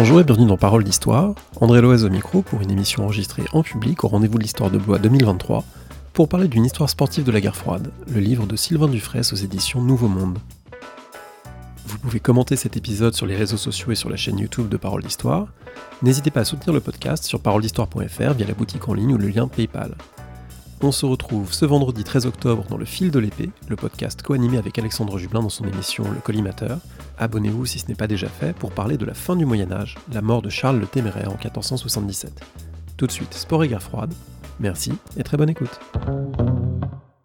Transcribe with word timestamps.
Bonjour 0.00 0.20
et 0.20 0.24
bienvenue 0.24 0.46
dans 0.46 0.56
Parole 0.56 0.84
d'Histoire. 0.84 1.34
André 1.60 1.80
Loez 1.80 2.04
au 2.04 2.08
micro 2.08 2.40
pour 2.40 2.62
une 2.62 2.70
émission 2.70 3.02
enregistrée 3.02 3.42
en 3.52 3.64
public 3.64 4.04
au 4.04 4.08
rendez-vous 4.08 4.38
de 4.38 4.44
l'histoire 4.44 4.70
de 4.70 4.78
Blois 4.78 5.00
2023 5.00 5.64
pour 6.12 6.28
parler 6.28 6.46
d'une 6.46 6.64
histoire 6.64 6.88
sportive 6.88 7.24
de 7.24 7.32
la 7.32 7.40
guerre 7.40 7.56
froide, 7.56 7.90
le 8.06 8.20
livre 8.20 8.46
de 8.46 8.54
Sylvain 8.54 8.86
Dufresne 8.86 9.24
aux 9.32 9.36
éditions 9.36 9.82
Nouveau 9.82 10.06
Monde. 10.06 10.38
Vous 11.84 11.98
pouvez 11.98 12.20
commenter 12.20 12.54
cet 12.54 12.76
épisode 12.76 13.16
sur 13.16 13.26
les 13.26 13.34
réseaux 13.34 13.56
sociaux 13.56 13.90
et 13.90 13.96
sur 13.96 14.08
la 14.08 14.16
chaîne 14.16 14.38
YouTube 14.38 14.68
de 14.68 14.76
Parole 14.76 15.02
d'Histoire. 15.02 15.48
N'hésitez 16.00 16.30
pas 16.30 16.42
à 16.42 16.44
soutenir 16.44 16.72
le 16.72 16.80
podcast 16.80 17.24
sur 17.24 17.40
paroledhistoire.fr 17.40 18.34
via 18.34 18.46
la 18.46 18.54
boutique 18.54 18.88
en 18.88 18.94
ligne 18.94 19.14
ou 19.14 19.18
le 19.18 19.26
lien 19.26 19.48
PayPal. 19.48 19.96
On 20.80 20.92
se 20.92 21.06
retrouve 21.06 21.52
ce 21.52 21.64
vendredi 21.64 22.04
13 22.04 22.26
octobre 22.26 22.64
dans 22.68 22.76
Le 22.76 22.84
Fil 22.84 23.10
de 23.10 23.18
l'épée, 23.18 23.50
le 23.68 23.74
podcast 23.74 24.22
co-animé 24.22 24.58
avec 24.58 24.78
Alexandre 24.78 25.18
Jublin 25.18 25.42
dans 25.42 25.48
son 25.48 25.66
émission 25.66 26.04
Le 26.08 26.20
Collimateur. 26.20 26.78
Abonnez-vous 27.18 27.66
si 27.66 27.80
ce 27.80 27.88
n'est 27.88 27.96
pas 27.96 28.06
déjà 28.06 28.28
fait 28.28 28.52
pour 28.52 28.70
parler 28.70 28.96
de 28.96 29.04
la 29.04 29.14
fin 29.14 29.34
du 29.34 29.44
Moyen-Âge, 29.44 29.96
la 30.12 30.22
mort 30.22 30.40
de 30.40 30.50
Charles 30.50 30.78
le 30.78 30.86
Téméraire 30.86 31.32
en 31.32 31.36
1477. 31.36 32.40
Tout 32.96 33.08
de 33.08 33.12
suite, 33.12 33.34
sport 33.34 33.64
et 33.64 33.68
guerre 33.68 33.82
froide. 33.82 34.14
Merci 34.60 34.92
et 35.16 35.24
très 35.24 35.36
bonne 35.36 35.50
écoute. 35.50 35.80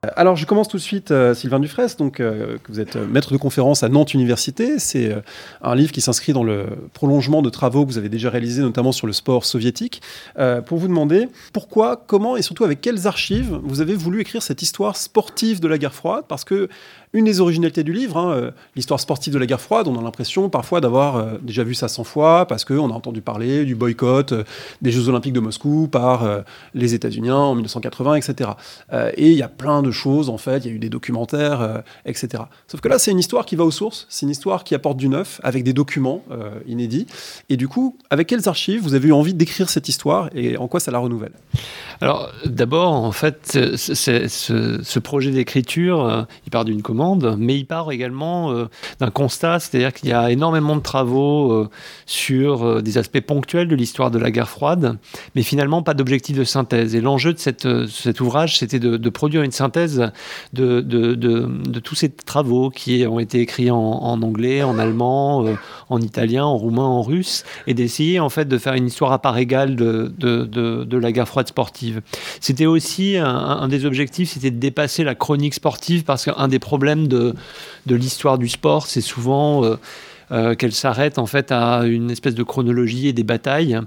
Euh, 0.04 0.10
alors, 0.16 0.36
je 0.36 0.46
commence 0.46 0.68
tout 0.68 0.78
de 0.78 0.82
suite, 0.82 1.12
euh, 1.12 1.34
Sylvain 1.34 1.60
Dufresne, 1.60 1.90
donc, 1.98 2.20
euh, 2.20 2.58
vous 2.70 2.80
êtes 2.80 2.96
maître 2.96 3.32
de 3.32 3.38
conférence 3.38 3.84
à 3.84 3.90
Nantes 3.90 4.14
Université. 4.14 4.80
C'est 4.80 5.16
un 5.62 5.76
livre 5.76 5.92
qui 5.92 6.02
s'inscrit 6.02 6.34
dans 6.34 6.44
le 6.44 6.68
prolongement 6.94 7.42
de 7.42 7.50
travaux 7.50 7.86
que 7.86 7.92
vous 7.92 7.98
avez 7.98 8.10
déjà 8.10 8.30
réalisés, 8.30 8.62
notamment 8.62 8.92
sur 8.92 9.08
le 9.08 9.14
sport 9.14 9.46
soviétique, 9.46 10.02
pour 10.66 10.78
vous 10.78 10.88
demander 10.88 11.28
pourquoi, 11.52 12.02
comment 12.08 12.38
et 12.38 12.42
surtout 12.42 12.64
avec 12.64 12.82
quelles 12.82 13.08
archives 13.08 13.60
vous 13.64 13.82
avez 13.82 13.96
voulu 13.96 14.22
écrire 14.22 14.42
cette 14.42 14.62
histoire 14.62 14.96
sportive 14.96 15.60
de 15.60 15.68
la 15.68 15.78
guerre 15.78 15.94
froide, 15.94 16.26
parce 16.28 16.44
que 16.44 16.70
une 17.14 17.26
des 17.26 17.40
originalités 17.40 17.84
du 17.84 17.94
livre, 17.94 18.18
hein, 18.18 18.52
l'histoire 18.76 19.00
sportive 19.00 19.34
de 19.34 19.40
la 19.40 19.46
guerre 19.46 19.62
froide, 19.62 19.88
on 19.88 19.98
a 19.98 20.02
l'impression 20.02 20.50
parfois 20.50 20.82
d'avoir 20.82 21.40
déjà 21.42 21.64
vu 21.64 21.76
ça 21.76 21.88
100 21.88 22.04
fois, 22.04 22.48
parce 22.48 22.66
qu'on 22.66 22.90
a 22.90 22.94
entendu 22.94 23.22
parler 23.22 23.66
du 23.66 23.76
boycott 23.76 24.34
des 24.82 24.92
Jeux 24.92 25.10
Olympiques 25.10 25.34
de 25.34 25.40
Moscou 25.40 25.88
par 25.88 26.28
les 26.74 26.94
États-Unis 26.94 27.32
en 27.32 27.56
1980, 27.56 28.16
etc. 28.16 28.52
et 29.16 29.32
il 29.32 29.38
y 29.38 29.44
a 29.44 29.48
plein 29.48 29.82
de 29.82 29.92
choses, 29.92 30.30
en 30.30 30.38
fait, 30.38 30.66
il 30.66 30.68
y 30.68 30.72
a 30.72 30.76
eu 30.76 30.80
des 30.80 30.90
documentaires, 30.90 31.62
euh, 31.62 31.80
etc. 32.06 32.44
Sauf 32.68 32.82
que 32.82 32.88
là, 32.88 33.00
c'est 33.00 33.12
une 33.12 33.20
histoire 33.20 33.46
qui 33.46 33.56
va 33.56 33.64
aux 33.64 33.72
sources, 33.72 34.06
c'est 34.10 34.26
une 34.26 34.32
histoire 34.32 34.64
qui 34.64 34.76
apporte 34.76 34.98
du 34.98 35.10
neuf, 35.10 35.40
avec 35.44 35.64
des 35.64 35.74
documents 35.74 36.24
euh, 36.32 36.60
inédits. 36.68 37.08
Et 37.50 37.58
du 37.58 37.68
coup, 37.68 37.98
avec 38.10 38.28
quelles 38.28 38.48
archives 38.48 38.82
vous 38.82 38.94
avez 38.94 39.10
eu 39.10 39.14
envie 39.14 39.34
d'écrire 39.34 39.70
cette 39.70 39.90
histoire 39.90 40.30
et 40.36 40.58
en 40.58 40.68
quoi 40.68 40.80
ça 40.80 40.92
la 40.92 41.00
renouvelle? 41.00 41.34
Alors, 42.04 42.30
d'abord, 42.46 42.92
en 42.92 43.14
fait, 43.14 43.58
ce, 43.78 45.00
projet 45.00 45.32
d'écriture, 45.32 46.04
euh, 46.04 46.24
il 46.46 46.50
part 46.50 46.66
d'une 46.66 46.82
commande, 46.82 47.38
mais 47.40 47.58
il 47.58 47.66
part 47.66 47.94
également 47.94 48.54
d'un 49.00 49.10
constat, 49.10 49.60
c'est-à-dire 49.60 49.94
qu'il 49.94 50.10
y 50.10 50.14
a 50.14 50.30
énormément 50.30 50.76
de 50.76 50.82
travaux 50.82 51.70
sur 52.06 52.84
des 52.84 52.98
aspects 52.98 53.22
ponctuels 53.22 53.70
de 53.70 53.76
l'histoire 53.76 54.12
de 54.12 54.20
la 54.20 54.32
guerre 54.32 54.50
froide, 54.50 54.98
mais 55.36 55.44
finalement 55.44 55.82
pas 55.82 55.94
d'objectif 55.94 56.38
de 56.38 56.44
synthèse. 56.44 56.94
Et 56.94 57.00
l'enjeu 57.00 57.32
de 57.32 57.40
cet 57.40 58.20
ouvrage, 58.20 58.58
c'était 58.60 58.80
de 58.80 59.10
produire 59.10 59.44
une 59.44 59.52
synthèse 59.52 60.12
de, 60.54 61.80
tous 61.80 61.96
ces 61.96 62.10
travaux 62.10 62.70
qui 62.70 63.06
ont 63.08 63.20
été 63.20 63.40
écrits 63.40 63.72
en, 63.72 64.22
anglais, 64.22 64.64
en 64.64 64.78
allemand, 64.78 65.46
euh, 65.46 65.56
en 65.90 66.02
italien, 66.02 66.46
en 66.46 66.58
roumain, 66.58 66.84
en 66.84 67.02
russe, 67.02 67.44
et 67.68 67.74
d'essayer 67.74 68.20
en 68.20 68.30
fait 68.30 68.46
de 68.46 68.58
faire 68.58 68.74
une 68.74 68.88
histoire 68.88 69.12
à 69.12 69.20
part 69.20 69.38
égale 69.38 69.76
de, 69.76 70.98
la 70.98 71.12
guerre 71.12 71.28
froide 71.28 71.48
sportive. 71.48 71.93
C'était 72.40 72.66
aussi 72.66 73.18
un, 73.18 73.68
des 73.68 73.86
objectifs, 73.86 74.32
c'était 74.32 74.52
de 74.52 74.60
dépasser 74.60 75.04
la 75.04 75.16
chronique 75.16 75.54
sportive, 75.54 76.04
parce 76.04 76.26
qu'un 76.26 76.48
des 76.48 76.60
problèmes 76.60 77.08
de, 77.08 77.34
l'histoire 77.88 78.38
du 78.38 78.50
sport, 78.50 78.88
c'est 78.88 79.02
souvent... 79.02 79.64
Euh, 79.64 79.76
euh, 80.32 80.56
qu'elle 80.56 80.72
s'arrête 80.72 81.20
en 81.20 81.28
fait 81.28 81.52
à 81.52 81.84
une 81.84 82.10
espèce 82.10 82.34
de 82.34 82.44
chronologie 82.44 83.10
et 83.10 83.14
des 83.14 83.24
batailles. 83.24 83.78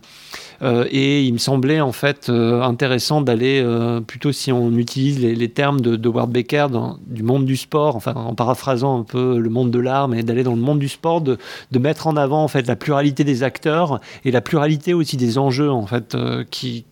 Euh, 0.63 0.87
et 0.91 1.25
il 1.25 1.33
me 1.33 1.39
semblait 1.39 1.81
en 1.81 1.93
fait 1.93 2.29
euh, 2.29 2.63
intéressant 2.63 3.21
d'aller 3.21 3.65
plutôt 4.07 4.33
si 4.33 4.53
on 4.53 4.73
utilise 4.73 5.21
les, 5.21 5.49
termes 5.49 5.81
de, 5.81 6.09
Ward 6.09 6.31
Baker 6.31 6.69
dans, 6.71 6.99
du 7.07 7.23
monde 7.23 7.45
du 7.45 7.57
sport, 7.57 7.97
enfin 7.97 8.15
en 8.15 8.35
paraphrasant 8.35 9.01
un 9.01 9.03
peu 9.03 9.39
le 9.39 9.51
monde 9.51 9.71
de 9.71 9.79
l'art, 9.79 10.09
mais 10.09 10.23
d'aller 10.23 10.43
dans 10.43 10.55
le 10.55 10.61
monde 10.61 10.79
du 10.79 10.89
sport, 10.89 11.21
de, 11.21 11.39
mettre 11.79 12.07
en 12.07 12.17
avant 12.17 12.43
en 12.43 12.49
fait 12.49 12.67
la 12.67 12.77
pluralité 12.77 13.23
des 13.23 13.43
acteurs 13.43 14.01
et 14.25 14.31
la 14.31 14.41
pluralité 14.41 14.95
aussi 14.95 15.17
des 15.17 15.39
enjeux 15.39 15.71
en 15.71 15.87
fait 15.87 16.17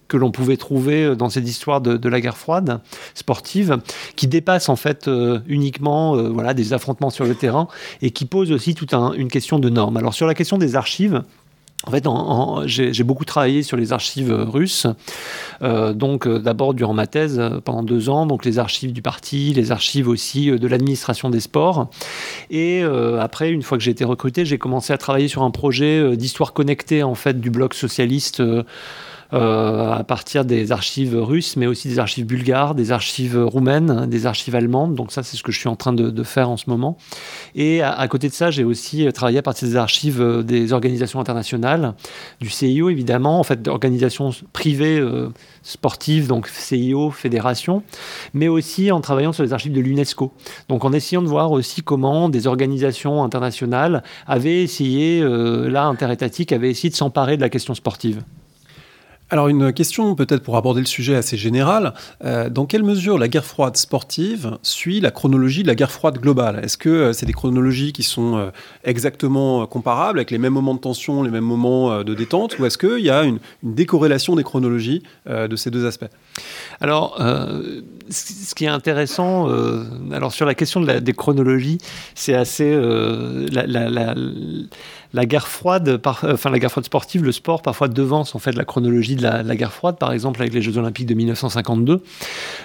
que 0.08 0.16
l'on 0.16 0.30
pouvait 0.30 0.56
trouver 0.56 1.16
dans 1.16 1.30
cette 1.30 1.48
histoire 1.48 1.80
de, 1.80 2.08
la 2.08 2.20
guerre 2.20 2.36
froide 2.36 2.80
sportive, 3.14 3.78
qui 4.16 4.26
dépasse 4.26 4.68
en 4.68 4.76
fait 4.76 5.10
uniquement 5.46 6.16
voilà 6.30 6.54
des 6.54 6.72
affrontements 6.72 7.10
sur 7.10 7.24
le 7.24 7.34
terrain 7.34 7.68
et 8.02 8.10
qui 8.10 8.24
pose 8.26 8.52
aussi 8.52 8.74
toute 8.74 8.94
une 8.94 9.28
question 9.28 9.58
de 9.58 9.68
normes. 9.68 9.96
Alors 9.96 10.14
sur 10.14 10.26
la 10.26 10.34
question 10.34 10.58
des 10.58 10.76
archives, 10.76 11.22
en 11.86 11.90
fait, 11.90 12.04
j'ai 12.66 13.04
beaucoup 13.04 13.24
travaillé 13.24 13.62
sur 13.62 13.76
les 13.76 13.92
archives 13.92 14.32
russes. 14.32 14.86
Euh, 15.62 15.92
donc, 15.92 16.26
euh, 16.26 16.38
d'abord 16.38 16.74
durant 16.74 16.94
ma 16.94 17.06
thèse 17.06 17.38
euh, 17.38 17.60
pendant 17.62 17.82
deux 17.82 18.08
ans, 18.08 18.26
donc 18.26 18.44
les 18.44 18.58
archives 18.58 18.92
du 18.92 19.02
parti, 19.02 19.52
les 19.52 19.70
archives 19.70 20.08
aussi 20.08 20.50
de 20.50 20.66
l'administration 20.66 21.30
des 21.30 21.40
sports. 21.40 21.90
Et 22.50 22.82
après, 22.82 23.50
une 23.50 23.62
fois 23.62 23.78
que 23.78 23.84
j'ai 23.84 23.90
été 23.90 24.04
recruté, 24.04 24.44
j'ai 24.44 24.58
commencé 24.58 24.92
à 24.92 24.98
travailler 24.98 25.28
sur 25.28 25.42
un 25.42 25.50
projet 25.50 26.16
d'histoire 26.16 26.52
connectée 26.52 27.02
en 27.02 27.14
fait 27.14 27.40
du 27.40 27.50
bloc 27.50 27.74
socialiste 27.74 28.40
euh, 28.40 28.62
à 29.34 30.04
partir 30.04 30.44
des 30.44 30.72
archives 30.72 31.16
russes, 31.16 31.56
mais 31.56 31.66
aussi 31.66 31.88
des 31.88 31.98
archives 31.98 32.26
bulgares, 32.26 32.74
des 32.74 32.92
archives 32.92 33.38
roumaines, 33.38 34.06
des 34.06 34.26
archives 34.26 34.54
allemandes. 34.54 34.94
Donc 34.94 35.12
ça, 35.12 35.22
c'est 35.22 35.36
ce 35.36 35.42
que 35.42 35.52
je 35.52 35.58
suis 35.58 35.68
en 35.68 35.76
train 35.76 35.92
de, 35.92 36.22
faire 36.22 36.48
en 36.48 36.56
ce 36.56 36.70
moment. 36.70 36.96
Et 37.54 37.82
à, 37.82 38.06
côté 38.08 38.28
de 38.28 38.32
ça, 38.32 38.50
j'ai 38.50 38.64
aussi 38.64 39.06
travaillé 39.12 39.38
à 39.38 39.42
partir 39.42 39.68
des 39.68 39.76
archives 39.76 40.20
euh, 40.20 40.42
des 40.42 40.72
organisations 40.72 41.20
internationales, 41.20 41.94
du 42.40 42.48
CIO 42.48 42.88
évidemment, 42.88 43.38
en 43.38 43.42
fait, 43.42 43.62
d'organisations 43.62 44.30
privées 44.52 44.98
euh, 44.98 45.28
sportives, 45.62 46.28
donc 46.28 46.48
CIO, 46.48 47.10
fédération, 47.10 47.82
mais 48.32 48.48
aussi 48.48 48.90
en 48.90 49.00
travaillant 49.00 49.32
sur 49.32 49.42
les 49.42 49.52
archives 49.52 49.72
de 49.72 49.80
l'UNESCO. 49.80 50.32
Donc 50.68 50.84
en 50.84 50.92
essayant 50.92 51.22
de 51.22 51.28
voir 51.28 51.52
aussi 51.52 51.82
comment 51.82 52.28
des 52.28 52.46
organisations 52.46 53.22
internationales 53.22 54.02
avaient 54.26 54.62
essayé, 54.62 55.22
là, 55.22 55.84
interétatiques, 55.84 56.52
avaient 56.52 56.70
essayé 56.70 56.90
de 56.90 56.96
s'emparer 56.96 57.36
de 57.36 57.42
la 57.42 57.48
question 57.48 57.74
sportive. 57.74 58.22
Alors 59.30 59.48
une 59.48 59.72
question 59.72 60.14
peut-être 60.14 60.42
pour 60.42 60.56
aborder 60.56 60.80
le 60.80 60.86
sujet 60.86 61.14
assez 61.16 61.38
général. 61.38 61.94
Euh, 62.24 62.50
dans 62.50 62.66
quelle 62.66 62.82
mesure 62.82 63.16
la 63.16 63.26
guerre 63.26 63.46
froide 63.46 63.76
sportive 63.76 64.58
suit 64.62 65.00
la 65.00 65.10
chronologie 65.10 65.62
de 65.62 65.68
la 65.68 65.74
guerre 65.74 65.90
froide 65.90 66.18
globale? 66.18 66.60
Est-ce 66.62 66.76
que 66.76 66.90
euh, 66.90 67.12
c'est 67.14 67.24
des 67.24 67.32
chronologies 67.32 67.94
qui 67.94 68.02
sont 68.02 68.36
euh, 68.36 68.50
exactement 68.84 69.66
comparables 69.66 70.18
avec 70.18 70.30
les 70.30 70.36
mêmes 70.36 70.52
moments 70.52 70.74
de 70.74 70.80
tension, 70.80 71.22
les 71.22 71.30
mêmes 71.30 71.44
moments 71.44 72.04
de 72.04 72.14
détente? 72.14 72.58
Ou 72.58 72.66
est-ce 72.66 72.76
qu'il 72.76 73.04
y 73.04 73.10
a 73.10 73.24
une, 73.24 73.38
décorrélation 73.62 74.36
des 74.36 74.44
chronologies 74.44 75.02
de 75.26 75.56
ces 75.56 75.70
deux 75.70 75.86
aspects? 75.86 76.10
Alors, 76.80 77.18
ce 78.10 78.54
qui 78.54 78.64
est 78.64 78.68
intéressant, 78.68 79.48
alors 80.12 80.32
sur 80.32 80.46
la 80.46 80.54
question 80.54 80.80
de 80.80 80.86
la, 80.86 81.00
des 81.00 81.12
chronologies, 81.12 81.78
c'est 82.14 82.34
assez... 82.34 82.76
la, 83.52 84.14
la 85.14 85.26
guerre 85.26 85.46
froide, 85.46 86.00
enfin 86.04 86.50
la 86.50 86.58
guerre 86.58 86.70
froide 86.70 86.84
sportive, 86.84 87.22
le 87.22 87.30
sport 87.30 87.62
parfois 87.62 87.86
devance 87.86 88.34
en 88.34 88.40
fait 88.40 88.52
la 88.52 88.64
chronologie 88.64 89.14
de 89.14 89.22
la, 89.22 89.42
guerre 89.56 89.72
froide, 89.72 89.96
par 89.96 90.12
exemple 90.12 90.42
avec 90.42 90.52
les 90.52 90.60
Jeux 90.60 90.76
Olympiques 90.76 91.06
de 91.06 91.14
1952, 91.14 92.02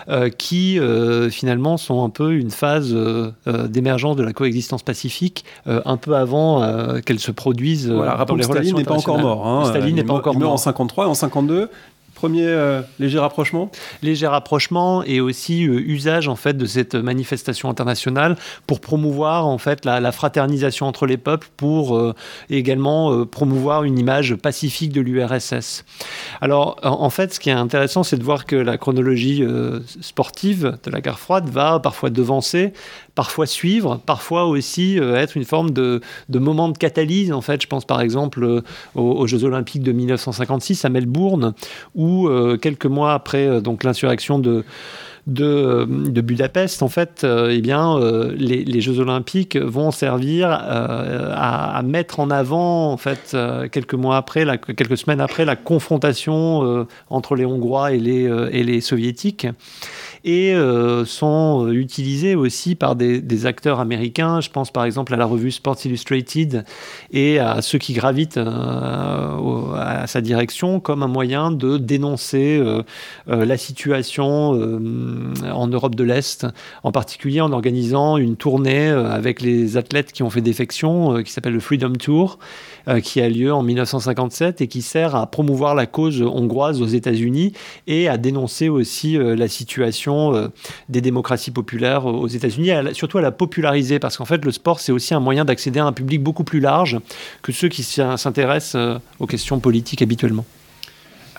euh, 0.10 0.30
qui 0.30 0.80
euh, 0.80 1.30
finalement 1.30 1.78
sont 1.78 2.04
un 2.04 2.10
peu 2.10 2.34
une 2.34 2.50
phase 2.50 2.92
euh, 2.92 3.32
d'émergence 3.68 4.16
de 4.16 4.24
la 4.24 4.34
coexistence 4.34 4.82
pacifique, 4.82 5.46
un 5.68 5.98
peu 5.98 6.16
avant 6.16 7.00
qu'elle 7.06 7.20
se 7.20 7.32
produise. 7.32 7.90
Voilà, 7.90 8.26
dans 8.26 8.36
les 8.36 8.44
Staline 8.44 8.76
n'est 8.76 8.84
pas 8.84 8.96
encore 8.96 9.20
mort. 9.20 9.48
Hein. 9.48 9.66
Staline 9.66 9.96
n'est 9.96 10.04
pas 10.04 10.16
encore 10.16 10.36
mort. 10.36 10.54
en 10.54 10.58
53 10.58 11.06
et 11.06 11.08
en 11.08 11.14
52, 11.14 11.70
Premier 12.20 12.48
euh, 12.48 12.82
léger 13.00 13.18
rapprochement 13.18 13.72
Léger 14.02 14.28
rapprochement 14.28 15.04
et 15.04 15.22
aussi 15.22 15.66
euh, 15.66 15.80
usage 15.80 16.28
en 16.28 16.36
fait 16.36 16.58
de 16.58 16.66
cette 16.66 16.96
manifestation 16.96 17.70
internationale 17.70 18.36
pour 18.68 18.82
promouvoir 18.82 19.48
en 19.48 19.58
fait 19.58 19.86
la, 19.86 20.12
fraternisation 20.12 20.86
entre 20.86 21.06
les 21.06 21.16
peuples, 21.16 21.48
pour 21.56 21.96
euh, 21.96 22.14
également 22.50 23.26
promouvoir 23.26 23.86
une 23.86 23.98
image 23.98 24.36
pacifique 24.36 24.92
de 24.92 25.00
l'URSS. 25.00 25.86
Alors 26.42 26.76
en, 26.84 27.10
fait, 27.10 27.34
ce 27.34 27.40
qui 27.40 27.52
est 27.52 27.54
intéressant, 27.54 28.04
c'est 28.04 28.18
de 28.18 28.24
voir 28.24 28.46
que 28.46 28.58
la 28.58 28.78
chronologie 28.78 29.42
sportive 30.02 30.78
de 30.84 30.92
la 30.92 31.00
guerre 31.00 31.20
froide 31.20 31.48
va 31.48 31.80
parfois 31.80 32.10
devancer 32.10 32.74
parfois 33.20 33.48
suivre, 33.48 34.00
parfois 34.06 34.46
aussi 34.46 34.98
euh, 34.98 35.18
être 35.18 35.36
une 35.36 35.44
forme 35.44 35.72
de, 35.72 36.00
moment 36.34 36.70
de 36.70 36.78
catalyse. 36.78 37.34
En 37.34 37.42
fait, 37.42 37.62
je 37.62 37.68
pense 37.68 37.84
par 37.84 38.00
exemple 38.00 38.42
euh, 38.46 38.62
aux, 38.96 39.28
Jeux 39.28 39.44
Olympiques 39.44 39.84
de 39.84 39.92
1956 39.92 40.86
à 40.86 40.90
Melbourne, 40.90 41.54
où 41.96 42.30
euh, 42.30 42.56
quelques 42.56 42.86
mois 42.86 43.12
après 43.12 43.60
donc 43.60 43.84
l'insurrection 43.84 44.40
de 44.40 44.64
Budapest, 45.28 46.82
en 46.82 46.88
fait, 46.88 47.26
eh 47.26 47.60
bien, 47.60 48.00
les, 48.38 48.80
Jeux 48.80 49.00
Olympiques 49.00 49.58
vont 49.58 49.92
servir 49.92 50.50
à, 50.50 51.82
mettre 51.84 52.22
en 52.22 52.30
avant, 52.30 52.94
en 52.94 52.98
fait, 52.98 53.36
quelques 53.70 53.96
mois 53.96 54.16
après, 54.16 54.46
quelques 54.78 54.98
semaines 54.98 55.20
après, 55.20 55.44
la 55.44 55.58
confrontation 55.58 56.88
entre 57.10 57.36
les 57.36 57.46
Hongrois 57.46 57.92
et 57.92 58.00
les 58.00 58.82
Soviétiques. 58.82 59.46
Et 60.24 60.54
sont 61.06 61.70
utilisés 61.72 62.36
aussi 62.36 62.76
par 62.76 62.96
des, 62.96 63.46
acteurs 63.46 63.80
américains. 63.80 64.42
Je 64.42 64.50
pense 64.50 64.72
par 64.72 64.84
exemple 64.84 65.14
à 65.14 65.18
la 65.18 65.26
revue 65.26 65.52
Sports 65.52 65.78
Illustrated 65.86 66.66
et 67.12 67.40
à 67.40 67.62
ceux 67.62 67.78
qui 67.78 67.94
gravitent 67.94 68.38
à 68.38 70.06
sa 70.08 70.22
direction 70.22 70.80
comme 70.80 71.04
un 71.04 71.08
moyen 71.08 71.52
de 71.52 71.78
dénoncer 71.78 72.62
la 73.28 73.58
situation 73.58 74.52
en 75.44 75.68
Europe 75.68 75.96
de 75.96 76.04
l'Est, 76.04 76.48
en 76.84 76.92
particulier 76.92 77.42
en 77.42 77.52
organisant 77.52 78.18
une 78.18 78.36
tournée 78.36 78.90
avec 78.90 79.42
les 79.42 79.78
athlètes 79.78 80.12
qui 80.12 80.24
ont 80.24 80.30
fait 80.30 80.42
défection, 80.42 81.24
qui 81.24 81.32
s'appelle 81.32 81.54
le 81.54 81.60
Freedom 81.60 81.94
Tour, 81.94 82.40
qui 83.04 83.22
a 83.22 83.30
lieu 83.30 83.54
en 83.54 83.64
1957 83.64 84.62
et 84.62 84.68
qui 84.68 84.82
sert 84.82 85.16
à 85.16 85.28
promouvoir 85.28 85.76
la 85.76 85.86
cause 85.86 86.22
hongroise 86.22 86.82
aux 86.82 86.88
États-Unis 86.88 87.54
et 87.88 88.08
à 88.08 88.18
dénoncer 88.18 88.70
aussi 88.70 89.18
euh, 89.18 89.36
la 89.36 89.48
situation 89.48 90.09
euh, 90.10 90.48
des 90.90 91.02
démocraties 91.02 91.52
populaires 91.52 92.06
aux 92.06 92.28
États-Unis, 92.28 92.72
surtout 92.94 93.18
à 93.18 93.22
la 93.22 93.32
populariser, 93.32 94.00
parce 94.00 94.18
qu'en 94.18 94.26
fait, 94.26 94.44
le 94.44 94.52
sport, 94.52 94.80
c'est 94.80 94.92
aussi 94.92 95.14
un 95.14 95.20
moyen 95.20 95.46
d'accéder 95.46 95.80
à 95.80 95.86
un 95.86 95.94
public 95.94 96.22
beaucoup 96.22 96.44
plus 96.44 96.60
large 96.60 97.00
que 97.42 97.52
ceux 97.52 97.70
qui 97.70 97.84
s'intéressent 97.84 98.76
euh, 98.76 98.98
aux 99.20 99.28
questions 99.28 99.60
politiques 99.60 100.02
habituellement. 100.02 100.46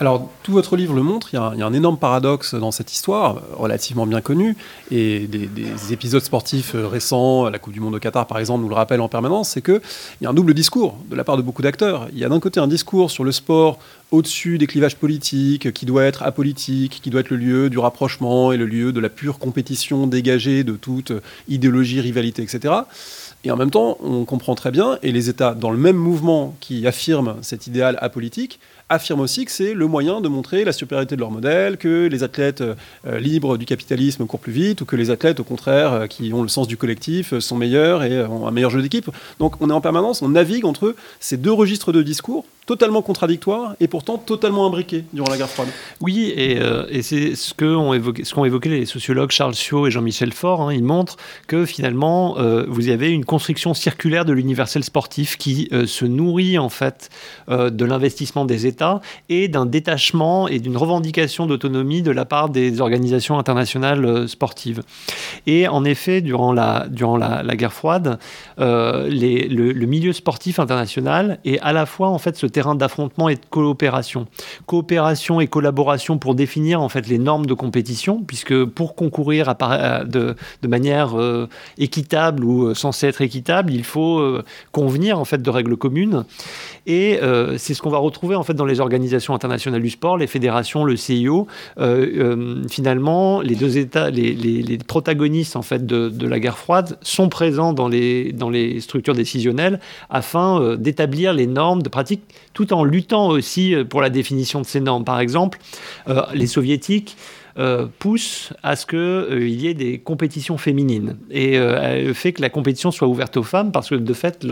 Alors, 0.00 0.30
tout 0.42 0.52
votre 0.52 0.76
livre 0.76 0.94
le 0.94 1.02
montre, 1.02 1.28
il 1.34 1.36
y, 1.36 1.38
a 1.38 1.42
un, 1.42 1.72
énorme 1.74 1.98
paradoxe 1.98 2.54
dans 2.54 2.70
cette 2.70 2.90
histoire, 2.90 3.42
relativement 3.52 4.06
bien 4.06 4.22
connue, 4.22 4.56
et 4.90 5.26
des, 5.26 5.92
épisodes 5.92 6.22
sportifs 6.22 6.74
euh, 6.74 6.86
récents, 6.86 7.50
la 7.50 7.58
Coupe 7.58 7.74
du 7.74 7.80
Monde 7.80 7.96
au 7.96 7.98
Qatar 7.98 8.26
par 8.26 8.38
exemple, 8.38 8.62
nous 8.62 8.70
le 8.70 8.74
rappellent 8.74 9.02
en 9.02 9.10
permanence, 9.10 9.50
c'est 9.50 9.60
qu'il 9.60 9.82
y 10.22 10.26
a 10.26 10.30
un 10.30 10.32
double 10.32 10.54
discours 10.54 10.96
de 11.10 11.16
la 11.16 11.22
part 11.22 11.36
de 11.36 11.42
beaucoup 11.42 11.60
d'acteurs. 11.60 12.08
Il 12.14 12.18
y 12.18 12.24
a 12.24 12.30
d'un 12.30 12.40
côté 12.40 12.60
un 12.60 12.66
discours 12.66 13.10
sur 13.10 13.24
le 13.24 13.32
sport 13.32 13.78
au-dessus 14.10 14.56
des 14.56 14.66
clivages 14.66 14.96
politiques, 14.96 15.70
qui 15.74 15.84
doit 15.84 16.04
être 16.04 16.22
apolitique, 16.22 17.00
qui 17.02 17.10
doit 17.10 17.20
être 17.20 17.30
le 17.30 17.36
lieu 17.36 17.68
du 17.68 17.78
rapprochement 17.78 18.52
et 18.52 18.56
le 18.56 18.64
lieu 18.64 18.92
de 18.92 19.00
la 19.00 19.10
pure 19.10 19.38
compétition 19.38 20.06
dégagée 20.06 20.64
de 20.64 20.76
toute 20.76 21.12
idéologie, 21.46 22.00
rivalité, 22.00 22.42
etc. 22.42 22.72
Et 23.44 23.50
en 23.50 23.56
même 23.56 23.70
temps, 23.70 23.98
on 24.02 24.24
comprend 24.24 24.54
très 24.54 24.70
bien, 24.70 24.98
et 25.02 25.12
les 25.12 25.28
États, 25.28 25.54
dans 25.54 25.70
le 25.70 25.78
même 25.78 25.96
mouvement 25.96 26.56
qui 26.60 26.86
affirment 26.86 27.36
cet 27.42 27.66
idéal 27.66 27.98
apolitique, 28.00 28.60
affirment 28.90 29.20
aussi 29.20 29.44
que 29.44 29.52
c'est 29.52 29.72
le 29.72 29.86
moyen 29.86 30.20
de 30.20 30.28
montrer 30.28 30.64
la 30.64 30.72
supériorité 30.72 31.14
de 31.14 31.20
leur 31.20 31.30
modèle, 31.30 31.78
que 31.78 32.08
les 32.08 32.22
athlètes 32.24 32.60
euh, 32.60 33.20
libres 33.20 33.56
du 33.56 33.64
capitalisme 33.64 34.26
courent 34.26 34.40
plus 34.40 34.52
vite, 34.52 34.80
ou 34.80 34.84
que 34.84 34.96
les 34.96 35.10
athlètes, 35.10 35.38
au 35.38 35.44
contraire, 35.44 35.92
euh, 35.92 36.06
qui 36.08 36.32
ont 36.32 36.42
le 36.42 36.48
sens 36.48 36.66
du 36.66 36.76
collectif, 36.76 37.32
euh, 37.32 37.40
sont 37.40 37.56
meilleurs 37.56 38.02
et 38.02 38.26
ont 38.26 38.48
un 38.48 38.50
meilleur 38.50 38.70
jeu 38.70 38.82
d'équipe. 38.82 39.08
Donc 39.38 39.54
on 39.60 39.70
est 39.70 39.72
en 39.72 39.80
permanence, 39.80 40.22
on 40.22 40.28
navigue 40.28 40.66
entre 40.66 40.96
ces 41.20 41.36
deux 41.36 41.52
registres 41.52 41.92
de 41.92 42.02
discours 42.02 42.44
totalement 42.66 43.02
contradictoires 43.02 43.74
et 43.80 43.88
pourtant 43.88 44.16
totalement 44.16 44.66
imbriqués 44.66 45.04
durant 45.12 45.28
la 45.28 45.36
guerre 45.36 45.48
froide. 45.48 45.68
Oui, 46.00 46.32
et, 46.36 47.02
c'est 47.02 47.34
ce 47.34 47.52
qu'ont 47.52 47.92
évoqué, 47.94 48.22
ce 48.22 48.46
évoqué 48.46 48.68
les 48.68 48.86
sociologues 48.86 49.32
Charles 49.32 49.56
Sio 49.56 49.88
et 49.88 49.90
Jean-Michel 49.90 50.32
Faure. 50.32 50.60
Hein. 50.60 50.74
ils 50.74 50.84
montrent 50.84 51.16
que 51.48 51.66
finalement, 51.66 52.36
vous 52.68 52.88
avez 52.88 53.10
une 53.10 53.24
construction 53.24 53.74
circulaire 53.74 54.24
de 54.24 54.32
l'universel 54.32 54.84
sportif 54.84 55.36
qui 55.36 55.68
se 55.86 56.04
nourrit 56.04 56.58
en 56.58 56.68
fait 56.68 57.10
de 57.48 57.84
l'investissement 57.84 58.44
des 58.44 58.66
États 58.66 58.79
et 59.28 59.48
d'un 59.48 59.66
détachement 59.66 60.48
et 60.48 60.58
d'une 60.58 60.76
revendication 60.76 61.46
d'autonomie 61.46 62.02
de 62.02 62.10
la 62.10 62.24
part 62.24 62.48
des 62.48 62.80
organisations 62.80 63.38
internationales 63.38 64.04
euh, 64.04 64.26
sportives. 64.26 64.82
Et 65.46 65.68
en 65.68 65.84
effet, 65.84 66.20
durant 66.20 66.52
la, 66.52 66.86
durant 66.88 67.16
la, 67.16 67.42
guerre 67.56 67.72
froide, 67.72 68.18
euh, 68.58 69.08
le, 69.10 69.86
milieu 69.86 70.12
sportif 70.12 70.58
international 70.58 71.38
est 71.44 71.58
à 71.60 71.72
la 71.72 71.86
fois 71.86 72.08
en 72.08 72.18
fait 72.18 72.36
ce 72.36 72.46
terrain 72.46 72.74
d'affrontement 72.74 73.28
et 73.28 73.34
de 73.34 73.40
coopération. 73.50 74.26
Coopération 74.66 75.40
et 75.40 75.46
collaboration 75.46 76.18
pour 76.18 76.34
définir 76.34 76.80
en 76.80 76.88
fait 76.88 77.08
les 77.08 77.18
normes 77.18 77.46
de 77.46 77.54
compétition, 77.54 78.22
puisque 78.22 78.64
pour 78.64 78.94
concourir 78.94 79.54
de, 80.06 80.36
manière 80.66 81.18
euh, 81.18 81.48
équitable 81.78 82.44
ou 82.44 82.74
censée 82.74 83.08
être 83.08 83.20
équitable, 83.20 83.72
il 83.72 83.84
faut 83.84 84.40
convenir 84.72 85.18
en 85.18 85.24
fait 85.24 85.42
de 85.42 85.50
règles 85.50 85.76
communes. 85.76 86.24
Et 86.86 87.18
c'est 87.56 87.74
ce 87.74 87.82
qu'on 87.82 87.90
va 87.90 87.98
retrouver 87.98 88.36
en 88.36 88.42
fait 88.42 88.54
dans 88.54 88.64
les 88.64 88.80
organisations 88.80 89.34
internationales 89.34 89.82
du 89.82 89.90
sport, 89.90 90.16
les 90.16 90.26
fédérations, 90.26 90.84
le 90.84 90.96
CIO, 90.96 91.46
euh, 91.78 92.06
euh, 92.18 92.68
finalement, 92.68 93.40
les 93.40 93.54
deux 93.54 93.78
États, 93.78 94.10
les, 94.10 94.78
protagonistes 94.86 95.56
en 95.56 95.62
fait 95.62 95.86
de, 95.86 96.26
la 96.26 96.40
guerre 96.40 96.58
froide 96.58 96.98
sont 97.02 97.28
présents 97.28 97.72
dans 97.72 97.88
les, 97.88 98.32
dans 98.32 98.50
les 98.50 98.80
structures 98.80 99.14
décisionnelles 99.14 99.80
afin 100.08 100.60
euh, 100.60 100.76
d'établir 100.76 101.32
les 101.32 101.46
normes 101.46 101.82
de 101.82 101.88
pratique, 101.88 102.22
tout 102.54 102.72
en 102.72 102.84
luttant 102.84 103.28
aussi 103.28 103.74
pour 103.88 104.00
la 104.00 104.10
définition 104.10 104.60
de 104.60 104.66
ces 104.66 104.80
normes. 104.80 105.04
Par 105.04 105.20
exemple, 105.20 105.58
les 106.34 106.46
soviétiques 106.46 107.16
euh, 107.58 107.86
pousse 107.98 108.52
à 108.62 108.76
ce 108.76 108.86
qu'il 108.86 108.98
euh, 108.98 109.48
y 109.48 109.66
ait 109.66 109.74
des 109.74 109.98
compétitions 109.98 110.56
féminines 110.56 111.16
et 111.30 111.58
euh, 111.58 112.14
fait 112.14 112.32
que 112.32 112.42
la 112.42 112.48
compétition 112.48 112.92
soit 112.92 113.08
ouverte 113.08 113.36
aux 113.36 113.42
femmes 113.42 113.72
parce 113.72 113.88
que 113.88 113.96
de 113.96 114.12
fait, 114.12 114.46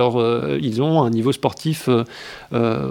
ils 0.61 0.83
ont 0.83 1.03
un 1.03 1.11
niveau 1.11 1.31
sportif 1.33 1.89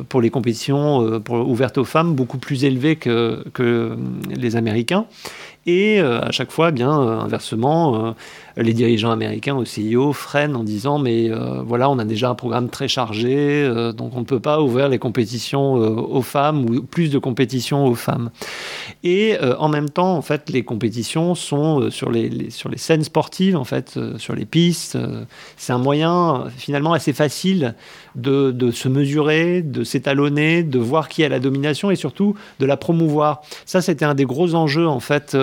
pour 0.09 0.21
les 0.21 0.29
compétitions 0.29 1.21
ouvertes 1.29 1.77
aux 1.77 1.83
femmes 1.83 2.13
beaucoup 2.13 2.37
plus 2.37 2.63
élevé 2.63 2.95
que, 2.95 3.43
que 3.53 3.97
les 4.29 4.55
Américains. 4.55 5.05
Et 5.65 5.99
à 5.99 6.31
chaque 6.31 6.51
fois, 6.51 6.69
eh 6.69 6.71
bien 6.71 6.91
inversement, 6.91 8.15
les 8.57 8.73
dirigeants 8.73 9.11
américains 9.11 9.55
au 9.55 9.65
CIO 9.65 10.13
freinent 10.13 10.55
en 10.55 10.63
disant 10.63 10.97
mais 10.99 11.29
euh, 11.29 11.61
voilà, 11.61 11.89
on 11.89 11.99
a 11.99 12.05
déjà 12.05 12.29
un 12.29 12.35
programme 12.35 12.69
très 12.69 12.87
chargé, 12.87 13.63
euh, 13.63 13.91
donc 13.91 14.15
on 14.15 14.21
ne 14.21 14.25
peut 14.25 14.39
pas 14.39 14.61
ouvrir 14.61 14.89
les 14.89 14.99
compétitions 14.99 15.77
euh, 15.77 15.89
aux 15.89 16.21
femmes 16.21 16.65
ou 16.65 16.81
plus 16.81 17.09
de 17.09 17.19
compétitions 17.19 17.85
aux 17.85 17.95
femmes. 17.95 18.31
Et 19.03 19.37
en 19.59 19.69
même 19.69 19.89
temps, 19.89 20.15
en 20.15 20.21
fait, 20.21 20.49
les 20.49 20.63
compétitions 20.63 21.35
sont 21.35 21.89
sur 21.91 22.11
les, 22.11 22.49
sur 22.49 22.69
les 22.69 22.77
scènes 22.77 23.03
sportives, 23.03 23.55
en 23.55 23.63
fait, 23.63 23.97
sur 24.17 24.35
les 24.35 24.45
pistes. 24.45 24.97
c'est 25.55 25.71
un 25.71 25.77
moyen 25.77 26.45
finalement 26.57 26.93
assez 26.93 27.13
facile 27.13 27.75
de, 28.17 28.71
se 28.71 28.89
mesurer, 28.89 29.61
de 29.61 29.83
s'étalonner, 29.83 30.63
de 30.63 30.79
voir 30.79 31.07
qui 31.07 31.23
a 31.23 31.29
la 31.29 31.39
domination 31.39 31.91
et 31.91 31.95
surtout 31.95 32.35
de 32.59 32.65
la 32.65 32.77
promouvoir. 32.77 33.41
Ça, 33.65 33.81
c'était 33.81 34.05
un 34.05 34.15
des 34.15 34.25
gros 34.25 34.55
enjeux 34.55 34.87
en 34.87 34.99
fait 34.99 35.37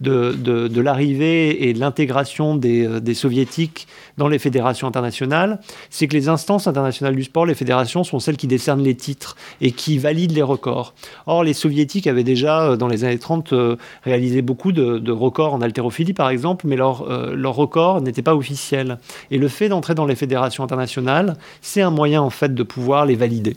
de, 0.00 0.32
de, 0.32 0.80
l'arrivée 0.80 1.68
et 1.68 1.72
de 1.74 1.80
l'intégration 1.80 2.30
euh, 2.64 3.00
des, 3.00 3.14
soviétiques 3.14 3.86
dans 4.16 4.28
les 4.28 4.38
fédérations 4.38 4.86
internationales, 4.86 5.60
c'est 5.90 6.06
que 6.08 6.14
les 6.14 6.28
instances 6.28 6.66
internationales 6.66 7.14
du 7.14 7.24
sport, 7.24 7.46
les 7.46 7.54
fédérations, 7.54 8.04
sont 8.04 8.18
celles 8.18 8.36
qui 8.36 8.46
décernent 8.46 8.82
les 8.82 8.94
titres 8.94 9.36
et 9.60 9.72
qui 9.72 9.98
valident 9.98 10.32
les 10.32 10.42
records. 10.42 10.94
Or, 11.26 11.44
les 11.44 11.52
soviétiques 11.52 12.06
avaient 12.06 12.24
déjà, 12.24 12.62
euh, 12.62 12.76
dans 12.76 12.88
les 12.88 13.04
années 13.04 13.18
30, 13.18 13.52
euh, 13.52 13.76
réalisé 14.04 14.42
beaucoup 14.42 14.72
de, 14.72 15.10
records 15.10 15.54
en 15.54 15.60
haltérophilie, 15.60 16.12
par 16.12 16.30
exemple, 16.30 16.66
mais 16.68 16.76
leurs 16.76 17.04
leur 17.34 17.54
records 17.54 18.00
n'étaient 18.00 18.22
pas 18.22 18.36
officiels. 18.36 18.98
Et 19.30 19.38
le 19.38 19.48
fait 19.48 19.68
d'entrer 19.68 19.94
dans 19.94 20.06
les 20.06 20.14
fédérations 20.14 20.62
internationales, 20.62 21.34
c'est 21.60 21.82
un 21.82 21.90
moyen, 21.90 22.19
en 22.20 22.30
fait, 22.30 22.54
de 22.54 22.62
pouvoir 22.62 23.06
les 23.06 23.16
valider. 23.16 23.56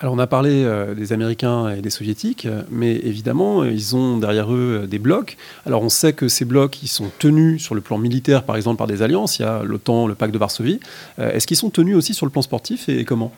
Alors 0.00 0.14
on 0.14 0.18
a 0.20 0.28
parlé 0.28 0.62
euh, 0.62 0.94
des 0.94 1.12
Américains 1.12 1.70
et 1.70 1.80
des 1.80 1.90
Soviétiques, 1.90 2.46
mais 2.70 2.94
évidemment 2.94 3.64
ils 3.64 3.96
ont 3.96 4.16
derrière 4.16 4.52
eux 4.52 4.82
euh, 4.82 4.86
des 4.86 5.00
blocs. 5.00 5.36
Alors 5.66 5.82
on 5.82 5.88
sait 5.88 6.12
que 6.12 6.28
ces 6.28 6.44
blocs 6.44 6.80
ils 6.84 6.88
sont 6.88 7.10
tenus 7.18 7.60
sur 7.60 7.74
le 7.74 7.80
plan 7.80 7.98
militaire 7.98 8.44
par 8.44 8.54
exemple 8.54 8.78
par 8.78 8.86
des 8.86 9.02
alliances, 9.02 9.40
il 9.40 9.42
y 9.42 9.44
a 9.44 9.64
l'OTAN, 9.64 10.06
le 10.06 10.14
pacte 10.14 10.32
de 10.32 10.38
Varsovie. 10.38 10.78
Euh, 11.18 11.32
est-ce 11.32 11.48
qu'ils 11.48 11.56
sont 11.56 11.70
tenus 11.70 11.96
aussi 11.96 12.14
sur 12.14 12.26
le 12.26 12.30
plan 12.30 12.42
sportif 12.42 12.88
et 12.88 13.04
comment? 13.04 13.32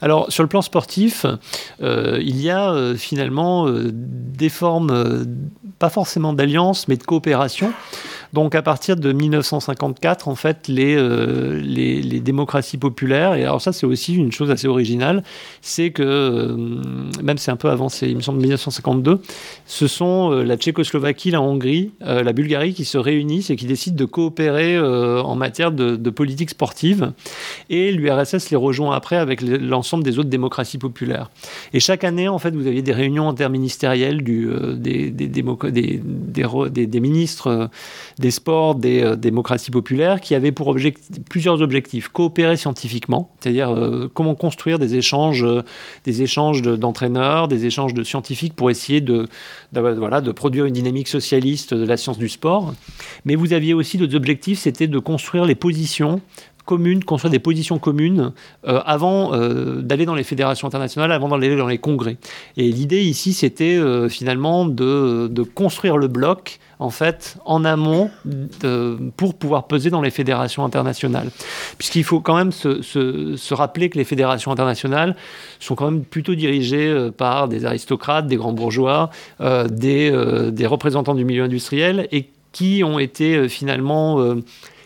Alors 0.00 0.32
sur 0.32 0.42
le 0.42 0.48
plan 0.48 0.62
sportif, 0.62 1.26
il 1.82 2.40
y 2.40 2.48
a 2.48 2.94
finalement 2.96 3.70
des 3.70 4.48
formes, 4.48 5.26
pas 5.78 5.90
forcément 5.90 6.32
d'alliance, 6.32 6.88
mais 6.88 6.96
de 6.96 7.02
coopération. 7.02 7.70
Donc 8.32 8.54
à 8.54 8.62
partir 8.62 8.96
de 8.96 9.12
1954, 9.12 10.28
en 10.28 10.34
fait, 10.34 10.68
les, 10.68 10.94
euh, 10.96 11.60
les, 11.60 12.20
démocraties 12.20 12.78
populaires, 12.78 13.34
et 13.34 13.44
alors 13.44 13.60
ça 13.60 13.72
c'est 13.72 13.86
aussi 13.86 14.14
une 14.14 14.30
chose 14.30 14.50
assez 14.50 14.68
originale, 14.68 15.22
c'est 15.62 15.90
que, 15.90 16.02
euh, 16.02 16.56
même 17.22 17.38
c'est 17.38 17.50
un 17.50 17.56
peu 17.56 17.70
avancé, 17.70 18.08
il 18.08 18.16
me 18.16 18.20
semble 18.20 18.38
1952, 18.40 19.20
ce 19.66 19.86
sont 19.88 20.32
euh, 20.32 20.44
la 20.44 20.56
Tchécoslovaquie, 20.56 21.30
la 21.30 21.40
Hongrie, 21.40 21.90
la 22.00 22.32
Bulgarie 22.32 22.74
qui 22.74 22.84
se 22.84 22.98
réunissent 22.98 23.50
et 23.50 23.56
qui 23.56 23.66
décident 23.66 23.96
de 23.96 24.04
coopérer 24.04 24.78
en 24.78 25.34
matière 25.34 25.72
de, 25.72 26.10
politique 26.10 26.50
sportive. 26.50 27.12
Et 27.68 27.92
l'URSS 27.92 28.50
les 28.50 28.56
rejoint 28.56 28.94
après 28.94 29.16
avec 29.16 29.40
l'ensemble 29.42 30.04
des 30.04 30.18
autres 30.18 30.28
démocraties 30.28 30.78
populaires. 30.78 31.30
Et 31.72 31.80
chaque 31.80 32.04
année, 32.04 32.28
en 32.28 32.38
fait, 32.38 32.54
vous 32.54 32.66
aviez 32.66 32.82
des 32.82 32.92
réunions 32.92 33.28
interministérielles 33.28 34.22
des 34.22 35.12
ministres 37.00 37.70
des 38.20 38.30
sports 38.30 38.74
des 38.74 39.02
euh, 39.02 39.16
démocraties 39.16 39.70
populaires 39.70 40.20
qui 40.20 40.34
avaient 40.34 40.52
pour 40.52 40.76
plusieurs 41.30 41.62
objectifs. 41.62 42.08
Coopérer 42.08 42.56
scientifiquement, 42.56 43.34
c'est-à-dire 43.40 43.70
euh, 43.70 44.10
comment 44.12 44.34
construire 44.34 44.78
des 44.78 44.94
échanges, 44.94 45.42
euh, 45.42 45.62
des 46.04 46.20
échanges 46.20 46.60
d'entraîneurs, 46.60 47.48
des 47.48 47.64
échanges 47.64 47.94
de 47.94 48.04
scientifiques 48.04 48.54
pour 48.54 48.70
essayer 48.70 49.00
de, 49.00 49.26
voilà, 49.72 50.20
de 50.20 50.32
produire 50.32 50.66
une 50.66 50.74
dynamique 50.74 51.08
socialiste 51.08 51.72
de 51.72 51.86
la 51.86 51.96
science 51.96 52.18
du 52.18 52.28
sport. 52.28 52.74
Mais 53.24 53.36
vous 53.36 53.54
aviez 53.54 53.72
aussi 53.72 53.96
d'autres 53.96 54.14
objectifs, 54.14 54.58
c'était 54.58 54.86
de 54.86 54.98
construire 54.98 55.46
les 55.46 55.54
positions 55.54 56.20
communes, 56.64 57.04
construire 57.04 57.30
des 57.30 57.38
positions 57.38 57.78
communes 57.78 58.32
euh, 58.66 58.80
avant 58.84 59.34
euh, 59.34 59.82
d'aller 59.82 60.06
dans 60.06 60.14
les 60.14 60.24
fédérations 60.24 60.66
internationales, 60.68 61.12
avant 61.12 61.28
d'aller 61.28 61.56
dans 61.56 61.66
les 61.66 61.78
congrès. 61.78 62.16
Et 62.56 62.70
l'idée 62.70 63.02
ici, 63.02 63.32
c'était 63.32 63.76
euh, 63.76 64.08
finalement 64.08 64.64
de, 64.64 65.28
de, 65.30 65.42
construire 65.42 65.96
le 65.96 66.08
bloc 66.08 66.58
en 66.78 66.90
fait 66.90 67.36
en 67.44 67.64
amont 67.64 68.10
pour 69.16 69.34
pouvoir 69.34 69.66
peser 69.66 69.90
dans 69.90 70.00
les 70.00 70.10
fédérations 70.10 70.64
internationales. 70.64 71.30
Puisqu'il 71.76 72.04
faut 72.04 72.20
quand 72.20 72.36
même 72.36 72.52
se, 72.52 72.80
se, 72.80 73.36
se, 73.36 73.54
rappeler 73.54 73.90
que 73.90 73.98
les 73.98 74.04
fédérations 74.04 74.50
internationales 74.50 75.14
sont 75.58 75.74
quand 75.74 75.90
même 75.90 76.04
plutôt 76.04 76.34
dirigées 76.34 77.10
par 77.16 77.48
des 77.48 77.66
aristocrates, 77.66 78.26
des 78.28 78.36
grands 78.36 78.54
bourgeois, 78.54 79.10
des, 79.40 80.50
des 80.52 80.66
représentants 80.66 81.14
du 81.14 81.26
milieu 81.26 81.44
industriel 81.44 82.08
et 82.12 82.30
qui 82.52 82.82
ont 82.82 82.98
été 82.98 83.50
finalement 83.50 84.36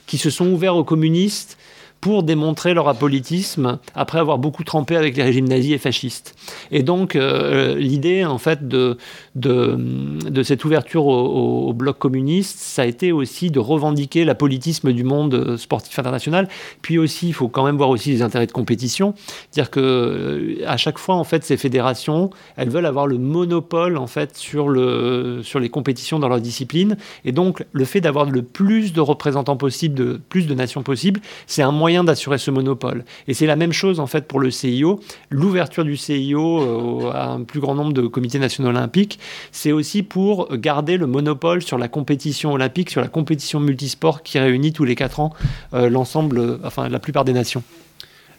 qui 0.07 0.19
se 0.19 0.31
sont 0.31 0.49
ouverts 0.49 0.77
aux 0.77 0.85
communistes 0.85 1.59
pour 2.05 2.23
démontrer 2.23 2.75
leur 2.75 2.87
apolitisme 2.87 3.79
après 3.95 4.19
avoir 4.19 4.37
beaucoup 4.37 4.63
trempé 4.63 4.95
avec 4.95 5.17
les 5.17 5.23
régimes 5.23 5.49
nazis 5.49 5.73
et 5.73 5.79
fascistes. 5.79 6.35
Et 6.71 6.83
donc 6.83 7.17
euh, 7.17 7.77
l'idée 7.77 8.27
en 8.27 8.37
fait 8.37 8.69
de, 8.69 8.99
de, 9.37 10.43
cette 10.43 10.67
ouverture 10.67 11.07
au, 11.07 11.73
bloc 11.73 11.99
communiste, 11.99 12.59
ça 12.59 12.83
a 12.83 12.85
été 12.85 13.11
aussi 13.11 13.51
de 13.51 13.59
revendiquer 13.59 14.27
l'apolitisme 14.27 14.93
du 14.93 15.03
monde 15.03 15.57
sportif 15.57 15.99
international. 15.99 16.47
Puis 16.83 16.99
aussi, 16.99 17.29
il 17.29 17.33
faut 17.33 17.49
quand 17.49 17.65
même 17.65 17.79
voir 17.79 17.89
aussi 17.89 18.11
les 18.11 18.21
intérêts 18.21 18.47
de 18.47 18.53
compétition, 18.53 19.15
dire 19.53 19.71
que 19.71 19.81
euh, 19.81 20.57
à 20.67 20.77
chaque 20.77 20.99
fois 20.99 21.15
en 21.15 21.25
fait 21.25 21.43
ces 21.43 21.57
fédérations, 21.57 22.29
elles 22.59 22.69
veulent 22.69 22.85
avoir 22.85 23.07
le 23.07 23.17
monopole 23.17 23.97
en 23.97 24.09
fait 24.09 24.37
sur 24.37 24.69
le 24.69 25.41
sur 25.43 25.59
les 25.59 25.71
compétitions 25.71 26.19
dans 26.19 26.29
leur 26.29 26.43
discipline. 26.43 26.99
Et 27.25 27.33
donc 27.33 27.65
le 27.73 27.87
fait 27.87 28.03
d'avoir 28.03 28.27
le 28.27 28.43
plus 28.43 28.93
de 28.93 29.01
représentants 29.01 29.57
possible, 29.57 29.95
de 29.95 30.21
plus 30.29 30.47
de 30.47 30.53
nations 30.53 30.83
possibles, 30.83 31.21
c'est 31.47 31.63
un 31.63 31.73
moyen 31.73 31.94
d'assurer 32.03 32.39
ce 32.39 32.51
monopole. 32.51 33.05
Et 33.29 33.35
c'est 33.35 33.47
la 33.47 33.55
même 33.55 33.73
chose 33.73 34.01
en 34.01 34.07
fait 34.07 34.27
pour 34.27 34.41
le 34.41 34.51
CIO. 34.51 35.01
L'ouverture 35.31 35.85
du 35.85 35.97
CIO 35.97 37.05
euh, 37.07 37.13
à 37.13 37.29
un 37.29 37.43
plus 37.43 37.61
grand 37.61 37.75
nombre 37.75 37.93
de 37.93 38.07
comités 38.07 38.39
nationaux 38.39 38.71
olympiques, 38.71 39.21
c'est 39.53 39.71
aussi 39.71 40.03
pour 40.03 40.57
garder 40.57 40.97
le 40.97 41.07
monopole 41.07 41.63
sur 41.63 41.79
la 41.79 41.89
compétition 41.89 42.53
olympique, 42.53 42.91
sur 42.91 43.01
la 43.01 43.09
compétition 43.09 43.61
multisport 43.61 44.23
qui 44.23 44.39
réunit 44.39 44.73
tous 44.73 44.85
les 44.85 44.97
quatre 44.97 45.21
ans 45.21 45.33
euh, 45.75 45.89
l'ensemble, 45.89 46.59
enfin 46.65 46.89
la 46.89 46.99
plupart 46.99 47.25
des 47.25 47.33
nations. 47.33 47.63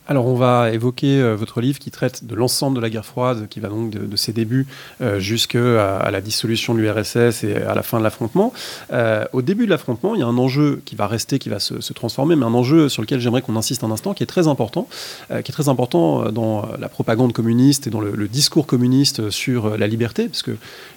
Alors 0.08 0.28
on 0.28 0.36
va 0.36 0.72
évoquer 0.72 1.20
euh, 1.20 1.36
votre 1.36 1.62
livre 1.62 1.80
qui 1.80 1.90
traite 1.90 2.26
de 2.26 2.36
l'ensemble 2.36 2.76
de 2.76 2.82
la 2.82 2.92
guerre 2.92 3.06
froide, 3.06 3.48
qui 3.50 3.60
va 3.60 3.70
donc 3.70 3.90
de, 3.90 4.16
ses 4.16 4.34
débuts 4.34 4.68
euh, 5.02 5.20
jusqu'à 5.20 5.98
à 5.98 6.12
la 6.12 6.22
dissolution 6.22 6.76
de 6.76 6.80
l'URSS 6.80 7.44
et 7.44 7.56
à 7.56 7.74
la 7.74 7.82
fin 7.82 7.98
de 7.98 8.04
l'affrontement. 8.04 8.54
Euh, 8.94 9.26
au 9.34 9.42
début 9.42 9.66
de 9.66 9.72
l'affrontement, 9.72 10.14
il 10.14 10.20
y 10.20 10.24
a 10.24 10.28
un 10.28 10.38
enjeu 10.38 10.82
qui 10.86 10.96
va 10.96 11.08
rester, 11.08 11.40
qui 11.40 11.50
va 11.50 11.60
se, 11.60 11.94
transformer, 11.94 12.36
mais 12.36 12.46
un 12.46 12.54
enjeu 12.54 12.88
sur 12.88 13.02
lequel 13.02 13.20
j'aimerais 13.20 13.42
qu'on 13.42 13.56
insiste 13.56 13.84
un 13.84 13.90
instant, 13.90 14.14
qui 14.14 14.22
est 14.22 14.28
très 14.28 14.48
important, 14.48 14.88
qui 15.30 15.52
est 15.52 15.54
très 15.54 15.70
important 15.70 16.32
dans 16.32 16.68
la 16.78 16.90
propagande 16.90 17.32
communiste 17.32 17.88
et 17.88 17.90
dans 17.90 18.02
le, 18.02 18.28
discours 18.28 18.68
communiste 18.68 19.30
sur 19.30 19.78
la 19.78 19.88
liberté, 19.88 20.28
parce 20.28 20.42
que 20.42 20.52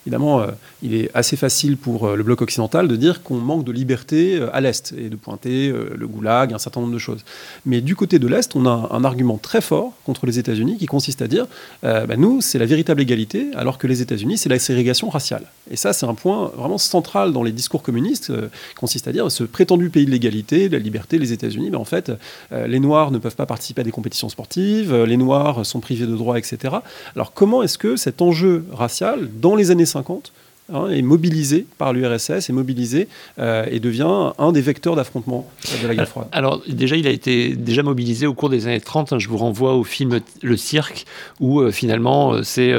évidemment, 0.06 0.42
il 0.82 0.94
est 0.94 1.10
assez 1.14 1.36
facile 1.36 1.76
pour 1.76 2.08
le 2.08 2.22
bloc 2.22 2.42
occidental 2.42 2.88
de 2.88 2.96
dire 2.96 3.22
qu'on 3.22 3.36
manque 3.36 3.64
de 3.64 3.72
liberté 3.72 4.40
à 4.52 4.60
l'Est 4.60 4.92
et 4.98 5.08
de 5.08 5.16
pointer 5.16 5.72
le 5.72 6.06
goulag, 6.08 6.52
un 6.52 6.58
certain 6.58 6.80
nombre 6.80 6.94
de 6.94 6.98
choses. 6.98 7.24
Mais 7.64 7.80
du 7.80 7.94
côté 7.94 8.18
de 8.18 8.26
l'Est, 8.26 8.56
on 8.56 8.66
a 8.66 8.88
un 8.97 8.97
un 8.98 9.04
argument 9.04 9.38
très 9.38 9.60
fort 9.60 9.92
contre 10.04 10.26
les 10.26 10.38
États-Unis 10.38 10.76
qui 10.76 10.86
consiste 10.86 11.22
à 11.22 11.28
dire 11.28 11.46
euh, 11.84 12.06
bah, 12.06 12.16
nous, 12.16 12.40
c'est 12.40 12.58
la 12.58 12.66
véritable 12.66 13.00
égalité, 13.00 13.50
alors 13.54 13.78
que 13.78 13.86
les 13.86 14.02
États-Unis, 14.02 14.38
c'est 14.38 14.48
la 14.48 14.58
ségrégation 14.58 15.08
raciale. 15.08 15.44
Et 15.70 15.76
ça, 15.76 15.92
c'est 15.92 16.06
un 16.06 16.14
point 16.14 16.50
vraiment 16.56 16.78
central 16.78 17.32
dans 17.32 17.42
les 17.42 17.52
discours 17.52 17.82
communistes, 17.82 18.30
euh, 18.30 18.48
qui 18.70 18.74
consiste 18.74 19.08
à 19.08 19.12
dire 19.12 19.30
ce 19.30 19.44
prétendu 19.44 19.90
pays 19.90 20.04
de 20.04 20.10
l'égalité, 20.10 20.68
de 20.68 20.76
la 20.76 20.82
liberté, 20.82 21.18
les 21.18 21.32
États-Unis, 21.32 21.70
ben, 21.70 21.78
en 21.78 21.84
fait, 21.84 22.12
euh, 22.52 22.66
les 22.66 22.80
Noirs 22.80 23.10
ne 23.10 23.18
peuvent 23.18 23.36
pas 23.36 23.46
participer 23.46 23.82
à 23.82 23.84
des 23.84 23.92
compétitions 23.92 24.28
sportives, 24.28 24.94
les 24.94 25.16
Noirs 25.16 25.64
sont 25.64 25.80
privés 25.80 26.06
de 26.06 26.16
droits, 26.16 26.38
etc. 26.38 26.76
Alors 27.14 27.32
comment 27.32 27.62
est-ce 27.62 27.78
que 27.78 27.96
cet 27.96 28.20
enjeu 28.20 28.64
racial, 28.72 29.28
dans 29.40 29.54
les 29.54 29.70
années 29.70 29.86
50, 29.86 30.32
Hein, 30.70 30.90
est 30.90 31.00
mobilisé 31.00 31.64
par 31.78 31.94
l'URSS, 31.94 32.50
est 32.50 32.52
mobilisé 32.52 33.08
euh, 33.38 33.64
et 33.70 33.80
devient 33.80 34.32
un 34.36 34.52
des 34.52 34.60
vecteurs 34.60 34.96
d'affrontement 34.96 35.48
de 35.82 35.88
la 35.88 35.94
guerre 35.94 36.08
froide. 36.08 36.28
Alors 36.30 36.62
déjà, 36.68 36.94
il 36.96 37.06
a 37.06 37.10
été 37.10 37.56
déjà 37.56 37.82
mobilisé 37.82 38.26
au 38.26 38.34
cours 38.34 38.50
des 38.50 38.66
années 38.66 38.78
30. 38.78 39.14
Hein. 39.14 39.18
je 39.18 39.28
vous 39.28 39.38
renvoie 39.38 39.74
au 39.76 39.82
film 39.82 40.20
Le 40.42 40.56
Cirque, 40.58 41.06
où 41.40 41.60
euh, 41.60 41.70
finalement 41.70 42.34
euh, 42.34 42.42
c'est 42.42 42.74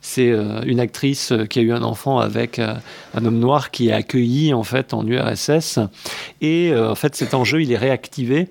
c'est 0.00 0.32
une 0.64 0.78
actrice 0.78 1.32
qui 1.50 1.58
a 1.58 1.62
eu 1.62 1.72
un 1.72 1.82
enfant 1.82 2.20
avec 2.20 2.60
un 2.60 3.24
homme 3.24 3.40
noir 3.40 3.72
qui 3.72 3.88
est 3.88 3.92
accueilli 3.92 4.54
en 4.54 4.62
fait 4.62 4.94
en 4.94 5.04
URSS. 5.04 5.80
Et 6.40 6.72
en 6.76 6.94
fait, 6.94 7.16
cet 7.16 7.34
enjeu, 7.34 7.62
il 7.62 7.72
est 7.72 7.76
réactivé. 7.76 8.48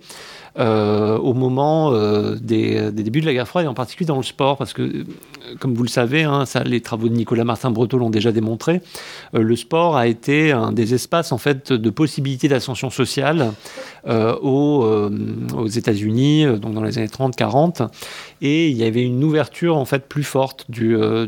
Euh, 0.59 1.17
au 1.17 1.33
moment 1.33 1.93
euh, 1.93 2.35
des, 2.35 2.91
débuts 2.91 3.21
de 3.21 3.25
la 3.25 3.33
guerre 3.33 3.47
froide, 3.47 3.65
et 3.65 3.67
en 3.67 3.73
particulier 3.73 4.05
dans 4.05 4.17
le 4.17 4.23
sport, 4.23 4.55
parce 4.55 4.73
que, 4.73 4.83
euh, 4.83 5.03
comme 5.59 5.73
vous 5.73 5.81
le 5.81 5.89
savez, 5.89 6.21
hein, 6.25 6.43
les 6.63 6.79
travaux 6.79 7.09
de 7.09 7.15
Nicolas 7.15 7.43
Martin-Breteau 7.43 7.97
l'ont 7.97 8.11
déjà 8.11 8.31
démontré, 8.31 8.83
le 9.33 9.55
sport 9.55 9.97
a 9.97 10.05
été 10.05 10.51
un 10.51 10.71
des 10.71 10.93
espaces 10.93 11.31
en 11.31 11.39
fait 11.39 11.73
de 11.73 11.89
possibilité 11.89 12.47
d'ascension 12.47 12.91
sociale 12.91 13.53
aux, 14.05 15.09
États-Unis, 15.67 16.45
donc 16.59 16.75
dans 16.75 16.83
les 16.83 16.99
années 16.99 17.07
30-40, 17.07 17.87
et 18.41 18.69
il 18.69 18.77
y 18.77 18.83
avait 18.83 19.03
une 19.03 19.23
ouverture 19.23 19.75
en 19.75 19.85
fait 19.85 20.07
plus 20.07 20.23
forte 20.23 20.69
de, 20.69 21.27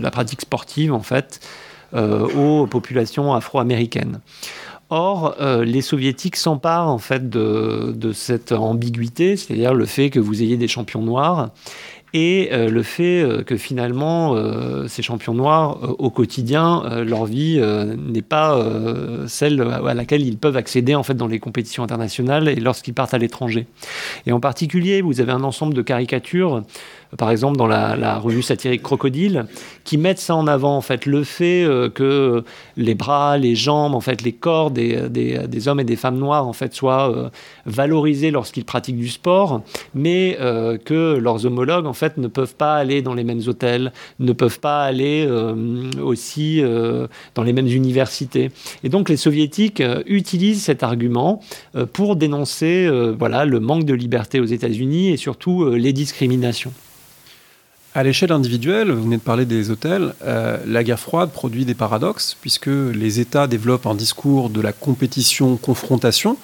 la 0.00 0.10
pratique 0.12 0.42
sportive 0.42 0.92
en 0.92 1.02
fait 1.02 1.40
aux 1.94 2.66
populations 2.66 3.34
afro-américaines. 3.34 4.20
Or, 4.90 5.36
euh, 5.38 5.64
les 5.64 5.82
soviétiques 5.82 6.36
s'emparent 6.36 6.88
en 6.88 6.98
fait 6.98 7.28
de, 7.28 7.92
de 7.94 8.12
cette 8.12 8.52
ambiguïté, 8.52 9.36
c'est-à-dire 9.36 9.74
le 9.74 9.84
fait 9.84 10.08
que 10.08 10.18
vous 10.18 10.42
ayez 10.42 10.56
des 10.56 10.68
champions 10.68 11.02
noirs 11.02 11.50
et 12.14 12.48
euh, 12.52 12.70
le 12.70 12.82
fait 12.82 13.22
euh, 13.22 13.42
que 13.42 13.56
finalement 13.56 14.36
ces 14.88 15.02
champions 15.02 15.34
noirs 15.34 15.78
au 15.98 16.10
quotidien 16.10 17.02
leur 17.04 17.24
vie 17.24 17.60
n'est 17.96 18.22
pas 18.22 18.64
celle 19.26 19.60
à 19.60 19.94
laquelle 19.94 20.22
ils 20.22 20.38
peuvent 20.38 20.56
accéder 20.56 20.94
en 20.94 21.02
fait 21.02 21.14
dans 21.14 21.26
les 21.26 21.38
compétitions 21.38 21.82
internationales 21.82 22.48
et 22.48 22.56
lorsqu'ils 22.56 22.94
partent 22.94 23.14
à 23.14 23.18
l'étranger. 23.18 23.66
Et 24.26 24.32
en 24.32 24.40
particulier, 24.40 25.02
vous 25.02 25.20
avez 25.20 25.32
un 25.32 25.44
ensemble 25.44 25.74
de 25.74 25.82
caricatures 25.82 26.62
par 27.16 27.30
exemple 27.30 27.56
dans 27.56 27.66
la, 27.66 28.18
revue 28.18 28.42
satirique 28.42 28.82
Crocodile, 28.82 29.46
qui 29.84 29.96
mettent 29.96 30.18
ça 30.18 30.34
en 30.34 30.46
avant, 30.46 30.76
en 30.76 30.80
fait, 30.80 31.06
le 31.06 31.24
fait 31.24 31.64
euh, 31.64 31.88
que 31.88 32.44
les 32.76 32.94
bras, 32.94 33.38
les 33.38 33.54
jambes, 33.54 33.94
en 33.94 34.00
fait, 34.00 34.22
les 34.22 34.32
corps 34.32 34.70
des, 34.70 35.08
des, 35.08 35.68
hommes 35.68 35.80
et 35.80 35.84
des 35.84 35.96
femmes 35.96 36.18
noirs, 36.18 36.46
en 36.46 36.52
fait, 36.52 36.74
soient 36.74 37.10
euh, 37.10 37.30
valorisés 37.64 38.30
lorsqu'ils 38.30 38.64
pratiquent 38.64 38.98
du 38.98 39.08
sport, 39.08 39.62
mais 39.94 40.36
euh, 40.40 40.76
que 40.76 41.16
leurs 41.16 41.46
homologues, 41.46 41.86
en 41.86 41.92
ne 42.16 42.28
peuvent 42.28 42.54
pas 42.54 42.76
aller 42.76 43.02
dans 43.02 43.14
les 43.14 43.24
mêmes 43.24 43.42
hôtels, 43.46 43.92
ne 44.18 44.32
peuvent 44.32 44.60
pas 44.60 44.84
aller 44.84 45.28
aussi 46.02 46.62
dans 47.34 47.42
les 47.42 47.52
mêmes 47.52 47.66
universités. 47.66 48.50
Et 48.84 48.88
donc, 48.88 49.08
les 49.08 49.16
soviétiques 49.16 49.82
utilisent 50.06 50.62
cet 50.62 50.82
argument 50.82 51.40
pour 51.92 52.16
dénoncer, 52.16 52.88
voilà, 53.18 53.44
le 53.44 53.60
manque 53.60 53.84
de 53.84 53.94
liberté 53.94 54.40
aux 54.40 54.44
États-Unis 54.44 55.10
et 55.10 55.16
surtout 55.16 55.70
les 55.70 55.92
discriminations. 55.92 56.72
À 57.94 58.02
l'échelle 58.02 58.32
individuelle, 58.32 58.92
vous 58.92 59.02
venez 59.02 59.16
de 59.16 59.22
parler 59.22 59.46
des 59.46 59.70
hôtels, 59.70 60.14
euh, 60.22 60.58
la 60.66 60.84
guerre 60.84 61.00
froide 61.00 61.30
produit 61.30 61.64
des 61.64 61.74
paradoxes, 61.74 62.36
puisque 62.40 62.68
les 62.68 63.18
États 63.18 63.46
développent 63.46 63.86
un 63.86 63.94
discours 63.94 64.50
de 64.50 64.60
la 64.60 64.72
compétition-confrontation, 64.72 66.36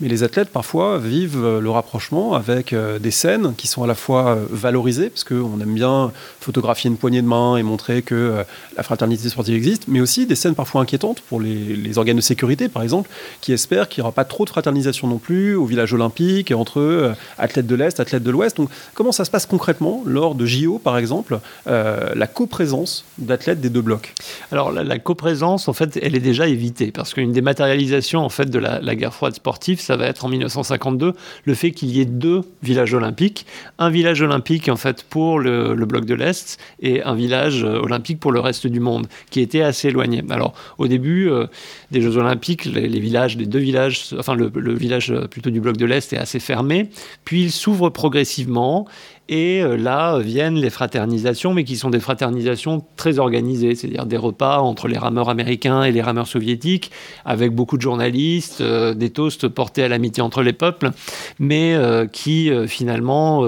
mais 0.00 0.08
les 0.08 0.24
athlètes, 0.24 0.48
parfois, 0.48 0.98
vivent 0.98 1.44
euh, 1.44 1.60
le 1.60 1.70
rapprochement 1.70 2.34
avec 2.34 2.72
euh, 2.72 2.98
des 2.98 3.12
scènes 3.12 3.54
qui 3.54 3.68
sont 3.68 3.84
à 3.84 3.86
la 3.86 3.94
fois 3.94 4.30
euh, 4.30 4.44
valorisées, 4.50 5.08
parce 5.08 5.22
qu'on 5.22 5.60
aime 5.60 5.74
bien 5.74 6.10
photographier 6.40 6.90
une 6.90 6.96
poignée 6.96 7.22
de 7.22 7.26
main 7.26 7.56
et 7.56 7.62
montrer 7.62 8.02
que 8.02 8.44
la 8.76 8.82
fraternité 8.82 9.28
sportive 9.28 9.54
existe, 9.54 9.84
mais 9.88 10.00
aussi 10.00 10.26
des 10.26 10.34
scènes 10.34 10.54
parfois 10.54 10.82
inquiétantes 10.82 11.20
pour 11.20 11.40
les, 11.40 11.96
organes 11.96 12.16
de 12.16 12.20
sécurité, 12.20 12.68
par 12.68 12.82
exemple, 12.82 13.08
qui 13.40 13.52
espèrent 13.52 13.88
qu'il 13.88 14.02
n'y 14.02 14.06
aura 14.06 14.12
pas 14.12 14.24
trop 14.24 14.44
de 14.44 14.50
fraternisation 14.50 15.06
non 15.06 15.18
plus 15.18 15.54
au 15.54 15.64
village 15.64 15.92
olympique 15.94 16.50
entre 16.50 17.14
athlètes 17.38 17.66
de 17.66 17.74
l'Est, 17.74 18.00
athlètes 18.00 18.22
de 18.22 18.30
l'Ouest. 18.30 18.56
Donc, 18.56 18.68
comment 18.94 19.12
ça 19.12 19.24
se 19.24 19.30
passe 19.30 19.46
concrètement 19.46 20.02
lors 20.04 20.34
de 20.34 20.44
JO, 20.44 20.78
par 20.78 20.98
exemple, 20.98 21.38
la 21.66 22.26
coprésence 22.26 23.04
d'athlètes 23.18 23.60
des 23.60 23.70
deux 23.70 23.82
blocs? 23.82 24.12
Alors, 24.50 24.72
la, 24.72 24.98
coprésence, 24.98 25.68
en 25.68 25.72
fait, 25.72 25.98
elle 26.02 26.16
est 26.16 26.20
déjà 26.20 26.48
évitée, 26.48 26.90
parce 26.90 27.14
qu'une 27.14 27.32
dématérialisation, 27.32 28.20
en 28.20 28.28
fait, 28.28 28.50
de 28.50 28.58
la, 28.58 28.80
la 28.80 28.96
guerre 28.96 29.14
froide 29.14 29.34
sportive, 29.34 29.80
ça 29.84 29.96
va 29.96 30.06
être 30.06 30.24
en 30.24 30.28
1952 30.28 31.12
le 31.44 31.54
fait 31.54 31.70
qu'il 31.70 31.90
y 31.90 32.00
ait 32.00 32.04
deux 32.04 32.42
villages 32.62 32.94
olympiques, 32.94 33.46
un 33.78 33.90
village 33.90 34.22
olympique 34.22 34.68
en 34.68 34.76
fait 34.76 35.04
pour 35.04 35.38
le, 35.38 35.74
bloc 35.84 36.06
de 36.06 36.14
l'Est 36.14 36.58
et 36.80 37.02
un 37.02 37.14
village 37.14 37.62
euh, 37.62 37.80
olympique 37.80 38.18
pour 38.18 38.32
le 38.32 38.40
reste 38.40 38.66
du 38.66 38.80
monde, 38.80 39.06
qui 39.30 39.40
était 39.40 39.60
assez 39.60 39.88
éloigné. 39.88 40.22
Alors 40.30 40.54
au 40.78 40.88
début 40.88 41.28
euh, 41.28 41.46
des 41.90 42.00
Jeux 42.00 42.16
olympiques, 42.16 42.64
les, 42.64 43.00
villages, 43.00 43.36
les 43.36 43.46
deux 43.46 43.58
villages, 43.58 44.14
enfin 44.18 44.34
le, 44.34 44.50
village 44.74 45.10
euh, 45.10 45.26
plutôt 45.26 45.50
du 45.50 45.60
bloc 45.60 45.76
de 45.76 45.86
l'Est 45.86 46.12
est 46.12 46.18
assez 46.18 46.40
fermé, 46.40 46.88
puis 47.24 47.42
il 47.42 47.52
s'ouvre 47.52 47.90
progressivement 47.90 48.86
Et 49.30 49.62
euh, 49.62 49.78
là 49.78 50.18
viennent 50.18 50.56
les 50.56 50.68
fraternisations, 50.68 51.54
mais 51.54 51.64
qui 51.64 51.76
sont 51.76 51.88
des 51.88 52.00
fraternisations 52.00 52.84
très 52.96 53.18
organisées, 53.18 53.74
c'est-à-dire 53.74 54.04
des 54.04 54.18
repas 54.18 54.58
entre 54.58 54.86
les 54.86 54.98
rameurs 54.98 55.30
américains 55.30 55.82
et 55.82 55.92
les 55.92 56.02
rameurs 56.02 56.26
soviétiques, 56.26 56.90
avec 57.24 57.54
beaucoup 57.54 57.78
de 57.78 57.82
journalistes, 57.82 58.60
euh, 58.60 58.92
des 58.92 59.08
toasts 59.08 59.48
portés 59.48 59.82
à 59.82 59.88
l'amitié 59.88 60.22
entre 60.22 60.42
les 60.42 60.52
peuples, 60.52 60.90
mais 61.38 61.74
euh, 61.74 62.06
qui 62.06 62.50
finalement 62.66 63.46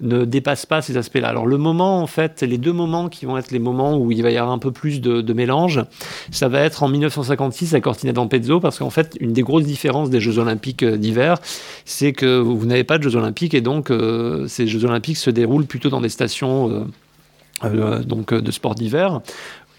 ne 0.00 0.24
dépassent 0.24 0.66
pas 0.66 0.82
ces 0.82 0.96
aspects-là. 0.96 1.28
Alors 1.28 1.46
le 1.46 1.56
moment, 1.56 2.00
en 2.00 2.06
fait, 2.06 2.42
les 2.42 2.58
deux 2.58 2.72
moments 2.72 3.08
qui 3.08 3.26
vont 3.26 3.38
être 3.38 3.52
les 3.52 3.58
moments 3.58 3.96
où 3.96 4.10
il 4.10 4.22
va 4.22 4.30
y 4.30 4.36
avoir 4.36 4.52
un 4.52 4.58
peu 4.58 4.72
plus 4.72 5.00
de, 5.00 5.32
mélange, 5.32 5.82
ça 6.30 6.48
va 6.48 6.60
être 6.60 6.82
en 6.82 6.88
1956 6.88 7.74
à 7.74 7.80
Cortina 7.80 8.12
d'Ampezzo, 8.12 8.60
parce 8.60 8.78
qu'en 8.78 8.90
fait, 8.90 9.16
une 9.20 9.32
des 9.32 9.42
grosses 9.42 9.64
différences 9.64 10.10
des 10.10 10.20
Jeux 10.20 10.38
Olympiques 10.38 10.84
d'hiver, 10.84 11.38
c'est 11.84 12.12
que 12.12 12.38
vous 12.38 12.66
n'avez 12.66 12.84
pas 12.84 12.98
de 12.98 13.04
Jeux 13.04 13.16
Olympiques 13.16 13.54
et 13.54 13.60
donc 13.60 13.92
ces 14.48 14.66
Jeux 14.66 14.84
Olympiques 14.84 15.11
se 15.14 15.30
déroule 15.30 15.66
plutôt 15.66 15.88
dans 15.88 16.00
des 16.00 16.08
stations 16.08 16.70
euh, 16.70 16.84
euh, 17.64 18.02
donc, 18.02 18.34
de 18.34 18.50
sport 18.50 18.74
d'hiver 18.74 19.20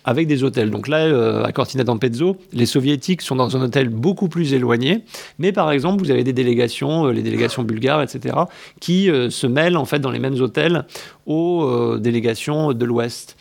avec 0.05 0.27
des 0.27 0.43
hôtels. 0.43 0.69
Donc 0.69 0.89
là, 0.89 0.97
euh, 0.97 1.45
à 1.45 1.53
Cortina 1.53 1.85
d'Ampezzo, 1.85 2.35
les 2.51 2.65
soviétiques 2.65 3.21
sont 3.21 3.37
dans 3.37 3.55
un 3.55 3.61
hôtel 3.61 3.87
beaucoup 3.87 4.27
plus 4.27 4.53
éloigné, 4.53 5.05
mais 5.39 5.53
par 5.53 5.71
exemple, 5.71 6.03
vous 6.03 6.11
avez 6.11 6.25
des 6.25 6.33
délégations, 6.33 7.07
les 7.07 7.21
délégations 7.21 7.63
bulgares, 7.63 8.01
etc., 8.01 8.35
qui 8.81 9.09
se 9.29 9.47
mêlent 9.47 9.77
en 9.77 9.85
fait 9.85 9.99
dans 9.99 10.11
les 10.11 10.19
mêmes 10.19 10.41
hôtels 10.41 10.83
aux 11.25 11.97
délégations 11.99 12.73
de 12.73 12.83
l'Ouest. 12.83 13.37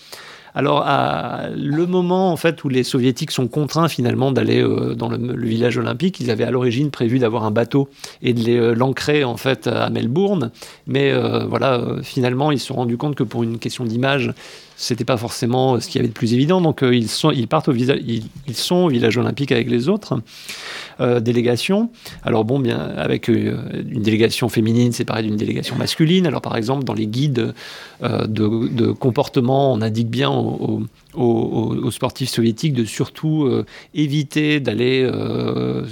Alors, 0.55 0.83
à 0.85 1.49
le 1.55 1.87
moment 1.87 2.31
en 2.31 2.37
fait 2.37 2.63
où 2.65 2.69
les 2.69 2.83
soviétiques 2.83 3.31
sont 3.31 3.49
contraints 3.49 3.89
finalement 3.89 4.33
d'aller 4.33 4.63
euh, 4.63 4.95
dans 4.95 5.09
le, 5.09 5.47
village 5.47 5.79
olympique, 5.79 6.21
ils 6.21 6.31
avaient 6.31 6.45
à 6.45 6.51
l'origine 6.51 6.91
prévu 6.91 7.19
d'avoir 7.19 7.45
un 7.45 7.51
bateau 7.51 7.89
et 8.21 8.35
de 8.35 8.53
euh, 8.53 8.75
l'ancrer 8.75 9.25
en 9.25 9.39
fait 9.39 9.67
à 9.67 9.89
Melbourne, 9.89 10.51
mais 10.87 11.11
euh, 11.11 11.47
voilà, 11.47 11.83
finalement 12.03 12.53
ils 12.53 12.61
se 12.61 12.67
sont 12.67 12.75
rendus 12.75 12.99
compte 12.99 13.15
que 13.15 13.23
pour 13.23 13.43
une 13.43 13.59
question 13.59 13.85
d'image, 13.85 14.33
c'était 14.77 15.05
pas 15.05 15.17
forcément 15.17 15.81
ce 15.81 15.87
qu'il 15.87 15.97
y 15.97 15.99
avait 16.01 16.09
de 16.09 16.13
plus 16.13 16.35
évident. 16.35 16.61
Donc 16.61 16.81
ils 16.83 17.09
sont, 17.09 17.31
ils 17.31 17.49
partent 17.49 17.69
au 17.69 17.73
ils, 17.75 18.25
sont 18.55 18.77
au 18.77 18.89
village 18.89 19.17
olympique 19.17 19.53
avec 19.53 19.71
les 19.71 19.89
autres 19.89 20.19
délégations. 21.01 21.91
Alors 22.23 22.45
bon, 22.45 22.59
bien 22.59 22.79
avec 22.79 23.29
une 23.29 24.03
délégation 24.03 24.49
féminine, 24.49 24.93
pareil 25.07 25.27
d'une 25.27 25.37
délégation 25.37 25.77
masculine. 25.77 26.27
Alors 26.27 26.41
par 26.41 26.57
exemple 26.57 26.85
dans 26.85 26.95
les 26.95 27.07
guides 27.07 27.55
de, 28.03 28.27
de, 28.27 28.93
comportement, 28.93 29.73
on 29.73 29.81
indique 29.81 30.09
bien 30.09 30.31
aux, 30.31 31.91
sportifs 31.91 32.31
soviétiques 32.31 32.73
de 32.73 32.85
surtout 32.85 33.45
euh, 33.45 33.65
éviter 33.95 34.61
d'aller, 34.61 35.03
euh, 35.05 35.85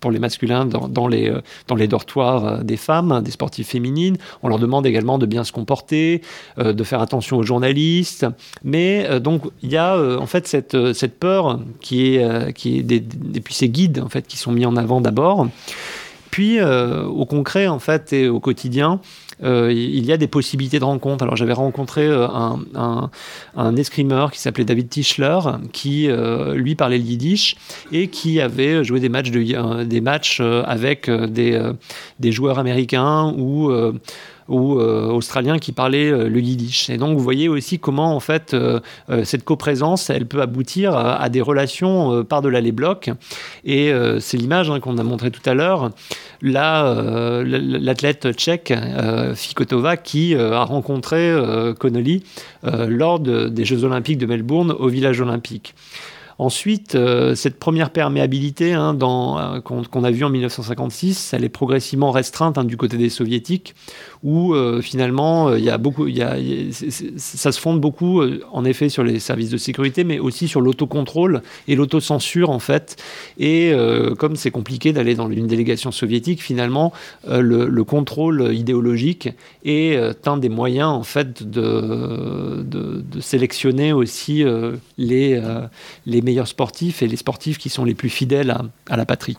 pour 0.00 0.10
les 0.10 0.18
masculins, 0.18 0.64
dans, 0.64 1.06
les, 1.08 1.28
euh, 1.28 1.40
dans 1.68 1.74
les 1.74 1.88
dortoirs 1.88 2.64
des 2.64 2.76
femmes, 2.76 3.22
des 3.22 3.30
sportifs 3.30 3.68
féminines. 3.68 4.16
On 4.42 4.48
leur 4.48 4.58
demande 4.58 4.86
également 4.86 5.18
de 5.18 5.26
bien 5.26 5.44
se 5.44 5.52
comporter, 5.52 6.22
de 6.58 6.84
faire 6.84 7.00
attention 7.00 7.38
aux 7.38 7.42
journalistes. 7.42 8.26
Mais 8.64 9.20
donc, 9.20 9.42
il 9.62 9.70
y 9.70 9.76
a 9.76 9.98
en 10.18 10.26
fait 10.26 10.46
cette, 10.46 10.92
cette 10.92 11.18
peur 11.18 11.60
qui 11.80 12.16
est, 12.16 12.52
qui 12.54 12.78
est 12.78 12.82
des, 12.82 13.00
depuis 13.00 13.54
ces 13.54 13.68
guides 13.68 14.00
en 14.00 14.08
fait, 14.08 14.26
qui 14.26 14.36
sont 14.42 14.52
mis 14.52 14.66
en 14.66 14.76
avant 14.76 15.00
d'abord. 15.00 15.48
Puis, 16.30 16.62
au 16.62 17.26
concret, 17.26 17.66
en 17.66 17.78
fait, 17.78 18.12
et 18.14 18.28
au 18.28 18.40
quotidien, 18.40 19.00
euh, 19.42 19.72
il 19.72 20.04
y 20.04 20.12
a 20.12 20.16
des 20.16 20.28
possibilités 20.28 20.78
de 20.78 20.84
rencontre. 20.84 21.24
Alors 21.24 21.36
j'avais 21.36 21.52
rencontré 21.52 22.06
euh, 22.06 22.28
un, 22.28 23.10
un, 23.56 23.76
escrimeur 23.76 24.30
qui 24.30 24.38
s'appelait 24.38 24.64
David 24.64 24.88
Tischler, 24.88 25.38
qui 25.72 26.08
euh, 26.08 26.54
lui 26.54 26.74
parlait 26.74 26.98
le 26.98 27.04
yiddish 27.04 27.56
et 27.90 28.08
qui 28.08 28.40
avait 28.40 28.84
joué 28.84 29.00
des 29.00 29.08
matchs, 29.08 29.30
de, 29.30 29.84
des 29.84 30.00
matchs 30.00 30.40
avec 30.40 31.10
des, 31.10 31.60
des 32.20 32.32
joueurs 32.32 32.58
américains 32.58 33.34
ou 33.36 33.72
ou 34.48 34.78
euh, 34.78 35.06
australiens 35.08 35.58
qui 35.58 35.72
parlaient 35.72 36.10
euh, 36.10 36.28
le 36.28 36.40
yiddish. 36.40 36.90
Et 36.90 36.96
donc 36.96 37.16
vous 37.16 37.22
voyez 37.22 37.48
aussi 37.48 37.78
comment 37.78 38.14
en 38.14 38.20
fait 38.20 38.54
euh, 38.54 38.80
cette 39.24 39.44
coprésence, 39.44 40.10
elle 40.10 40.26
peut 40.26 40.40
aboutir 40.40 40.96
à, 40.96 41.28
des 41.28 41.40
relations 41.40 42.24
par-delà 42.24 42.60
les 42.60 42.72
blocs. 42.72 43.10
Et 43.64 43.92
c'est 44.20 44.36
l'image 44.36 44.70
hein, 44.70 44.80
qu'on 44.80 44.98
a 44.98 45.02
montrée 45.02 45.30
tout 45.30 45.48
à 45.48 45.54
l'heure. 45.54 45.90
Là, 46.40 47.42
l'athlète 47.44 48.32
tchèque 48.32 48.72
Fikotova 49.34 49.96
qui 49.96 50.34
a 50.34 50.64
rencontré 50.64 51.34
Connolly 51.78 52.22
lors 52.62 53.20
des 53.20 53.64
Jeux 53.64 53.84
Olympiques 53.84 54.18
de 54.18 54.26
Melbourne 54.26 54.72
au 54.72 54.88
village 54.88 55.20
olympique. 55.20 55.74
Ensuite, 56.38 56.94
euh, 56.94 57.34
cette 57.34 57.58
première 57.58 57.90
perméabilité 57.90 58.72
hein, 58.72 58.96
euh, 59.00 59.60
qu'on 59.60 60.04
a 60.04 60.10
vue 60.10 60.24
en 60.24 60.30
1956, 60.30 61.34
elle 61.34 61.44
est 61.44 61.48
progressivement 61.48 62.10
restreinte 62.10 62.58
hein, 62.58 62.64
du 62.64 62.76
côté 62.76 62.96
des 62.96 63.10
soviétiques, 63.10 63.74
où 64.22 64.54
euh, 64.54 64.80
finalement, 64.80 65.54
il 65.54 65.64
y 65.64 65.70
a 65.70 65.78
beaucoup, 65.78 66.08
ça 67.16 67.52
se 67.52 67.60
fonde 67.60 67.80
beaucoup, 67.80 68.22
en 68.52 68.64
effet, 68.64 68.88
sur 68.88 69.04
les 69.04 69.18
services 69.18 69.50
de 69.50 69.56
sécurité, 69.56 70.04
mais 70.04 70.18
aussi 70.18 70.48
sur 70.48 70.60
l'autocontrôle 70.60 71.42
et 71.68 71.74
l'autocensure, 71.74 72.50
en 72.50 72.58
fait. 72.58 72.96
Et 73.38 73.72
comme 74.18 74.36
c'est 74.36 74.50
compliqué 74.50 74.92
d'aller 74.92 75.14
dans 75.14 75.30
une 75.30 75.46
délégation 75.46 75.90
soviétique, 75.90 76.40
finalement, 76.40 76.92
le, 77.28 77.82
contrôle 77.82 78.54
idéologique 78.54 79.30
est 79.64 79.96
un 80.26 80.36
des 80.36 80.48
moyens, 80.48 80.88
en 80.88 81.02
fait, 81.02 81.42
de, 81.42 82.64
sélectionner 83.20 83.92
aussi 83.92 84.44
les 84.98 85.40
meilleurs 86.22 86.48
sportifs 86.48 87.02
et 87.02 87.08
les 87.08 87.16
sportifs 87.16 87.58
qui 87.58 87.68
sont 87.68 87.84
les 87.84 87.94
plus 87.94 88.08
fidèles 88.08 88.56
à, 88.88 88.96
la 88.96 89.04
patrie. 89.04 89.36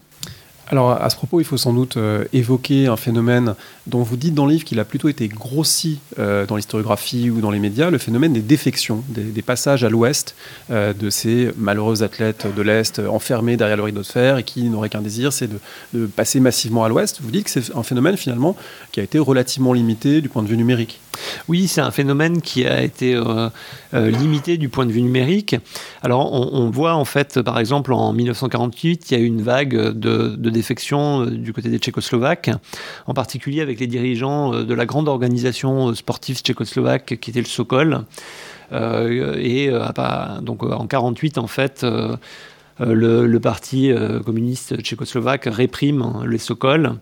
Alors 0.67 0.91
à 0.91 1.09
ce 1.09 1.15
propos, 1.17 1.41
il 1.41 1.43
faut 1.43 1.57
sans 1.57 1.73
doute 1.73 1.97
euh, 1.97 2.23
évoquer 2.31 2.87
un 2.87 2.95
phénomène 2.95 3.53
dont 3.85 4.01
vous 4.01 4.15
dites 4.15 4.33
dans 4.33 4.45
le 4.45 4.53
livre 4.53 4.63
qu'il 4.63 4.79
a 4.79 4.85
plutôt 4.85 5.09
été 5.09 5.27
grossi 5.27 5.99
euh, 6.19 6.45
dans 6.45 6.55
l'historiographie 6.55 7.29
ou 7.29 7.41
dans 7.41 7.51
les 7.51 7.59
médias, 7.59 7.89
le 7.89 7.97
phénomène 7.97 8.31
des 8.31 8.41
défections, 8.41 9.03
des, 9.09 9.41
passages 9.41 9.83
à 9.83 9.89
l'ouest 9.89 10.35
euh, 10.71 10.93
de 10.93 11.09
ces 11.09 11.51
malheureux 11.57 12.01
athlètes 12.01 12.47
de 12.55 12.61
l'Est 12.61 12.99
enfermés 12.99 13.57
derrière 13.57 13.77
le 13.77 13.83
rideau 13.83 14.01
de 14.01 14.07
fer 14.07 14.37
et 14.37 14.43
qui 14.43 14.63
n'auraient 14.63 14.89
qu'un 14.89 15.01
désir, 15.01 15.33
c'est 15.33 15.49
de, 15.93 16.05
passer 16.07 16.39
massivement 16.39 16.85
à 16.85 16.89
l'ouest. 16.89 17.19
Vous 17.21 17.29
dites 17.29 17.43
que 17.43 17.51
c'est 17.51 17.75
un 17.75 17.83
phénomène 17.83 18.15
finalement 18.15 18.55
qui 18.93 19.01
a 19.01 19.03
été 19.03 19.19
relativement 19.19 19.73
limité 19.73 20.21
du 20.21 20.29
point 20.29 20.43
de 20.43 20.47
vue 20.47 20.57
numérique. 20.57 21.01
Oui, 21.47 21.67
c'est 21.67 21.81
un 21.81 21.91
phénomène 21.91 22.41
qui 22.41 22.65
a 22.65 22.81
été 22.81 23.15
euh, 23.15 23.49
euh, 23.93 24.09
limité 24.09 24.57
du 24.57 24.69
point 24.69 24.85
de 24.85 24.91
vue 24.91 25.01
numérique. 25.01 25.55
Alors, 26.01 26.31
on, 26.33 26.69
voit 26.69 26.95
en 26.95 27.05
fait, 27.05 27.41
par 27.41 27.59
exemple, 27.59 27.93
en 27.93 28.13
1948, 28.13 29.11
il 29.11 29.17
y 29.17 29.21
a 29.21 29.23
eu 29.23 29.27
une 29.27 29.41
vague 29.41 29.75
de, 29.75 30.35
défection 30.49 31.21
euh, 31.21 31.29
du 31.29 31.53
côté 31.53 31.69
des 31.69 31.79
Tchécoslovaques, 31.79 32.51
en 33.07 33.13
particulier 33.13 33.61
avec 33.61 33.79
les 33.79 33.87
dirigeants 33.87 34.63
de 34.63 34.73
la 34.73 34.85
grande 34.85 35.07
organisation 35.07 35.93
sportive 35.95 36.39
tchécoslovaque 36.39 37.17
qui 37.19 37.29
était 37.31 37.39
le 37.39 37.45
Sokol. 37.45 38.05
et 38.71 39.71
donc 40.41 40.63
en 40.63 40.87
48, 40.87 41.37
en 41.37 41.47
fait, 41.47 41.85
le, 42.79 43.37
parti 43.39 43.91
communiste 44.25 44.81
tchécoslovaque 44.81 45.47
réprime 45.51 46.23
les 46.25 46.37
Sokol 46.37 46.95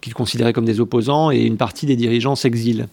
qu'ils 0.00 0.14
considéraient 0.14 0.52
comme 0.52 0.64
des 0.64 0.80
opposants, 0.80 1.30
et 1.30 1.42
une 1.42 1.56
partie 1.56 1.86
des 1.86 1.96
dirigeants 1.96 2.36
s'exilent. 2.36 2.88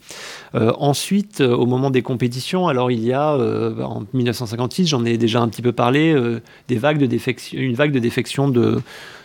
Euh, 0.56 0.72
ensuite, 0.78 1.42
euh, 1.42 1.56
au 1.56 1.66
moment 1.66 1.90
des 1.90 2.02
compétitions, 2.02 2.68
alors 2.68 2.92
il 2.92 3.04
y 3.04 3.14
a, 3.14 3.34
euh, 3.34 3.82
en 3.82 4.04
1956, 4.14 4.88
j'en 4.88 5.06
ai 5.06 5.18
déjà 5.18 5.42
un 5.42 5.48
petit 5.48 5.62
peu 5.62 5.72
parlé, 5.72 6.12
une 6.12 6.80
vague 6.80 7.00
de 7.00 8.00
défection 8.00 8.48
de, 8.48 8.82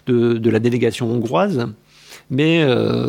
de, 0.07 0.51
la 0.51 0.59
délégation 0.59 1.11
hongroise. 1.11 1.67
Mais 2.31 2.63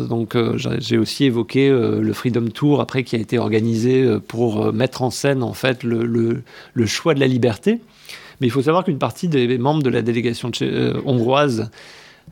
donc 0.08 0.34
j'ai 0.78 0.96
aussi 0.96 1.26
évoqué 1.26 1.68
le 1.68 2.12
Freedom 2.14 2.48
Tour 2.48 2.80
après 2.80 3.04
qui 3.04 3.16
a 3.16 3.18
été 3.18 3.38
organisé 3.38 4.18
pour 4.28 4.72
mettre 4.72 5.02
en 5.02 5.10
scène 5.10 5.42
en 5.42 5.52
fait 5.52 5.84
le, 5.84 6.42
choix 6.86 7.12
de 7.12 7.20
la 7.20 7.26
liberté. 7.26 7.80
Mais 8.40 8.46
il 8.46 8.50
faut 8.50 8.62
savoir 8.62 8.82
qu'une 8.82 8.98
partie 8.98 9.28
des 9.28 9.58
membres 9.58 9.82
de 9.82 9.90
la 9.90 10.00
délégation 10.00 10.50
hongroise 11.04 11.70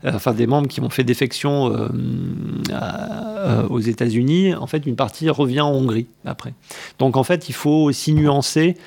enfin 0.05 0.33
des 0.33 0.47
membres 0.47 0.67
qui 0.67 0.81
ont 0.81 0.89
fait 0.89 1.03
défection 1.03 1.73
euh, 1.73 1.87
euh, 2.69 3.67
aux 3.69 3.79
États-Unis, 3.79 4.53
en 4.55 4.67
fait, 4.67 4.85
une 4.85 4.95
partie 4.95 5.29
revient 5.29 5.61
en 5.61 5.71
Hongrie 5.71 6.07
après. 6.25 6.53
Donc, 6.99 7.17
en 7.17 7.23
fait, 7.23 7.49
il 7.49 7.53
faut 7.53 7.83
aussi 7.83 8.13
nuancer 8.13 8.77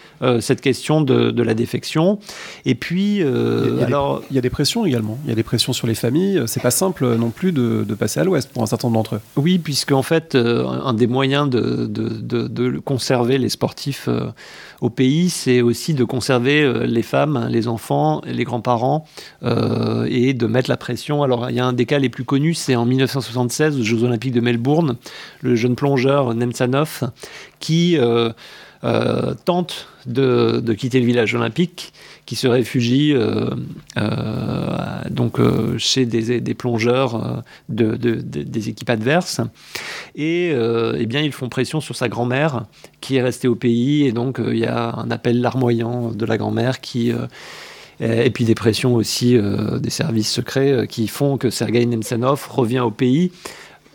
cette 0.40 0.60
question 0.60 1.00
de, 1.00 1.42
la 1.42 1.54
défection. 1.54 2.18
Et 2.64 2.74
puis, 2.74 3.16
il, 3.16 3.78
y 3.80 3.82
alors, 3.82 4.22
il 4.30 4.36
y 4.36 4.38
a 4.38 4.42
des 4.42 4.50
pressions 4.50 4.84
également. 4.84 5.18
Il 5.24 5.30
y 5.30 5.32
a 5.32 5.34
des 5.34 5.42
pressions 5.42 5.72
sur 5.72 5.86
les 5.86 5.94
familles. 5.94 6.42
C'est 6.46 6.62
pas 6.62 6.70
simple 6.70 7.16
non 7.16 7.30
plus 7.30 7.52
de, 7.52 7.94
passer 7.94 8.20
à 8.20 8.24
l'Ouest 8.24 8.50
pour 8.52 8.62
un 8.62 8.66
certain 8.66 8.88
nombre 8.88 8.98
d'entre 8.98 9.14
eux. 9.16 9.20
Oui, 9.36 9.58
puisque 9.58 9.92
en 9.92 10.02
fait, 10.02 10.34
un 10.36 10.94
des 10.94 11.06
moyens 11.06 11.50
de, 11.50 11.86
de 11.86 12.78
conserver 12.78 13.38
les 13.38 13.48
sportifs 13.48 14.08
au 14.82 14.90
pays, 14.90 15.30
c'est 15.30 15.62
aussi 15.62 15.94
de 15.94 16.04
conserver 16.04 16.86
les 16.86 17.02
femmes, 17.02 17.46
les 17.48 17.68
enfants, 17.68 18.20
les 18.26 18.44
grands-parents 18.44 19.06
et 19.42 20.34
de 20.34 20.46
mettre 20.46 20.68
la 20.68 20.76
pression 20.76 21.22
alors, 21.22 21.50
il 21.50 21.56
y 21.56 21.60
a 21.60 21.66
un 21.66 21.72
des 21.72 21.86
cas 21.86 21.98
les 21.98 22.08
plus 22.08 22.24
connus, 22.24 22.54
c'est 22.54 22.76
en 22.76 22.84
1976, 22.84 23.78
aux 23.78 23.82
Jeux 23.82 24.02
Olympiques 24.04 24.32
de 24.32 24.40
Melbourne, 24.40 24.96
le 25.40 25.54
jeune 25.54 25.76
plongeur 25.76 26.34
Nemtsanov, 26.34 27.10
qui. 27.60 27.96
Euh, 27.98 28.30
tente 29.44 29.88
de, 30.06 30.60
de, 30.60 30.72
quitter 30.72 30.98
le 30.98 31.06
village 31.06 31.34
olympique, 31.34 31.92
qui 32.26 32.34
se 32.34 32.48
réfugie 32.48 33.14
donc 35.10 35.38
chez 35.78 36.04
des, 36.04 36.40
des 36.40 36.54
plongeurs 36.54 37.42
de, 37.68 37.96
de, 37.96 38.14
des 38.14 38.68
équipes 38.68 38.90
adverses. 38.90 39.40
Et 40.16 40.52
eh 40.52 41.06
bien, 41.06 41.20
ils 41.20 41.32
font 41.32 41.48
pression 41.48 41.80
sur 41.80 41.94
sa 41.94 42.08
grand-mère, 42.08 42.64
qui 43.00 43.16
est 43.16 43.22
restée 43.22 43.48
au 43.48 43.54
pays. 43.54 44.06
Et 44.06 44.12
donc, 44.12 44.40
il 44.44 44.58
y 44.58 44.66
a 44.66 44.96
un 44.96 45.10
appel 45.10 45.40
larmoyant 45.40 46.10
de 46.10 46.26
la 46.26 46.36
grand-mère 46.36 46.80
qui 46.80 47.12
et 48.02 48.30
puis 48.30 48.44
des 48.44 48.54
pressions 48.54 48.94
aussi 48.94 49.36
euh, 49.36 49.78
des 49.78 49.90
services 49.90 50.30
secrets 50.30 50.72
euh, 50.72 50.86
qui 50.86 51.08
font 51.08 51.36
que 51.38 51.50
Sergei 51.50 51.86
Nemtsov 51.86 52.48
revient 52.50 52.80
au 52.80 52.90
pays 52.90 53.32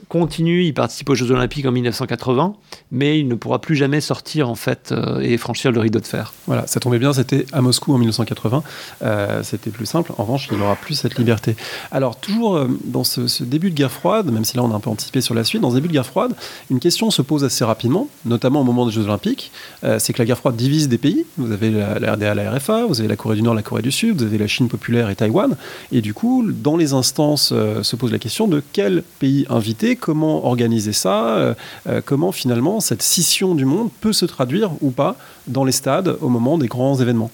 continue, 0.09 0.63
il 0.63 0.73
participe 0.73 1.09
aux 1.09 1.15
Jeux 1.15 1.31
Olympiques 1.31 1.65
en 1.65 1.71
1980, 1.71 2.55
mais 2.91 3.19
il 3.19 3.27
ne 3.27 3.35
pourra 3.35 3.59
plus 3.59 3.75
jamais 3.75 3.99
sortir 3.99 4.49
en 4.49 4.55
fait 4.55 4.91
euh, 4.91 5.19
et 5.19 5.37
franchir 5.37 5.71
le 5.71 5.79
rideau 5.79 5.99
de 5.99 6.05
fer. 6.05 6.33
Voilà, 6.45 6.65
ça 6.67 6.79
tombait 6.79 6.99
bien, 6.99 7.11
c'était 7.13 7.45
à 7.51 7.61
Moscou 7.61 7.93
en 7.93 7.97
1980, 7.97 8.63
euh, 9.03 9.43
c'était 9.43 9.69
plus 9.69 9.85
simple. 9.85 10.13
En 10.17 10.23
revanche, 10.23 10.47
il 10.51 10.57
n'aura 10.57 10.75
plus 10.75 10.95
cette 10.95 11.17
liberté. 11.17 11.55
Alors 11.91 12.15
toujours 12.15 12.55
euh, 12.55 12.67
dans 12.85 13.03
ce, 13.03 13.43
début 13.43 13.69
de 13.69 13.75
guerre 13.75 13.91
froide, 13.91 14.31
même 14.31 14.45
si 14.45 14.55
là 14.55 14.63
on 14.63 14.71
a 14.71 14.75
un 14.75 14.79
peu 14.79 14.89
anticipé 14.89 15.19
sur 15.21 15.33
la 15.33 15.43
suite, 15.43 15.61
dans 15.61 15.71
ce 15.71 15.75
début 15.75 15.89
de 15.89 15.93
guerre 15.93 16.05
froide, 16.05 16.33
une 16.69 16.79
question 16.79 17.11
se 17.11 17.21
pose 17.21 17.43
assez 17.43 17.65
rapidement, 17.65 18.07
notamment 18.25 18.61
au 18.61 18.63
moment 18.63 18.85
des 18.85 18.91
Jeux 18.91 19.03
Olympiques, 19.03 19.51
c'est 19.99 20.13
que 20.13 20.19
la 20.19 20.25
guerre 20.25 20.37
froide 20.37 20.55
divise 20.55 20.87
des 20.87 20.97
pays. 20.97 21.25
Vous 21.37 21.51
avez 21.51 21.71
la, 21.71 21.99
la, 21.99 22.13
RDA, 22.13 22.35
la 22.35 22.51
RFA, 22.51 22.85
vous 22.85 22.99
avez 22.99 23.09
la 23.09 23.15
Corée 23.15 23.35
du 23.35 23.41
Nord, 23.41 23.53
la 23.53 23.61
Corée 23.61 23.81
du 23.81 23.91
Sud, 23.91 24.17
vous 24.17 24.23
avez 24.23 24.37
la 24.37 24.47
Chine 24.47 24.67
populaire 24.67 25.09
et 25.09 25.15
Taïwan, 25.15 25.55
et 25.91 26.01
du 26.01 26.13
coup, 26.13 26.45
dans 26.47 26.77
les 26.77 26.93
instances 26.93 27.53
se 27.81 27.95
pose 27.95 28.11
la 28.11 28.19
question 28.19 28.47
de 28.47 28.61
quel 28.73 29.03
pays 29.19 29.45
inviter 29.49 29.96
comment 29.99 30.45
organiser 30.45 30.93
ça, 30.93 31.37
euh, 31.37 31.53
euh, 31.87 32.01
comment 32.03 32.31
finalement 32.31 32.79
cette 32.79 33.01
scission 33.01 33.55
du 33.55 33.65
monde 33.65 33.89
peut 34.01 34.13
se 34.13 34.25
traduire 34.25 34.71
ou 34.81 34.91
pas 34.91 35.15
dans 35.47 35.63
les 35.63 35.71
stades 35.71 36.17
au 36.21 36.29
moment 36.29 36.57
des 36.57 36.67
grands 36.67 36.95
événements. 36.99 37.31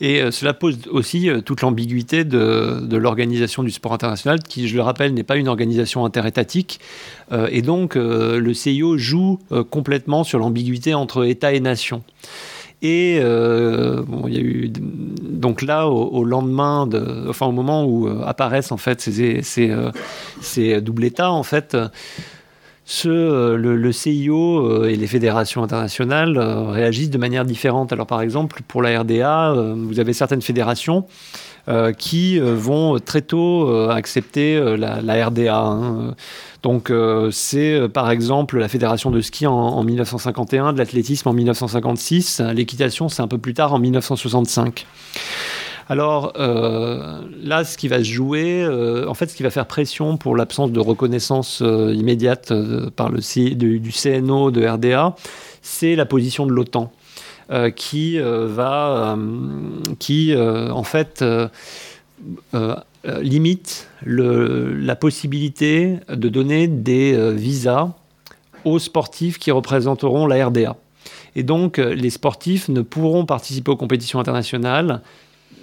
Et 0.00 0.20
euh, 0.20 0.30
cela 0.30 0.54
pose 0.54 0.78
aussi 0.90 1.28
toute 1.44 1.62
l'ambiguïté 1.62 2.24
de, 2.24 2.96
l'organisation 2.96 3.62
du 3.62 3.70
sport 3.70 3.92
international, 3.92 4.42
qui, 4.42 4.68
je 4.68 4.76
le 4.76 4.82
rappelle, 4.82 5.14
n'est 5.14 5.22
pas 5.22 5.36
une 5.36 5.48
organisation 5.48 6.04
interétatique. 6.04 6.80
et 7.50 7.62
donc, 7.62 7.94
le 7.96 8.54
CIO 8.54 8.96
joue 8.96 9.38
complètement 9.70 10.24
sur 10.24 10.38
l'ambiguïté 10.38 10.94
entre 10.94 11.24
État 11.26 11.52
et 11.52 11.60
nation. 11.60 12.02
Et 12.82 13.20
bon, 13.20 14.24
il 14.28 14.34
y 14.34 14.38
a 14.38 14.40
eu 14.40 14.70
donc 14.70 15.62
là 15.62 15.88
au, 15.88 16.24
lendemain, 16.24 16.86
de, 16.86 17.26
enfin 17.28 17.46
au 17.46 17.52
moment 17.52 17.84
où 17.84 18.06
apparaissent 18.24 18.72
en 18.72 18.76
fait 18.76 19.00
ces, 19.00 19.42
ces, 19.42 19.74
ces 20.40 20.80
doubles 20.80 21.04
États 21.04 21.30
en 21.30 21.42
fait, 21.42 21.76
ce, 22.88 23.08
euh, 23.08 23.56
le, 23.56 23.92
CIO 23.92 24.64
euh, 24.64 24.88
et 24.88 24.94
les 24.94 25.08
fédérations 25.08 25.64
internationales 25.64 26.38
euh, 26.38 26.70
réagissent 26.70 27.10
de 27.10 27.18
manière 27.18 27.44
différente. 27.44 27.92
Alors 27.92 28.06
par 28.06 28.22
exemple, 28.22 28.62
pour 28.66 28.80
la 28.80 29.00
RDA, 29.00 29.54
vous 29.76 29.98
avez 29.98 30.12
certaines 30.12 30.40
fédérations 30.40 31.06
qui 31.98 32.38
vont 32.38 32.98
très 32.98 33.22
tôt 33.22 33.68
accepter 33.90 34.76
la, 34.76 35.26
RDA. 35.26 35.58
Hein. 35.58 36.14
Donc 36.62 36.92
c'est 37.30 37.88
par 37.92 38.10
exemple 38.10 38.58
la 38.58 38.68
fédération 38.68 39.10
de 39.10 39.20
ski 39.20 39.46
en, 39.46 39.52
en 39.52 39.82
1951, 39.82 40.72
de 40.72 40.78
l'athlétisme 40.78 41.28
en 41.28 41.32
1956, 41.32 42.40
l'équitation 42.54 43.08
c'est 43.08 43.22
un 43.22 43.28
peu 43.28 43.38
plus 43.38 43.54
tard 43.54 43.74
en 43.74 43.78
1965. 43.78 44.86
Alors 45.88 46.32
euh, 46.36 47.20
là, 47.42 47.64
ce 47.64 47.78
qui 47.78 47.88
va 47.88 47.98
se 47.98 48.04
jouer, 48.04 48.62
euh, 48.62 49.08
en 49.08 49.14
fait, 49.14 49.26
ce 49.28 49.36
qui 49.36 49.42
va 49.42 49.50
faire 49.50 49.66
pression 49.66 50.16
pour 50.16 50.36
l'absence 50.36 50.72
de 50.72 50.80
reconnaissance 50.80 51.62
euh, 51.62 51.94
immédiate 51.94 52.52
par 52.96 53.08
le 53.08 53.20
du, 53.54 53.92
CNO 53.92 54.50
de 54.50 54.66
RDA, 54.66 55.14
c'est 55.62 55.94
la 55.94 56.06
position 56.06 56.46
de 56.46 56.52
l'OTAN. 56.52 56.92
Qui 57.76 58.18
va, 58.18 59.16
qui 59.98 60.34
en 60.36 60.82
fait 60.82 61.24
limite 63.04 63.88
la 64.04 64.96
possibilité 64.96 65.96
de 66.08 66.28
donner 66.28 66.66
des 66.66 67.32
visas 67.34 67.94
aux 68.64 68.78
sportifs 68.78 69.38
qui 69.38 69.50
représenteront 69.50 70.26
la 70.26 70.46
RDA. 70.46 70.76
Et 71.36 71.42
donc, 71.42 71.78
les 71.78 72.10
sportifs 72.10 72.68
ne 72.68 72.80
pourront 72.80 73.26
participer 73.26 73.70
aux 73.70 73.76
compétitions 73.76 74.18
internationales 74.18 75.02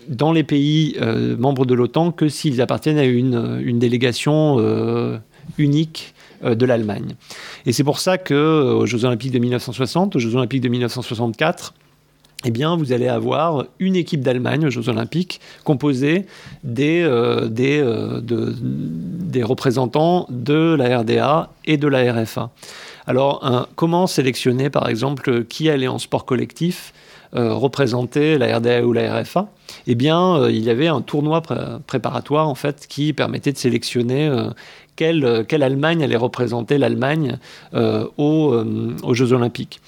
dans 0.08 0.32
les 0.32 0.44
pays 0.44 0.96
euh, 1.02 1.38
membres 1.38 1.66
de 1.66 1.74
l'OTAN 1.74 2.12
que 2.12 2.30
s'ils 2.30 2.62
appartiennent 2.62 2.98
à 2.98 3.06
une, 3.06 3.80
délégation 3.80 4.58
euh, 4.60 5.18
unique 5.58 6.14
euh, 6.14 6.23
de 6.44 6.66
l'Allemagne. 6.66 7.16
Et 7.66 7.74
c'est 7.74 7.84
pour 7.84 8.00
ça 8.00 8.18
que 8.18 8.74
aux 8.74 8.86
Jeux 8.86 9.06
Olympiques 9.06 9.32
de 9.32 9.40
1960, 9.40 10.16
aux 10.16 10.20
Jeux 10.20 10.36
Olympiques 10.36 10.62
de 10.62 10.70
1964, 10.70 11.74
eh 12.46 12.52
bien, 12.52 12.76
vous 12.76 12.92
allez 12.92 13.08
avoir 13.08 13.66
une 13.80 13.96
équipe 13.96 14.22
d'Allemagne 14.22 14.66
aux 14.66 14.70
Jeux 14.70 14.90
Olympiques 14.90 15.40
composée 15.64 16.26
des, 16.66 17.08
des, 17.50 17.82
des 18.22 19.44
représentants 19.44 20.28
de 20.30 20.76
la 20.76 21.00
RDA 21.00 21.52
et 21.64 21.78
de 21.78 21.88
la 21.88 22.12
RFA. 22.12 22.52
Alors, 23.08 23.70
comment 23.76 24.08
sélectionner, 24.08 24.70
par 24.70 24.90
exemple, 24.90 25.46
qui 25.46 25.70
allait 25.70 25.88
en 25.88 26.00
sport 26.00 26.26
collectif 26.26 26.94
euh, 27.36 27.52
représenter 27.56 28.38
la 28.38 28.60
RDA 28.60 28.86
ou 28.86 28.94
la 28.94 29.20
RFA, 29.20 29.48
eh 29.88 29.96
bien, 29.96 30.36
euh, 30.36 30.52
il 30.52 30.64
y 30.64 30.70
avait 30.70 30.88
un 30.88 31.02
tournoi 31.02 31.42
préparatoire 31.88 32.48
en 32.48 32.54
fait 32.54 32.86
qui 32.88 33.12
permettait 33.12 33.52
de 33.52 33.58
sélectionner 33.58 34.28
euh, 34.28 34.52
quelle, 34.96 35.46
quelle, 35.48 35.64
Allemagne 35.64 36.04
allait 36.04 36.18
représenter 36.18 36.78
l'Allemagne 36.78 37.38
aux, 37.74 38.56
aux, 39.04 39.14
Jeux 39.14 39.34
Olympiques. 39.34 39.82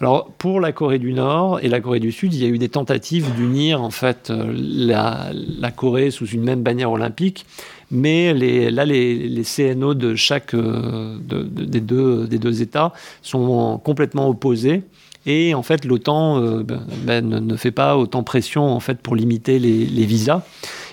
Alors 0.00 0.30
pour 0.38 0.60
la 0.60 0.72
Corée 0.72 0.98
du 0.98 1.12
Nord 1.12 1.60
et 1.60 1.68
la 1.68 1.80
Corée 1.80 2.00
du 2.00 2.12
Sud, 2.12 2.32
il 2.32 2.42
y 2.42 2.44
a 2.44 2.48
eu 2.48 2.58
des 2.58 2.68
tentatives 2.68 3.34
d'unir 3.34 3.82
en 3.82 3.90
fait 3.90 4.30
la, 4.30 5.30
Corée 5.74 6.10
sous 6.10 6.26
une 6.26 6.42
même 6.42 6.62
bannière 6.62 6.92
olympique, 6.92 7.46
mais 7.90 8.32
les, 8.32 8.70
là 8.70 8.84
les, 8.84 9.42
CNO 9.42 9.94
de 9.94 10.14
chaque 10.14 10.54
de, 10.54 11.18
des, 11.42 11.80
deux, 11.80 12.26
des 12.26 12.38
deux 12.38 12.62
États 12.62 12.92
sont 13.22 13.80
complètement 13.82 14.28
opposés. 14.28 14.82
Et 15.28 15.54
en 15.54 15.62
fait, 15.62 15.84
l'OTAN 15.84 16.40
euh, 16.40 16.62
ben, 16.62 16.80
ben, 17.02 17.28
ne 17.28 17.56
fait 17.56 17.70
pas 17.70 17.98
autant 17.98 18.22
pression 18.22 18.64
en 18.64 18.80
fait 18.80 18.98
pour 18.98 19.14
limiter 19.14 19.58
les, 19.58 20.06
visas. 20.06 20.42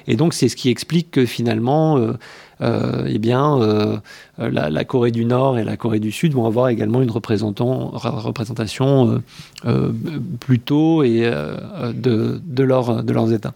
Et 0.08 0.17
donc, 0.17 0.34
c'est 0.34 0.49
ce 0.49 0.58
qui 0.58 0.69
explique 0.69 1.10
que 1.10 1.25
finalement, 1.25 1.97
euh, 1.97 2.01
euh, 2.01 2.13
eh 2.61 3.19
bien, 3.19 4.01
la, 4.37 4.85
Corée 4.85 5.11
du 5.11 5.25
Nord 5.25 5.57
et 5.57 5.63
la 5.63 5.77
Corée 5.77 5.99
du 5.99 6.11
Sud 6.11 6.33
vont 6.33 6.45
avoir 6.45 6.69
également 6.69 7.01
une 7.01 7.11
représentation 7.11 9.21
plutôt 10.39 11.03
de, 11.03 12.63
leur, 12.63 13.03
de 13.03 13.13
leurs 13.13 13.33
États. 13.33 13.53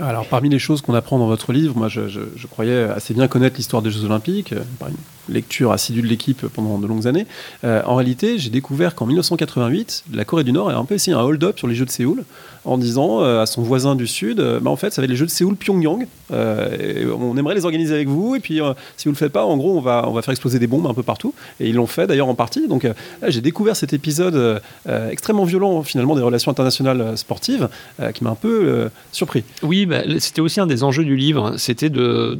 Alors, 0.00 0.26
parmi 0.26 0.48
les 0.48 0.60
choses 0.60 0.80
qu'on 0.80 0.94
apprend 0.94 1.18
dans 1.18 1.26
votre 1.26 1.52
livre, 1.52 1.76
moi, 1.76 1.88
je, 1.88 2.46
croyais 2.48 2.84
assez 2.84 3.14
bien 3.14 3.26
connaître 3.26 3.56
l'histoire 3.56 3.82
des 3.82 3.90
Jeux 3.90 4.04
Olympiques, 4.04 4.54
par 4.78 4.88
une 4.88 4.96
lecture 5.28 5.72
assidue 5.72 6.02
de 6.02 6.06
l'équipe 6.06 6.46
pendant 6.46 6.78
de 6.78 6.86
longues 6.86 7.06
années. 7.06 7.26
en 7.64 7.96
réalité, 7.96 8.38
j'ai 8.38 8.50
découvert 8.50 8.94
qu'en 8.94 9.06
1988, 9.06 10.04
la 10.14 10.24
Corée 10.24 10.44
du 10.44 10.52
Nord 10.52 10.70
a 10.70 10.74
un 10.74 10.84
peu 10.84 10.94
essayé 10.94 11.16
un 11.16 11.20
hold-up 11.20 11.58
sur 11.58 11.66
les 11.66 11.74
Jeux 11.74 11.84
de 11.84 11.90
Séoul 11.90 12.24
en 12.64 12.78
disant 12.78 13.20
à 13.20 13.46
son 13.46 13.62
voisin 13.62 13.94
du 13.94 14.06
Sud, 14.06 14.40
bah, 14.62 14.70
en 14.70 14.76
fait, 14.76 14.90
ça 14.90 15.02
va 15.02 15.04
être 15.04 15.10
les 15.10 15.16
Jeux 15.16 15.26
de 15.26 15.30
Séoul-Pyongyang. 15.30 16.06
on 16.30 17.36
aimerait 17.36 17.56
les 17.56 17.64
organiser 17.64 17.94
avec 17.94 18.08
vous, 18.08 18.36
et 18.36 18.40
puis 18.40 18.60
si 18.96 19.04
vous 19.06 19.12
le 19.12 19.16
faites 19.16 19.32
pas, 19.32 19.44
en 19.44 19.56
gros, 19.56 19.76
on 19.76 19.80
va, 19.80 20.04
on 20.06 20.12
va 20.12 20.22
faire 20.22 20.32
exploser 20.32 20.58
des 20.58 20.66
bombes 20.66 20.86
un 20.86 20.94
peu 20.94 21.02
partout. 21.02 21.34
Et 21.60 21.68
ils 21.68 21.74
l'ont 21.74 21.86
fait 21.86 22.06
d'ailleurs 22.06 22.28
en 22.28 22.34
partie. 22.34 22.68
Donc, 22.68 22.86
j'ai 23.26 23.40
découvert 23.40 23.74
cet 23.74 23.92
épisode 23.92 24.62
extrêmement 25.10 25.44
violent 25.44 25.82
finalement 25.82 26.14
des 26.14 26.22
relations 26.22 26.52
internationales 26.52 27.18
sportives 27.18 27.68
qui 28.14 28.24
m'a 28.24 28.30
un 28.30 28.36
peu 28.36 28.88
surpris. 29.12 29.44
Oui, 29.62 29.87
bah, 29.88 30.02
c'était 30.18 30.40
aussi 30.40 30.60
un 30.60 30.66
des 30.66 30.84
enjeux 30.84 31.04
du 31.04 31.16
livre, 31.16 31.54
c'était 31.56 31.90
de, 31.90 32.38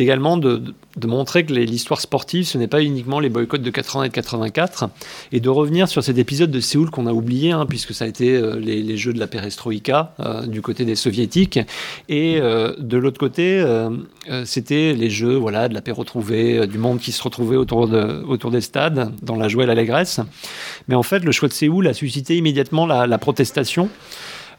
également 0.00 0.36
de, 0.36 0.62
montrer 1.04 1.44
que 1.44 1.52
l'histoire 1.52 2.00
sportive, 2.00 2.44
ce 2.44 2.58
n'est 2.58 2.66
pas 2.68 2.82
uniquement 2.82 3.18
les 3.18 3.28
boycotts 3.28 3.62
de 3.62 3.70
80 3.70 4.04
et 4.04 4.08
de 4.08 4.14
84, 4.14 4.90
et 5.32 5.40
de 5.40 5.48
revenir 5.48 5.88
sur 5.88 6.04
cet 6.04 6.18
épisode 6.18 6.50
de 6.50 6.60
Séoul 6.60 6.90
qu'on 6.90 7.06
a 7.06 7.12
oublié, 7.12 7.52
hein, 7.52 7.66
puisque 7.66 7.94
ça 7.94 8.04
a 8.04 8.08
été 8.08 8.36
euh, 8.36 8.58
les, 8.58 8.96
jeux 8.96 9.12
de 9.12 9.18
la 9.18 9.26
perestroïka 9.26 10.14
euh, 10.20 10.46
du 10.46 10.62
côté 10.62 10.84
des 10.84 10.96
soviétiques, 10.96 11.58
et 12.08 12.38
euh, 12.40 12.74
de 12.78 12.96
l'autre 12.98 13.18
côté, 13.18 13.64
c'était 14.44 14.92
les 14.92 15.10
jeux 15.10 15.36
voilà, 15.36 15.68
de 15.68 15.74
la 15.74 15.80
paix 15.80 15.92
retrouvée, 15.92 16.66
du 16.66 16.78
monde 16.78 16.98
qui 16.98 17.12
se 17.12 17.22
retrouvait 17.22 17.56
autour 17.56 17.88
des 17.88 18.60
stades, 18.60 19.12
dans 19.22 19.36
la 19.36 19.48
joie 19.48 19.64
et 19.64 19.66
l'allégresse. 19.66 20.20
Mais 20.88 20.94
en 20.94 21.02
fait, 21.02 21.24
le 21.24 21.32
choix 21.32 21.48
de 21.48 21.54
Séoul 21.54 21.86
a 21.86 21.94
suscité 21.94 22.36
immédiatement 22.36 22.86
la 22.86 23.18
protestation. 23.18 23.88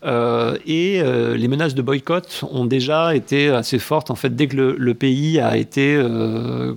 Euh, 0.05 0.57
et 0.65 1.01
euh, 1.01 1.35
les 1.35 1.47
menaces 1.47 1.73
de 1.73 1.81
boycott 1.81 2.43
ont 2.51 2.65
déjà 2.65 3.15
été 3.15 3.49
assez 3.49 3.79
fortes 3.79 4.11
en 4.11 4.15
fait 4.15 4.35
dès 4.35 4.47
que 4.47 4.55
le, 4.77 4.93
pays 4.93 5.39
a 5.39 5.57
été, 5.57 5.95
euh, 5.95 6.73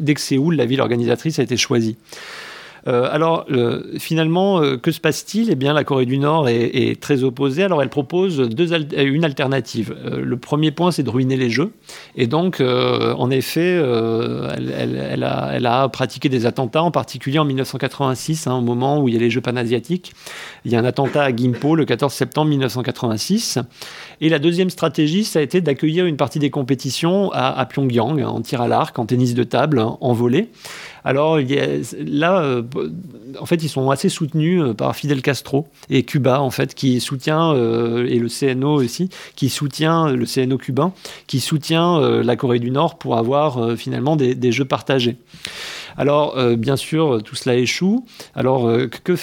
dès 0.00 0.14
que 0.14 0.20
Séoul, 0.20 0.56
la 0.56 0.64
ville 0.64 0.80
organisatrice, 0.80 1.38
a 1.38 1.42
été 1.42 1.56
choisie. 1.56 1.96
Alors, 2.86 3.46
finalement, 3.98 4.60
que 4.78 4.90
se 4.90 5.00
passe-t-il? 5.00 5.50
Eh 5.50 5.54
bien, 5.54 5.72
la 5.72 5.84
Corée 5.84 6.06
du 6.06 6.18
Nord 6.18 6.48
est, 6.48 7.00
très 7.00 7.22
opposée. 7.22 7.62
Alors, 7.62 7.82
elle 7.82 7.88
propose 7.88 8.38
une 8.38 9.24
alternative. 9.24 9.94
le 10.04 10.36
premier 10.36 10.70
point, 10.70 10.90
c'est 10.90 11.02
de 11.02 11.10
ruiner 11.10 11.36
les 11.36 11.50
Jeux. 11.50 11.72
Et 12.16 12.26
donc, 12.26 12.60
en 12.60 13.30
effet, 13.30 13.80
elle, 13.80 15.24
a, 15.24 15.88
pratiqué 15.88 16.28
des 16.28 16.46
attentats, 16.46 16.82
en 16.82 16.90
particulier 16.90 17.38
en 17.38 17.44
1986, 17.44 18.46
hein, 18.46 18.54
au 18.54 18.60
moment 18.60 19.00
où 19.00 19.08
il 19.08 19.14
y 19.14 19.16
a 19.16 19.20
les 19.20 19.30
Jeux 19.30 19.40
panasiatiques. 19.40 20.12
Il 20.64 20.72
y 20.72 20.76
a 20.76 20.78
un 20.78 20.84
attentat 20.84 21.22
à 21.22 21.32
Gimpo 21.32 21.76
le 21.76 21.84
14 21.84 22.12
septembre 22.12 22.48
1986. 22.50 23.58
Et 24.20 24.28
la 24.28 24.38
deuxième 24.38 24.70
stratégie, 24.70 25.24
ça 25.24 25.40
a 25.40 25.42
été 25.42 25.60
d'accueillir 25.60 26.06
une 26.06 26.16
partie 26.16 26.38
des 26.38 26.50
compétitions 26.50 27.30
à, 27.32 27.64
Pyongyang, 27.66 28.22
en 28.22 28.40
tir 28.40 28.60
à 28.60 28.68
l'arc, 28.68 28.98
en 28.98 29.06
tennis 29.06 29.34
de 29.34 29.44
table, 29.44 29.80
en 29.80 30.12
volée. 30.12 30.48
Alors 31.04 31.38
là, 31.38 32.42
euh, 32.42 32.62
en 33.40 33.46
fait, 33.46 33.62
ils 33.62 33.68
sont 33.68 33.90
assez 33.90 34.08
soutenus 34.08 34.62
euh, 34.62 34.74
par 34.74 34.94
Fidel 34.94 35.20
Castro 35.20 35.66
et 35.90 36.04
Cuba, 36.04 36.40
en 36.40 36.50
fait, 36.50 36.74
qui 36.74 37.00
soutient, 37.00 37.52
euh, 37.52 38.06
et 38.06 38.18
le 38.18 38.28
CNO 38.28 38.74
aussi, 38.74 39.08
qui 39.34 39.48
soutient, 39.48 40.10
le 40.10 40.26
CNO 40.26 40.58
cubain, 40.58 40.92
qui 41.26 41.40
soutient 41.40 42.00
la 42.00 42.36
Corée 42.36 42.58
du 42.58 42.70
Nord 42.70 42.98
pour 42.98 43.16
avoir 43.16 43.76
finalement 43.76 44.16
des, 44.16 44.52
jeux 44.52 44.64
partagés. 44.64 45.16
Alors, 45.96 46.36
bien 46.56 46.76
sûr, 46.76 47.22
tout 47.22 47.34
cela 47.34 47.56
échoue. 47.56 48.04
Alors, 48.34 48.70
que, 49.04 49.16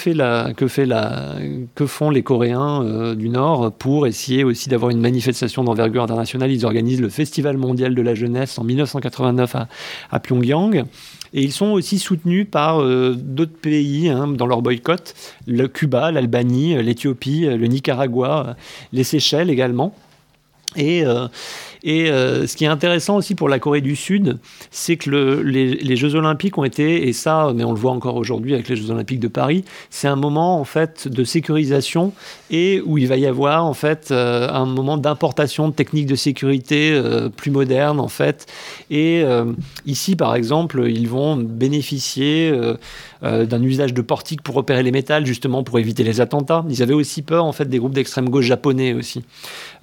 font 1.86 2.10
les 2.10 2.22
Coréens 2.22 3.14
du 3.14 3.28
Nord 3.28 3.72
pour 3.72 4.06
essayer 4.06 4.44
aussi 4.44 4.68
d'avoir 4.68 4.90
une 4.90 5.00
manifestation 5.00 5.64
d'envergure 5.64 6.02
internationale? 6.02 6.50
Ils 6.50 6.64
organisent 6.64 7.00
le 7.00 7.08
Festival 7.08 7.56
mondial 7.56 7.94
de 7.94 8.02
la 8.02 8.14
jeunesse 8.14 8.58
en 8.58 8.64
1989 8.64 9.54
à, 9.56 9.68
à 10.10 10.20
Pyongyang. 10.20 10.84
Et 11.32 11.42
ils 11.42 11.52
sont 11.52 11.66
aussi 11.66 11.98
soutenus 11.98 12.46
par 12.50 12.80
euh, 12.80 13.14
d'autres 13.16 13.56
pays 13.56 14.08
hein, 14.08 14.26
dans 14.26 14.46
leur 14.46 14.62
boycott, 14.62 15.14
le 15.46 15.68
Cuba, 15.68 16.10
l'Albanie, 16.10 16.82
l'Éthiopie, 16.82 17.46
le 17.46 17.66
Nicaragua, 17.66 18.56
les 18.92 19.04
Seychelles 19.04 19.50
également. 19.50 19.94
Et, 20.76 21.04
euh, 21.04 21.26
et 21.82 22.10
euh, 22.10 22.46
ce 22.46 22.56
qui 22.56 22.64
est 22.64 22.68
intéressant 22.68 23.16
aussi 23.16 23.34
pour 23.34 23.48
la 23.48 23.58
Corée 23.58 23.80
du 23.80 23.96
Sud, 23.96 24.38
c'est 24.70 24.96
que 24.96 25.10
le, 25.10 25.42
les, 25.42 25.96
Jeux 25.96 26.14
Olympiques 26.14 26.58
ont 26.58 26.64
été, 26.64 27.08
et 27.08 27.12
ça, 27.12 27.52
mais 27.54 27.64
on 27.64 27.72
le 27.72 27.78
voit 27.78 27.92
encore 27.92 28.16
aujourd'hui 28.16 28.54
avec 28.54 28.68
les 28.68 28.76
Jeux 28.76 28.90
Olympiques 28.90 29.20
de 29.20 29.28
Paris, 29.28 29.64
c'est 29.90 30.08
un 30.08 30.16
moment 30.16 30.58
en 30.58 30.64
fait 30.64 31.08
de 31.08 31.24
sécurisation 31.24 32.12
et 32.50 32.80
où 32.84 32.98
il 32.98 33.06
va 33.06 33.16
y 33.16 33.26
avoir 33.26 33.64
en 33.64 33.74
fait 33.74 34.10
euh, 34.10 34.48
un 34.50 34.66
moment 34.66 34.96
d'importation 34.96 35.68
de 35.68 35.74
techniques 35.74 36.06
de 36.06 36.16
sécurité 36.16 36.92
euh, 36.92 37.28
plus 37.28 37.50
modernes 37.50 38.00
en 38.00 38.08
fait. 38.08 38.46
Et 38.90 39.24
ici, 39.86 40.16
par 40.16 40.34
exemple, 40.34 40.84
ils 40.88 41.08
vont 41.08 41.36
bénéficier 41.36 42.52
d'un 43.22 43.62
usage 43.62 43.92
de 43.92 44.02
portiques 44.02 44.42
pour 44.42 44.54
repérer 44.54 44.82
les 44.82 44.92
métals, 44.92 45.26
justement 45.26 45.62
pour 45.62 45.78
éviter 45.78 46.04
les 46.04 46.20
attentats. 46.20 46.64
Ils 46.68 46.82
avaient 46.82 46.94
aussi 46.94 47.22
peur 47.22 47.44
en 47.44 47.52
fait 47.52 47.66
des 47.66 47.78
groupes 47.78 47.94
d'extrême 47.94 48.28
gauche 48.28 48.46
japonais 48.46 48.94
aussi. 48.94 49.22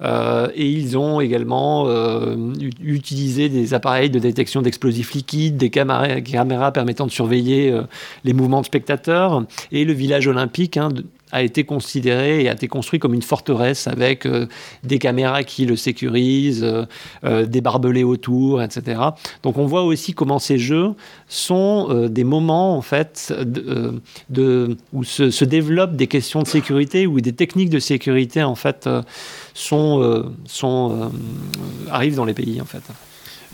et 0.02 0.70
ils 0.70 0.98
ont 0.98 1.20
également 1.20 1.88
euh, 2.08 2.36
utiliser 2.82 3.48
des 3.48 3.74
appareils 3.74 4.10
de 4.10 4.18
détection 4.18 4.62
d'explosifs 4.62 5.12
liquides, 5.14 5.56
des 5.56 5.70
caméras, 5.70 6.72
permettant 6.72 7.06
de 7.06 7.10
surveiller 7.10 7.70
euh, 7.70 7.82
les 8.24 8.32
mouvements 8.32 8.60
de 8.60 8.66
spectateurs, 8.66 9.44
et 9.72 9.84
le 9.84 9.92
village 9.92 10.26
olympique 10.26 10.76
hein, 10.76 10.90
a 11.32 11.42
été 11.42 11.64
considéré 11.64 12.42
et 12.42 12.48
a 12.48 12.52
été 12.52 12.68
construit 12.68 12.98
comme 12.98 13.14
une 13.14 13.22
forteresse 13.22 13.86
avec 13.86 14.26
euh, 14.26 14.46
des 14.84 14.98
caméras 14.98 15.44
qui 15.44 15.66
le 15.66 15.76
sécurisent, 15.76 16.66
des 17.24 17.60
barbelés 17.60 18.04
autour, 18.04 18.62
etc. 18.62 19.00
Donc 19.42 19.58
on 19.58 19.66
voit 19.66 19.82
aussi 19.82 20.14
comment 20.14 20.38
ces 20.38 20.58
jeux 20.58 20.94
sont 21.28 22.08
des 22.08 22.24
moments 22.24 22.76
en 22.76 22.82
fait 22.82 23.32
où 24.92 25.04
se, 25.04 25.44
développent 25.44 25.96
des 25.96 26.06
questions 26.06 26.42
de 26.42 26.48
sécurité 26.48 27.06
ou 27.06 27.20
des 27.20 27.32
techniques 27.32 27.70
de 27.70 27.78
sécurité 27.78 28.42
en 28.42 28.54
fait 28.54 28.86
euh, 28.86 29.02
euh, 29.72 31.08
arrivent 31.90 32.16
dans 32.16 32.24
les 32.24 32.34
pays 32.34 32.60
en 32.60 32.64
fait. 32.64 32.82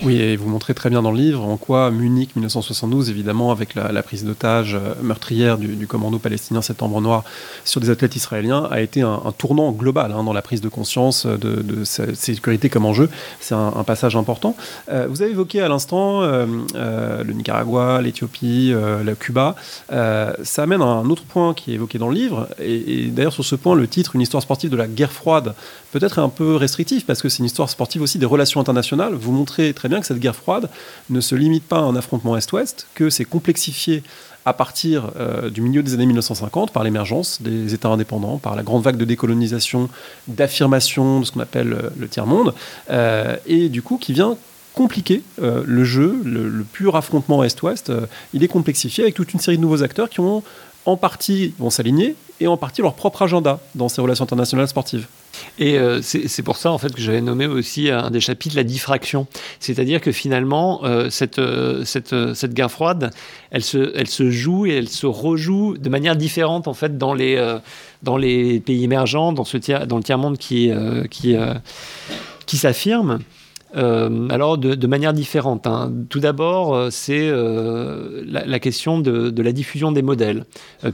Oui, 0.03 0.17
et 0.17 0.37
vous 0.37 0.49
montrez 0.49 0.75
très 0.75 0.91
bien 0.91 1.03
dans 1.03 1.13
le 1.13 1.19
livre 1.19 1.45
en 1.45 1.57
quoi 1.57 1.91
Munich 1.93 2.35
1972, 2.35 3.11
évidemment, 3.11 3.53
avec 3.53 3.77
la, 3.77 4.03
prise 4.03 4.25
d'otage 4.25 4.75
euh, 4.75 4.95
meurtrière 5.03 5.57
du, 5.57 5.87
commando 5.87 6.19
palestinien 6.19 6.63
Septembre 6.63 7.01
Noir 7.01 7.23
sur 7.65 7.81
des 7.81 7.91
athlètes 7.91 8.17
israéliens, 8.17 8.69
a 8.71 8.81
été 8.81 9.03
un, 9.03 9.21
tournant 9.39 9.71
global 9.71 10.13
hein, 10.13 10.25
dans 10.25 10.33
la 10.33 10.43
prise 10.43 10.61
de 10.61 10.69
conscience 10.69 11.27
de, 11.27 11.63
de 11.63 11.85
sécurité 11.85 12.69
comme 12.69 12.87
enjeu. 12.87 13.09
C'est 13.41 13.55
un, 13.55 13.85
passage 13.85 14.17
important. 14.17 14.57
Euh, 14.91 15.07
vous 15.09 15.23
avez 15.23 15.31
évoqué 15.31 15.61
à 15.61 15.69
l'instant 15.69 16.23
euh, 16.23 16.47
le 16.75 17.33
Nicaragua, 17.33 18.01
l'Éthiopie, 18.01 18.73
le 18.73 19.15
Cuba. 19.15 19.55
ça 19.91 20.63
amène 20.63 20.83
à 20.83 20.87
un 20.87 21.09
autre 21.11 21.25
point 21.25 21.55
qui 21.55 21.71
est 21.71 21.75
évoqué 21.75 21.99
dans 21.99 22.09
le 22.09 22.15
livre. 22.15 22.49
Et, 22.59 23.05
et 23.05 23.07
d'ailleurs, 23.09 23.33
sur 23.33 23.45
ce 23.45 23.55
point, 23.55 23.75
le 23.77 23.87
titre 23.87 24.17
Une 24.17 24.23
histoire 24.23 24.43
sportive 24.43 24.71
de 24.71 24.77
la 24.77 24.87
guerre 24.87 25.13
froide 25.13 25.55
peut-être 25.95 26.19
un 26.19 26.29
peu 26.29 26.57
restrictif 26.57 27.07
parce 27.07 27.23
que 27.23 27.29
c'est 27.29 27.39
une 27.39 27.45
histoire 27.45 27.71
sportive 27.71 28.03
aussi 28.03 28.19
des 28.19 28.27
relations 28.27 28.61
internationales. 28.61 29.15
Vous 29.15 29.31
montrez 29.31 29.73
très 29.73 29.84
bien 29.89 30.01
que 30.01 30.07
cette 30.07 30.19
guerre 30.19 30.37
froide 30.37 30.69
ne 31.11 31.21
se 31.21 31.35
limite 31.35 31.65
pas 31.65 31.79
à 31.79 31.83
un 31.83 31.97
affrontement 31.97 32.37
Est-Ouest, 32.37 32.87
que 32.95 33.11
c'est 33.11 33.25
complexifié 33.25 34.03
à 34.47 34.53
partir 34.53 35.11
euh, 35.17 35.51
du 35.51 35.63
milieu 35.63 35.83
des 35.83 35.95
années 35.95 36.07
1950 36.07 36.71
par 36.71 36.85
l'émergence 36.85 37.41
des 37.41 37.73
États 37.73 37.89
indépendants, 37.89 38.39
par 38.39 38.57
la 38.57 38.63
grande 38.63 38.83
vague 38.83 38.97
de 38.97 39.05
décolonisation, 39.05 39.89
d'affirmation 40.29 41.21
de 41.21 41.25
ce 41.25 41.33
qu'on 41.33 41.41
appelle 41.41 41.73
euh, 41.73 41.91
le 41.99 42.09
tiers-monde, 42.09 42.55
euh, 42.91 43.37
et 43.47 43.69
du 43.69 43.83
coup 43.83 43.97
qui 43.97 44.13
vient 44.13 44.37
compliquer 44.75 45.23
le 45.39 45.85
jeu, 45.85 46.21
le, 46.25 46.49
le 46.49 46.65
pur 46.65 46.97
affrontement 46.97 47.45
Est-Ouest, 47.45 47.93
il 48.33 48.43
est 48.43 48.49
complexifié 48.49 49.05
avec 49.05 49.15
toute 49.15 49.33
une 49.33 49.39
série 49.39 49.57
de 49.57 49.63
nouveaux 49.63 49.85
acteurs 49.85 50.11
qui 50.11 50.19
ont 50.19 50.43
en 50.85 50.97
partie 50.97 51.55
vont 51.61 51.71
s'aligner 51.71 52.17
et 52.41 52.49
en 52.49 52.57
partie 52.57 52.83
leur 52.83 52.95
propre 52.95 53.23
agenda 53.23 53.61
dans 53.77 53.89
ces 53.89 54.01
relations 54.01 54.25
internationales 54.25 54.67
sportives. 54.67 55.07
Et 55.59 55.79
euh, 55.79 56.01
c'est 56.03 56.43
pour 56.43 56.57
ça 56.57 56.71
en 56.71 56.79
fait 56.79 56.93
que 56.93 57.01
j'avais 57.01 57.21
nommé 57.21 57.47
aussi 57.47 57.91
un 57.91 58.11
des 58.11 58.21
chapitres 58.21 58.57
la 58.57 58.65
diffraction, 58.65 59.27
c'est-à-dire 59.61 60.01
que 60.01 60.13
finalement 60.13 60.85
euh, 60.85 61.11
cette, 61.11 61.39
euh, 61.39 61.85
cette, 61.85 62.15
cette, 62.35 62.55
guerre 62.55 62.71
froide, 62.71 63.11
elle 63.51 63.63
se, 63.63 63.93
elle 63.97 64.09
se 64.09 64.31
joue 64.31 64.67
et 64.67 64.75
elle 64.75 64.89
se 64.89 65.07
rejoue 65.07 65.77
de 65.79 65.89
manière 65.89 66.17
différente 66.17 66.69
en 66.69 66.75
fait 66.75 66.99
dans 66.99 67.15
les, 67.15 67.59
dans 68.03 68.17
les 68.17 68.61
pays 68.61 68.85
émergents, 68.85 69.33
dans, 69.33 69.45
ce 69.45 69.57
dans 69.85 69.97
le 69.97 70.03
tiers 70.03 70.19
monde 70.19 70.39
qui, 70.39 70.71
qui, 71.11 71.37
qui 72.47 72.57
s'affirme. 72.57 73.21
Euh, 73.77 74.29
alors, 74.31 74.59
de, 74.59 74.87
manière 74.87 75.13
différente. 75.13 75.67
Hein. 75.67 75.93
Tout 76.09 76.21
d'abord, 76.21 76.75
euh, 76.75 76.91
c'est 76.91 77.29
euh, 77.29 78.23
la, 78.27 78.59
question 78.59 78.99
de, 78.99 79.43
la 79.43 79.53
diffusion 79.53 79.93
des 79.93 80.03
modèles, 80.03 80.45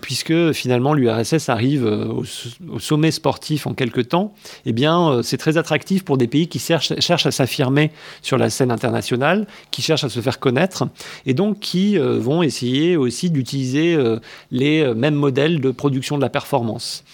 puisque 0.00 0.52
finalement 0.52 0.94
l'URSS 0.94 1.48
arrive 1.48 1.84
au, 1.84 2.78
sommet 2.78 3.10
sportif 3.10 3.66
en 3.66 3.74
quelque 3.74 4.00
temps. 4.00 4.32
Eh 4.64 4.72
bien, 4.72 5.20
c'est 5.22 5.36
très 5.36 5.58
attractif 5.58 6.04
pour 6.04 6.16
des 6.16 6.26
pays 6.26 6.48
qui 6.48 6.58
cherchent, 6.58 6.98
cherchent 6.98 7.26
à 7.26 7.30
s'affirmer 7.30 7.90
sur 8.22 8.38
la 8.38 8.50
scène 8.50 8.70
internationale, 8.70 9.46
qui 9.70 9.82
cherchent 9.82 10.04
à 10.04 10.08
se 10.08 10.20
faire 10.20 10.38
connaître, 10.38 10.84
et 11.26 11.34
donc 11.34 11.60
qui 11.60 11.98
vont 11.98 12.42
essayer 12.42 12.96
aussi 12.96 13.30
d'utiliser 13.30 13.96
les 14.50 14.94
mêmes 14.94 15.14
modèles 15.14 15.60
de 15.60 15.70
production 15.70 16.16
de 16.16 16.22
la 16.22 16.30
performance. 16.30 17.04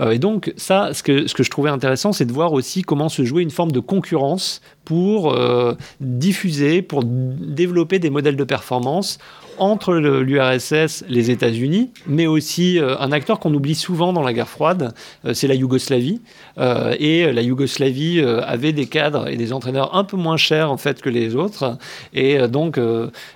Euh, 0.00 0.12
et 0.12 0.18
donc, 0.18 0.52
ça, 0.56 0.90
ce 0.92 1.02
que, 1.02 1.26
je 1.26 1.50
trouvais 1.50 1.70
intéressant, 1.70 2.12
c'est 2.12 2.24
de 2.24 2.32
voir 2.32 2.52
aussi 2.52 2.82
comment 2.82 3.08
se 3.08 3.24
jouer 3.24 3.42
une 3.42 3.50
forme 3.50 3.72
de 3.72 3.80
concurrence 3.80 4.60
pour 4.84 5.34
euh, 5.34 5.74
diffuser, 6.00 6.82
pour 6.82 7.04
développer 7.04 7.98
des 7.98 8.10
modèles 8.10 8.36
de 8.36 8.44
performance 8.44 9.18
entre 9.58 9.94
l'URSS, 9.94 11.04
les 11.08 11.32
États-Unis, 11.32 11.90
mais 12.06 12.28
aussi 12.28 12.78
euh, 12.78 12.96
un 13.00 13.10
acteur 13.10 13.40
qu'on 13.40 13.52
oublie 13.52 13.74
souvent 13.74 14.12
dans 14.12 14.22
la 14.22 14.32
guerre 14.32 14.48
froide, 14.48 14.94
c'est 15.32 15.48
la 15.48 15.54
Yougoslavie. 15.56 16.20
et 16.56 17.32
la 17.32 17.42
Yougoslavie 17.42 18.20
avait 18.20 18.72
des 18.72 18.86
cadres 18.86 19.28
et 19.28 19.36
des 19.36 19.52
entraîneurs 19.52 19.96
un 19.96 20.04
peu 20.04 20.16
moins 20.16 20.36
chers 20.36 20.70
en 20.70 20.76
fait 20.76 21.02
que 21.02 21.10
les 21.10 21.34
autres. 21.34 21.76
Et 22.14 22.38
donc, 22.46 22.78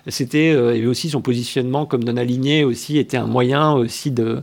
c'était 0.07 0.51
et 0.51 0.87
aussi 0.87 1.11
son 1.11 1.23
positionnement 1.23 1.87
comme 1.87 2.05
non 2.05 2.17
aligné 2.17 2.63
aussi 2.63 2.99
était 2.99 3.17
un 3.17 3.27
moyen 3.27 3.73
aussi 3.73 4.13
de 4.13 4.43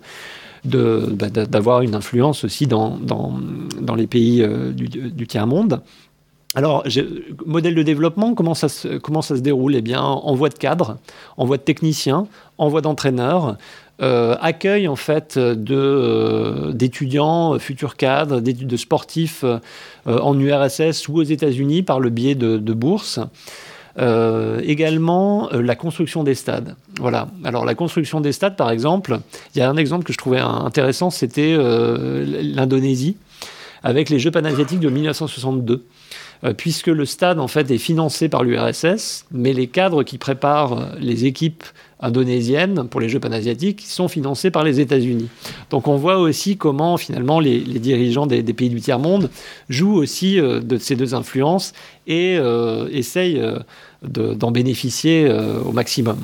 d'avoir 0.64 1.82
une 1.82 1.96
influence 1.96 2.44
aussi 2.44 2.68
dans, 2.68 2.98
dans, 2.98 3.96
les 3.96 4.08
pays 4.08 4.42
euh, 4.42 4.72
du, 4.72 5.28
tiers-monde. 5.28 5.82
Alors, 6.56 6.84
modèle 7.46 7.76
de 7.76 7.84
développement, 7.84 8.34
comment 8.34 8.56
ça 8.56 8.70
se, 8.70 8.98
comment 8.98 9.22
ça 9.22 9.36
se 9.36 9.42
déroule? 9.42 9.76
Eh 9.76 9.82
bien, 9.82 10.02
envoi 10.02 10.50
de 10.50 10.56
cadres, 10.56 10.98
envoi 11.38 11.58
de 11.58 11.62
techniciens, 11.62 12.28
envoi 12.58 12.82
d'entraîneurs, 12.82 13.58
euh, 14.02 14.36
accueil 14.42 14.88
en 14.88 14.96
fait 14.96 15.38
euh, 15.38 16.72
d'étudiants, 16.72 17.60
futurs 17.60 17.98
cadres, 17.98 18.40
de 18.40 18.78
sportifs 18.78 19.46
en 20.06 20.40
URSS 20.40 21.08
ou 21.08 21.18
aux 21.18 21.24
États-Unis 21.24 21.84
par 21.84 22.00
le 22.00 22.10
biais 22.10 22.36
de 22.36 22.74
bourses. 22.74 23.20
Euh, 24.00 24.62
également, 24.64 25.52
euh, 25.52 25.62
la 25.62 25.76
construction 25.76 26.24
des 26.24 26.36
stades. 26.36 26.76
Voilà. 27.00 27.28
Alors, 27.44 27.66
la 27.66 27.76
construction 27.76 28.22
des 28.22 28.32
stades, 28.32 28.56
par 28.56 28.72
exemple, 28.72 29.20
il 29.54 29.60
y 29.60 29.62
a 29.62 29.70
un 29.70 29.76
exemple 29.76 30.06
que 30.06 30.14
je 30.14 30.18
trouvais 30.18 30.40
intéressant, 30.40 31.10
c'était 31.10 31.54
euh, 31.58 32.24
l'Indonésie, 32.42 33.18
avec 33.84 34.10
les 34.10 34.20
Jeux 34.20 34.32
panasiatiques 34.32 34.80
de 34.80 34.90
1962. 34.90 35.84
puisque 36.56 36.88
le 36.88 37.04
stade 37.04 37.38
en 37.38 37.50
fait 37.50 37.70
est 37.70 37.78
financé 37.78 38.30
par 38.30 38.46
l'URSS, 38.46 39.26
mais 39.32 39.52
les 39.52 39.68
cadres 39.68 40.04
qui 40.04 40.18
préparent 40.18 40.94
les 40.98 41.26
équipes 41.26 41.66
indonésiennes 42.00 42.88
pour 42.88 43.02
les 43.02 43.10
Jeux 43.10 43.20
panasiatiques 43.20 43.84
sont 43.86 44.08
financés 44.08 44.52
par 44.52 44.64
les 44.64 44.80
États-Unis. 44.80 45.30
Donc 45.70 45.88
on 45.88 45.96
voit 45.96 46.18
aussi 46.18 46.58
comment 46.58 46.98
finalement 46.98 47.40
les, 47.40 47.60
dirigeants 47.60 48.26
des, 48.26 48.42
pays 48.54 48.70
du 48.70 48.82
tiers-monde 48.82 49.30
jouent 49.70 49.96
aussi 49.96 50.38
de 50.38 50.78
ces 50.78 50.96
deux 50.96 51.14
influences 51.14 51.74
et 52.08 52.40
essayent 52.92 53.42
d'en 54.02 54.52
bénéficier 54.52 55.30
au 55.66 55.72
maximum. 55.72 56.18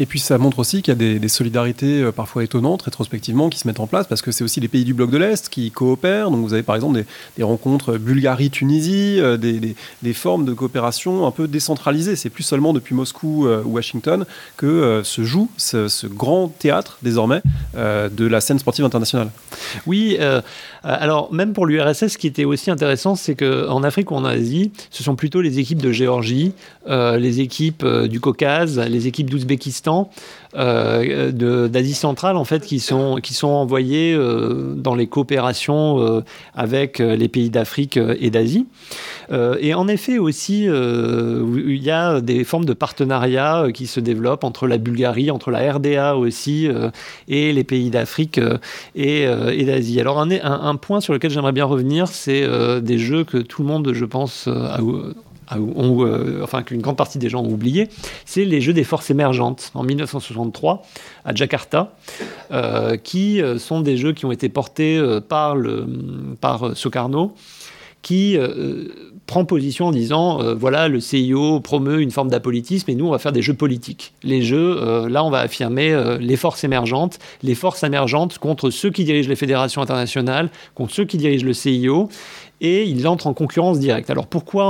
Et 0.00 0.06
puis 0.06 0.20
ça 0.20 0.38
montre 0.38 0.60
aussi 0.60 0.80
qu'il 0.80 0.94
y 0.94 1.14
a 1.14 1.18
des, 1.18 1.28
solidarités 1.28 2.02
euh, 2.02 2.12
parfois 2.12 2.44
étonnantes, 2.44 2.82
rétrospectivement, 2.82 3.48
qui 3.48 3.58
se 3.58 3.66
mettent 3.66 3.80
en 3.80 3.88
place, 3.88 4.06
parce 4.06 4.22
que 4.22 4.30
c'est 4.30 4.44
aussi 4.44 4.60
les 4.60 4.68
pays 4.68 4.84
du 4.84 4.94
bloc 4.94 5.10
de 5.10 5.18
l'Est 5.18 5.48
qui 5.48 5.72
coopèrent. 5.72 6.30
Donc 6.30 6.40
vous 6.40 6.54
avez 6.54 6.62
par 6.62 6.76
exemple 6.76 7.04
des, 7.36 7.42
rencontres 7.42 7.98
Bulgarie-Tunisie, 7.98 9.16
euh, 9.18 9.36
des, 9.36 10.12
formes 10.14 10.44
de 10.44 10.52
coopération 10.52 11.26
un 11.26 11.30
peu 11.32 11.48
décentralisées. 11.48 12.14
C'est 12.14 12.30
plus 12.30 12.44
seulement 12.44 12.72
depuis 12.72 12.94
Moscou 12.94 13.46
euh, 13.46 13.62
ou 13.64 13.72
Washington 13.72 14.24
que 14.56 15.02
se 15.04 15.24
joue 15.24 15.50
ce, 15.56 16.06
grand 16.06 16.48
théâtre 16.48 16.98
désormais 17.02 17.42
de 17.74 18.26
la 18.26 18.40
scène 18.40 18.58
sportive 18.58 18.84
internationale. 18.84 19.30
Oui, 19.86 20.18
alors 20.82 21.32
même 21.32 21.52
pour 21.52 21.66
l'URSS, 21.66 22.08
ce 22.08 22.18
qui 22.18 22.26
était 22.26 22.44
aussi 22.44 22.70
intéressant, 22.70 23.14
c'est 23.14 23.34
qu'en 23.34 23.82
Afrique 23.82 24.10
ou 24.10 24.14
en 24.14 24.24
Asie, 24.24 24.70
ce 24.90 25.02
sont 25.02 25.16
plutôt 25.16 25.40
les 25.40 25.58
équipes 25.58 25.82
de 25.82 25.92
Géorgie, 25.92 26.52
les 26.86 27.40
équipes 27.40 27.84
du 27.86 28.20
Caucase, 28.20 28.78
les 28.78 29.06
équipes 29.06 29.30
d'Ouzbékistan, 29.30 29.87
euh, 30.56 31.68
d'Asie 31.68 31.94
centrale 31.94 32.38
en 32.38 32.44
fait 32.44 32.64
qui 32.64 32.80
sont, 32.80 33.16
qui 33.22 33.34
sont 33.34 33.48
envoyés 33.48 34.14
euh, 34.14 34.72
dans 34.74 34.94
les 34.94 35.06
coopérations 35.06 36.00
euh, 36.00 36.24
avec 36.54 37.00
les 37.00 37.28
pays 37.28 37.50
d'Afrique 37.50 37.98
et 37.98 38.30
d'Asie. 38.30 38.66
et 39.30 39.74
en 39.74 39.88
effet 39.88 40.18
aussi, 40.18 40.64
il 40.64 41.82
y 41.82 41.90
a 41.90 42.20
des 42.20 42.44
formes 42.44 42.64
de 42.64 42.72
partenariat 42.72 43.66
qui 43.74 43.86
se 43.86 44.00
développent 44.00 44.44
entre 44.44 44.66
la 44.66 44.78
Bulgarie, 44.78 45.30
entre 45.30 45.50
la 45.50 45.72
RDA 45.72 46.16
aussi 46.16 46.68
et 47.28 47.52
les 47.52 47.64
pays 47.64 47.90
d'Afrique 47.90 48.40
et, 48.94 49.26
d'Asie. 49.64 50.00
Alors 50.00 50.20
un, 50.20 50.30
un, 50.30 50.60
un, 50.62 50.76
point 50.76 51.00
sur 51.00 51.12
lequel 51.12 51.30
j'aimerais 51.30 51.52
bien 51.52 51.66
revenir, 51.66 52.08
c'est 52.08 52.46
des 52.80 52.98
jeux 52.98 53.24
que 53.24 53.38
tout 53.38 53.62
le 53.62 53.68
monde, 53.68 53.92
je 53.92 54.04
pense, 54.04 54.48
a 54.48 54.80
euh, 55.56 56.40
enfin 56.42 56.62
qu'une 56.62 56.80
grande 56.80 56.96
partie 56.96 57.18
des 57.18 57.28
gens 57.28 57.42
ont 57.42 57.50
oublié, 57.50 57.88
c'est 58.24 58.44
les 58.44 58.60
Jeux 58.60 58.72
des 58.72 58.84
forces 58.84 59.10
émergentes 59.10 59.70
en 59.74 59.82
1963 59.82 60.82
à 61.24 61.34
Jakarta, 61.34 61.92
euh, 62.50 62.96
qui 62.96 63.40
euh, 63.40 63.58
sont 63.58 63.80
des 63.80 63.96
jeux 63.96 64.12
qui 64.12 64.26
ont 64.26 64.32
été 64.32 64.48
portés 64.48 65.00
par, 65.28 65.56
le, 65.56 65.86
qui 68.02 68.38
prend 69.26 69.44
position 69.44 69.86
en 69.86 69.90
disant 69.90 70.54
voilà 70.54 70.88
le 70.88 71.00
CIO 71.00 71.60
promeut 71.60 72.00
une 72.00 72.10
forme 72.10 72.28
d'apolitisme 72.28 72.90
et 72.90 72.94
nous 72.94 73.06
on 73.06 73.10
va 73.10 73.18
faire 73.18 73.32
des 73.32 73.42
jeux 73.42 73.54
politiques. 73.54 74.14
Les 74.22 74.42
jeux 74.42 75.08
là 75.08 75.24
on 75.24 75.30
va 75.30 75.40
affirmer 75.40 76.16
les 76.20 76.36
forces 76.36 76.64
émergentes, 76.64 77.18
les 77.42 77.54
forces 77.54 77.82
émergentes 77.82 78.38
contre 78.38 78.70
ceux 78.70 78.90
qui 78.90 79.04
dirigent 79.04 79.28
les 79.28 79.36
fédérations 79.36 79.82
internationales, 79.82 80.50
contre 80.74 80.94
ceux 80.94 81.04
qui 81.04 81.18
dirigent 81.18 81.44
le 81.44 81.52
CIO 81.52 82.08
et 82.60 82.84
ils 82.84 83.06
entrent 83.06 83.26
en 83.26 83.34
concurrence 83.34 83.78
directe. 83.78 84.10
Alors 84.10 84.26
pourquoi 84.26 84.64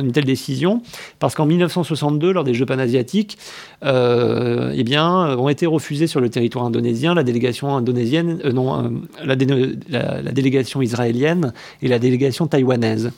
une 0.00 0.12
telle 0.12 0.24
décision? 0.24 0.82
Parce 1.18 1.34
qu'en 1.34 1.46
1962, 1.46 2.32
lors 2.32 2.44
des 2.44 2.54
Jeux 2.54 2.66
panasiatiques, 2.66 3.38
euh, 3.84 4.72
eh 4.74 4.84
bien, 4.84 5.36
ont 5.36 5.48
été 5.48 5.66
refusés 5.66 6.06
sur 6.06 6.20
le 6.20 6.28
territoire 6.28 6.64
indonésien 6.64 7.14
la 7.14 7.24
délégation 7.24 7.76
indonésienne, 7.76 8.40
euh, 8.44 8.52
non, 8.52 8.84
euh, 8.84 8.88
la, 9.24 10.32
délégation 10.32 10.82
israélienne 10.82 11.52
et 11.80 11.88
la 11.88 11.98
délégation 11.98 12.46
taïwanaise. 12.46 13.12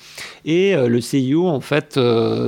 Et 0.44 0.74
le 0.74 1.00
CIO 1.00 1.48
en 1.48 1.60
fait 1.60 1.98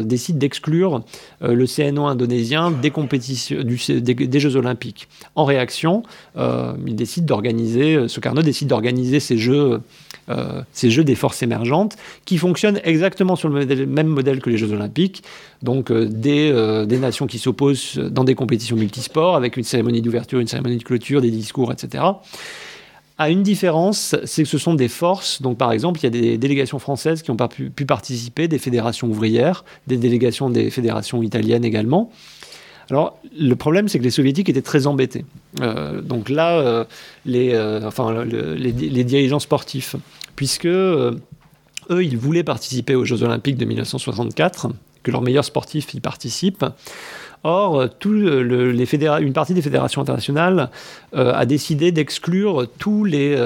décide 0.03 0.37
d'exclure 0.37 1.03
le 1.40 1.66
CNO 1.66 2.05
indonésien 2.05 2.71
des 2.71 4.40
Jeux 4.40 4.57
olympiques. 4.57 5.09
En 5.35 5.45
réaction, 5.45 6.03
il 6.37 6.95
décide 6.95 7.25
d'organiser, 7.25 8.07
ce 8.09 8.21
décide 8.42 8.69
d'organiser 8.69 9.19
ces 9.19 9.38
Jeux 9.38 9.81
euh, 10.28 10.62
ces 10.72 10.90
Jeux 10.90 11.04
des 11.04 11.14
forces 11.14 11.42
émergentes, 11.42 11.96
qui 12.24 12.38
fonctionnent 12.38 12.80
exactement 12.84 13.36
sur 13.36 13.48
le 13.48 13.86
même 13.86 14.08
modèle 14.08 14.40
que 14.40 14.50
les 14.50 14.56
Jeux 14.56 14.72
olympiques, 14.72 15.22
donc 15.62 15.90
euh, 15.90 16.10
euh, 16.26 16.84
des, 16.84 16.98
nations 16.98 17.26
qui 17.26 17.38
s'opposent 17.38 17.96
dans 17.96 18.24
des 18.24 18.34
compétitions 18.34 18.76
multisports, 18.76 19.36
avec 19.36 19.56
une 19.56 19.64
cérémonie 19.64 20.02
d'ouverture, 20.02 20.40
une 20.40 20.48
cérémonie 20.48 20.78
de 20.78 20.82
clôture, 20.82 21.20
des 21.20 21.30
discours, 21.30 21.72
etc. 21.72 22.04
À 23.18 23.30
une 23.30 23.42
différence, 23.42 24.14
c'est 24.24 24.42
que 24.42 24.48
ce 24.48 24.58
sont 24.58 24.74
des 24.74 24.88
forces. 24.88 25.40
Donc, 25.40 25.56
par 25.56 25.72
exemple, 25.72 26.00
il 26.00 26.02
y 26.02 26.06
a 26.06 26.10
des 26.10 26.36
délégations 26.36 26.78
françaises 26.78 27.22
qui 27.22 27.30
ont 27.30 27.36
pu, 27.36 27.70
pu 27.70 27.86
participer, 27.86 28.46
des 28.46 28.58
fédérations 28.58 29.08
ouvrières, 29.08 29.64
des 29.86 29.96
délégations 29.96 30.50
des 30.50 30.70
fédérations 30.70 31.22
italiennes 31.22 31.64
également. 31.64 32.10
Alors, 32.90 33.18
le 33.37 33.55
problème, 33.57 33.88
c'est 33.88 33.99
que 33.99 34.05
les 34.05 34.11
soviétiques 34.11 34.49
étaient 34.49 34.62
très 34.62 34.87
embêtés. 34.87 35.25
Euh, 35.61 36.01
donc 36.01 36.29
là, 36.29 36.59
euh, 36.59 36.85
les, 37.25 37.53
euh, 37.53 37.90
les, 38.57 39.05
dirigeants 39.05 39.40
sportifs, 39.40 39.96
puisque 40.37 40.66
eux, 40.66 41.20
ils 41.90 42.16
voulaient 42.16 42.44
participer 42.44 42.94
aux 42.94 43.05
Jeux 43.05 43.22
Olympiques 43.22 43.57
de 43.57 43.64
1964, 43.64 44.68
que 45.03 45.11
leurs 45.11 45.22
meilleurs 45.22 45.44
sportifs 45.44 45.94
y 45.94 46.01
participent. 46.01 46.66
Or, 47.42 47.83
une 48.05 49.33
partie 49.33 49.55
des 49.55 49.62
fédérations 49.62 50.03
internationales 50.03 50.70
a 51.12 51.46
décidé 51.46 51.92
d'exclure 51.92 52.66
tous 52.79 53.05
les 53.05 53.37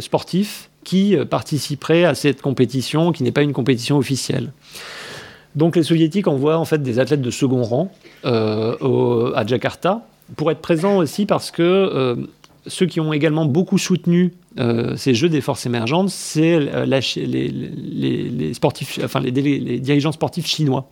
sportifs 0.00 0.70
qui 0.84 1.16
participeraient 1.28 2.04
à 2.04 2.14
cette 2.14 2.40
compétition, 2.40 3.12
qui 3.12 3.24
n'est 3.24 3.32
pas 3.32 3.42
une 3.42 3.52
compétition 3.52 3.98
officielle. 3.98 4.52
Donc 5.56 5.74
les 5.74 5.82
soviétiques 5.82 6.28
envoient 6.28 6.58
en 6.58 6.66
fait 6.66 6.82
des 6.82 7.00
athlètes 7.00 7.22
de 7.22 7.30
second 7.30 7.62
rang 7.62 7.90
euh, 8.26 9.32
à 9.34 9.44
Jakarta 9.46 10.06
pour 10.36 10.50
être 10.50 10.60
présents 10.60 10.98
aussi 10.98 11.24
parce 11.24 11.50
que 11.50 11.62
euh, 11.62 12.16
ceux 12.66 12.84
qui 12.84 13.00
ont 13.00 13.12
également 13.12 13.46
beaucoup 13.46 13.78
soutenu 13.78 14.34
euh, 14.58 14.96
ces 14.96 15.14
Jeux 15.14 15.28
des 15.30 15.40
forces 15.40 15.64
émergentes, 15.66 16.10
c'est 16.10 16.58
les, 16.86 18.52
sportifs, 18.52 19.00
enfin 19.02 19.20
les, 19.20 19.30
dirigeants 19.80 20.12
sportifs 20.12 20.46
chinois. 20.46 20.90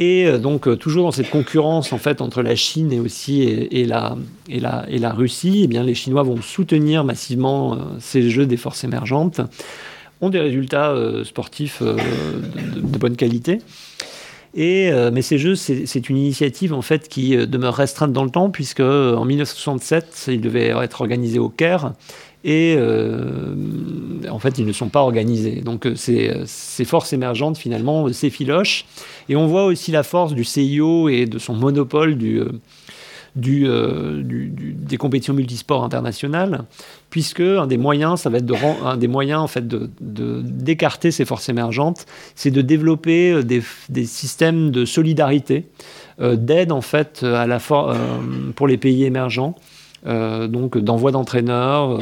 Et 0.00 0.30
donc 0.38 0.78
toujours 0.78 1.06
dans 1.06 1.10
cette 1.10 1.30
concurrence 1.30 1.92
en 1.92 1.98
fait 1.98 2.20
entre 2.20 2.40
la 2.42 2.54
Chine 2.54 2.92
et 2.92 3.00
aussi 3.00 3.42
et, 3.42 3.84
la, 3.84 4.16
et, 4.48 4.60
la, 4.60 4.84
et 4.88 4.98
la 4.98 5.12
Russie, 5.12 5.62
eh 5.64 5.66
bien 5.66 5.82
les 5.82 5.94
Chinois 5.94 6.22
vont 6.22 6.40
soutenir 6.40 7.02
massivement 7.02 7.76
ces 7.98 8.30
Jeux 8.30 8.46
des 8.46 8.56
forces 8.56 8.84
émergentes 8.84 9.40
ont 10.20 10.30
des 10.30 10.40
résultats 10.40 10.90
euh, 10.90 11.24
sportifs 11.24 11.82
euh, 11.82 11.96
de, 12.76 12.98
bonne 12.98 13.16
qualité. 13.16 13.58
Et, 14.54 14.90
euh, 14.90 15.10
mais 15.12 15.22
ces 15.22 15.38
jeux, 15.38 15.54
c'est 15.54 16.08
une 16.08 16.16
initiative 16.16 16.72
en 16.72 16.82
fait 16.82 17.08
qui 17.08 17.36
demeure 17.36 17.74
restreinte 17.74 18.12
dans 18.12 18.24
le 18.24 18.30
temps, 18.30 18.50
puisque 18.50 18.80
en 18.80 19.24
1967, 19.24 20.26
ils 20.28 20.40
devaient 20.40 20.68
être 20.82 21.00
organisés 21.02 21.38
au 21.38 21.48
Caire, 21.48 21.92
et 22.44 22.78
en 24.30 24.38
fait, 24.38 24.58
ils 24.58 24.64
ne 24.64 24.72
sont 24.72 24.88
pas 24.88 25.00
organisés. 25.00 25.60
Donc, 25.60 25.86
ces, 25.96 26.32
ces 26.46 26.84
forces 26.84 27.12
émergentes, 27.12 27.58
finalement, 27.58 28.10
s'effilochent. 28.12 28.86
Et 29.28 29.36
on 29.36 29.46
voit 29.46 29.64
aussi 29.64 29.92
la 29.92 30.02
force 30.02 30.32
du 30.32 30.44
CIO 30.44 31.08
et 31.08 31.26
de 31.26 31.38
son 31.38 31.54
monopole 31.54 32.16
du, 32.16 32.40
euh, 33.36 34.22
du, 34.22 34.48
des 34.48 34.96
compétitions 34.96 35.34
multisports 35.34 35.84
internationales, 35.84 36.64
puisque 37.10 37.40
un 37.40 37.66
des 37.66 37.76
moyens, 37.76 38.20
ça 38.20 38.30
va 38.30 38.38
être 38.38 38.52
un 38.84 38.96
des 38.96 39.08
moyens 39.08 39.40
en 39.40 39.46
fait 39.46 39.66
d'écarter 40.00 41.10
ces 41.10 41.24
forces 41.24 41.48
émergentes, 41.48 42.06
c'est 42.34 42.50
de 42.50 42.62
développer 42.62 43.32
euh, 43.32 43.42
des, 43.42 44.04
systèmes 44.06 44.70
de 44.70 44.84
solidarité, 44.84 45.66
euh, 46.20 46.36
d'aide 46.36 46.72
en 46.72 46.80
fait 46.80 47.24
pour 48.56 48.66
les 48.66 48.76
pays 48.76 49.04
émergents. 49.04 49.54
donc 50.04 50.78
d'envoi 50.78 51.10
d'entraîneurs, 51.10 52.00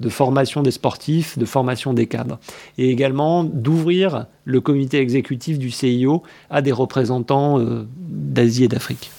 de 0.00 0.08
formation 0.08 0.62
des 0.62 0.72
sportifs, 0.72 1.38
de 1.38 1.46
formation 1.46 1.94
des 1.94 2.06
cadres. 2.06 2.38
Et 2.76 2.90
également 2.90 3.44
d'ouvrir 3.44 4.26
le 4.44 4.60
comité 4.60 4.98
exécutif 4.98 5.58
du 5.58 5.70
CIO 5.70 6.22
à 6.50 6.60
des 6.60 6.72
représentants 6.72 7.58
d'Asie 7.98 8.64
et 8.64 8.68
d'Afrique. 8.68 9.10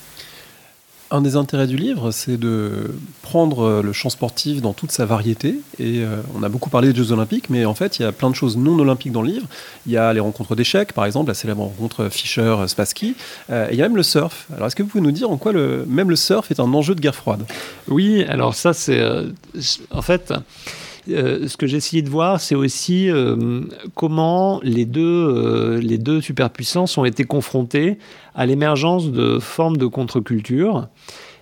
Un 1.09 1.21
des 1.21 1.37
intérêts 1.37 1.67
du 1.67 1.77
livre, 1.77 2.11
c'est 2.11 2.35
de 2.35 2.91
prendre 3.21 3.81
le 3.81 3.93
champ 3.93 4.09
sportif 4.09 4.61
dans 4.61 4.73
toute 4.73 4.91
sa 4.91 5.05
variété. 5.05 5.61
Et 5.79 6.03
euh, 6.03 6.17
on 6.35 6.43
a 6.43 6.49
beaucoup 6.49 6.69
parlé 6.69 6.91
des 6.91 6.97
Jeux 6.97 7.13
Olympiques, 7.13 7.49
mais 7.49 7.63
en 7.63 7.73
fait, 7.73 7.97
il 7.97 8.01
y 8.01 8.05
a 8.05 8.11
plein 8.11 8.29
de 8.29 8.35
choses 8.35 8.57
non 8.57 8.77
olympiques 8.77 9.13
dans 9.13 9.21
le 9.21 9.29
livre. 9.29 9.47
Il 9.85 9.93
y 9.93 9.97
a 9.97 10.11
les 10.11 10.19
rencontres 10.19 10.53
d'échecs, 10.53 10.91
par 10.91 11.05
exemple, 11.05 11.29
la 11.29 11.33
célèbre 11.33 11.63
rencontre 11.63 12.09
Fischer-Spassky. 12.09 13.15
Euh, 13.49 13.69
il 13.71 13.77
y 13.77 13.81
a 13.81 13.85
même 13.87 13.95
le 13.95 14.03
surf. 14.03 14.47
Alors, 14.53 14.67
est-ce 14.67 14.75
que 14.75 14.83
vous 14.83 14.89
pouvez 14.89 15.03
nous 15.03 15.13
dire 15.13 15.31
en 15.31 15.37
quoi 15.37 15.53
le, 15.53 15.85
même 15.87 16.09
le 16.09 16.17
surf 16.17 16.51
est 16.51 16.59
un 16.59 16.73
enjeu 16.73 16.93
de 16.93 16.99
guerre 16.99 17.15
froide? 17.15 17.45
Oui, 17.87 18.25
alors 18.27 18.53
ça, 18.53 18.73
c'est. 18.73 18.99
Euh, 18.99 19.27
en 19.91 20.01
fait. 20.01 20.33
ce 21.07 21.55
que 21.55 21.67
j'ai 21.67 21.77
essayé 21.77 22.01
de 22.01 22.09
voir, 22.09 22.41
c'est 22.41 22.55
aussi 22.55 23.09
comment 23.95 24.59
les 24.61 24.83
deux, 24.83 25.77
les 25.77 25.97
deux 25.97 26.19
superpuissances 26.19 26.97
ont 26.97 27.05
été 27.05 27.23
confrontées 27.23 27.97
à 28.37 28.45
l'émergence 28.45 29.11
de 29.11 29.39
formes 29.39 29.75
de 29.75 29.87
contre-culture 29.87 30.87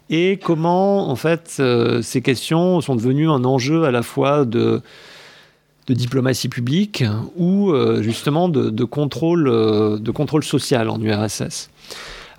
et 0.09 0.39
comment 0.41 1.09
en 1.09 1.15
fait 1.15 1.57
euh, 1.59 2.01
ces 2.01 2.21
questions 2.21 2.81
sont 2.81 2.95
devenues 2.95 3.29
un 3.29 3.43
enjeu 3.43 3.83
à 3.83 3.91
la 3.91 4.01
fois 4.01 4.45
de 4.45 4.81
diplomatie 5.87 6.49
publique 6.49 7.03
ou 7.35 7.71
justement 8.01 8.49
de, 8.49 8.83
contrôle, 8.85 9.45
de 9.45 10.11
contrôle 10.11 10.43
social 10.43 10.89
en 10.89 10.99
URSS. 10.99 11.69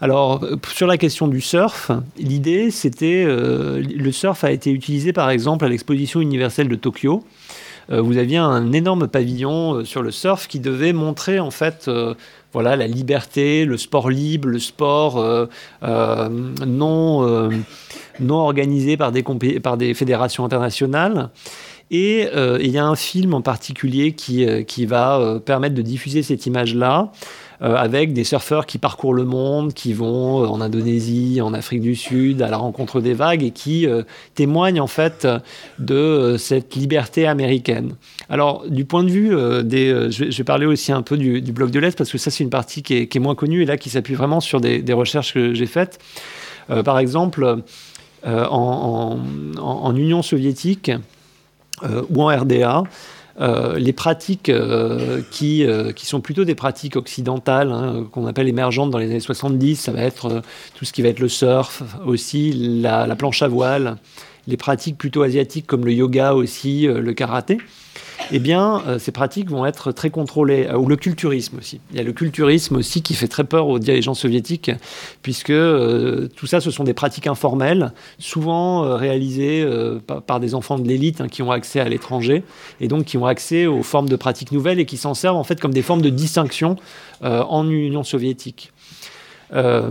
Alors, 0.00 0.44
sur 0.72 0.88
la 0.88 0.98
question 0.98 1.28
du 1.28 1.40
surf, 1.40 1.92
l'idée, 2.18 2.72
c'était. 2.72 3.24
le 3.24 4.10
surf 4.10 4.42
a 4.42 4.50
été 4.50 4.72
utilisé, 4.72 5.12
par 5.12 5.30
exemple, 5.30 5.64
à 5.64 5.68
l'exposition 5.68 6.20
universelle 6.20 6.66
de 6.68 6.74
Tokyo. 6.74 7.22
Vous 7.88 8.18
aviez 8.18 8.38
un 8.38 8.72
énorme 8.72 9.06
pavillon 9.06 9.84
sur 9.84 10.02
le 10.02 10.10
surf 10.10 10.48
qui 10.48 10.58
devait 10.60 10.92
montrer, 10.92 11.38
en 11.38 11.50
fait, 11.50 11.88
voilà, 12.56 12.74
la 12.74 12.86
liberté, 12.86 13.66
le 13.66 13.76
sport 13.76 14.08
libre, 14.08 14.48
le 14.48 14.58
sport 14.58 15.18
euh, 15.18 15.44
euh, 15.82 16.30
non, 16.66 17.28
euh, 17.28 17.50
non 18.18 18.36
organisé 18.36 18.96
par 18.96 19.12
des, 19.12 19.22
par 19.62 19.76
des 19.76 19.92
fédérations 19.92 20.42
internationales. 20.42 21.28
Et 21.90 22.28
il 22.34 22.70
y 22.70 22.78
a 22.78 22.86
un 22.86 22.96
film 22.96 23.34
en 23.34 23.42
particulier 23.42 24.12
qui, 24.12 24.44
qui 24.64 24.86
va 24.86 25.38
permettre 25.44 25.74
de 25.74 25.82
diffuser 25.82 26.22
cette 26.24 26.46
image-là. 26.46 27.12
Euh, 27.62 27.74
avec 27.74 28.12
des 28.12 28.24
surfeurs 28.24 28.66
qui 28.66 28.76
parcourent 28.76 29.14
le 29.14 29.24
monde, 29.24 29.72
qui 29.72 29.94
vont 29.94 30.42
euh, 30.42 30.46
en 30.46 30.60
Indonésie, 30.60 31.40
en 31.40 31.54
Afrique 31.54 31.80
du 31.80 31.94
Sud, 31.94 32.42
à 32.42 32.48
la 32.48 32.58
rencontre 32.58 33.00
des 33.00 33.14
vagues 33.14 33.42
et 33.42 33.50
qui 33.50 33.86
euh, 33.86 34.02
témoignent 34.34 34.80
en 34.80 34.86
fait 34.86 35.26
de 35.78 36.36
cette 36.38 36.74
liberté 36.74 37.26
américaine. 37.26 37.94
Alors, 38.28 38.64
du 38.68 38.84
point 38.84 39.04
de 39.04 39.10
vue 39.10 39.64
des. 39.64 40.10
Je 40.10 40.24
vais, 40.24 40.44
parler 40.44 40.66
aussi 40.66 40.92
un 40.92 41.02
peu 41.02 41.16
du, 41.16 41.40
bloc 41.40 41.70
de 41.70 41.80
l'Est 41.80 41.96
parce 41.96 42.12
que 42.12 42.18
ça, 42.18 42.30
c'est 42.30 42.44
une 42.44 42.50
partie 42.50 42.82
qui 42.82 42.94
est, 42.94 43.18
moins 43.18 43.34
connue 43.34 43.62
et 43.62 43.64
là 43.64 43.76
qui 43.76 43.88
s'appuie 43.88 44.14
vraiment 44.14 44.40
sur 44.40 44.60
des, 44.60 44.92
recherches 44.92 45.32
que 45.32 45.54
j'ai 45.54 45.66
faites. 45.66 45.98
par 46.84 46.98
exemple, 46.98 47.62
en, 48.24 49.18
en, 49.58 49.96
Union 49.96 50.22
soviétique 50.22 50.90
ou 52.10 52.22
en 52.22 52.26
RDA, 52.26 52.84
euh, 53.38 53.78
les 53.78 53.92
pratiques 53.92 54.48
euh, 54.48 55.20
qui, 55.30 55.64
euh, 55.64 55.92
qui 55.92 56.06
sont 56.06 56.20
plutôt 56.20 56.44
des 56.44 56.54
pratiques 56.54 56.96
occidentales, 56.96 57.70
hein, 57.70 58.06
qu'on 58.10 58.26
appelle 58.26 58.48
émergentes 58.48 58.90
dans 58.90 58.98
les 58.98 59.10
années 59.10 59.20
70, 59.20 59.76
ça 59.76 59.92
va 59.92 60.02
être 60.02 60.42
tout 60.74 60.86
ce 60.86 60.92
qui 60.92 61.02
va 61.02 61.08
être 61.08 61.20
le 61.20 61.28
surf, 61.28 61.82
aussi 62.06 62.52
la 62.52 63.14
planche 63.16 63.42
à 63.42 63.48
voile, 63.48 63.96
les 64.46 64.56
pratiques 64.56 64.96
plutôt 64.96 65.22
asiatiques 65.22 65.66
comme 65.66 65.84
le 65.84 65.92
yoga 65.92 66.34
aussi, 66.34 66.86
le 66.86 67.12
karaté 67.12 67.58
eh 68.32 68.38
bien, 68.38 68.82
euh, 68.86 68.98
ces 68.98 69.12
pratiques 69.12 69.50
vont 69.50 69.66
être 69.66 69.92
très 69.92 70.10
contrôlées. 70.10 70.66
Euh, 70.66 70.76
ou 70.76 70.86
le 70.86 70.96
culturisme 70.96 71.58
aussi. 71.58 71.80
Il 71.90 71.96
y 71.96 72.00
a 72.00 72.02
le 72.02 72.12
culturisme 72.12 72.76
aussi 72.76 73.02
qui 73.02 73.14
fait 73.14 73.28
très 73.28 73.44
peur 73.44 73.68
aux 73.68 73.78
dirigeants 73.78 74.14
soviétiques, 74.14 74.70
puisque 75.22 75.50
euh, 75.50 76.28
tout 76.36 76.46
ça, 76.46 76.60
ce 76.60 76.70
sont 76.70 76.84
des 76.84 76.94
pratiques 76.94 77.26
informelles, 77.26 77.92
souvent 78.18 78.96
réalisées 78.96 79.66
par, 80.26 80.40
des 80.40 80.54
enfants 80.54 80.78
de 80.78 80.86
l'élite 80.86 81.20
hein, 81.20 81.28
qui 81.28 81.42
ont 81.42 81.50
accès 81.50 81.80
à 81.80 81.88
l'étranger, 81.88 82.42
et 82.80 82.88
donc 82.88 83.04
qui 83.04 83.18
ont 83.18 83.26
accès 83.26 83.66
aux 83.66 83.82
formes 83.82 84.08
de 84.08 84.16
pratiques 84.16 84.52
nouvelles 84.52 84.80
et 84.80 84.86
qui 84.86 84.96
s'en 84.96 85.14
servent 85.14 85.36
en 85.36 85.44
fait 85.44 85.60
comme 85.60 85.72
des 85.74 85.82
formes 85.82 86.02
de 86.02 86.10
distinction 86.10 86.76
en 87.22 87.68
Union 87.68 88.04
soviétique. 88.04 88.72
Euh, 89.54 89.82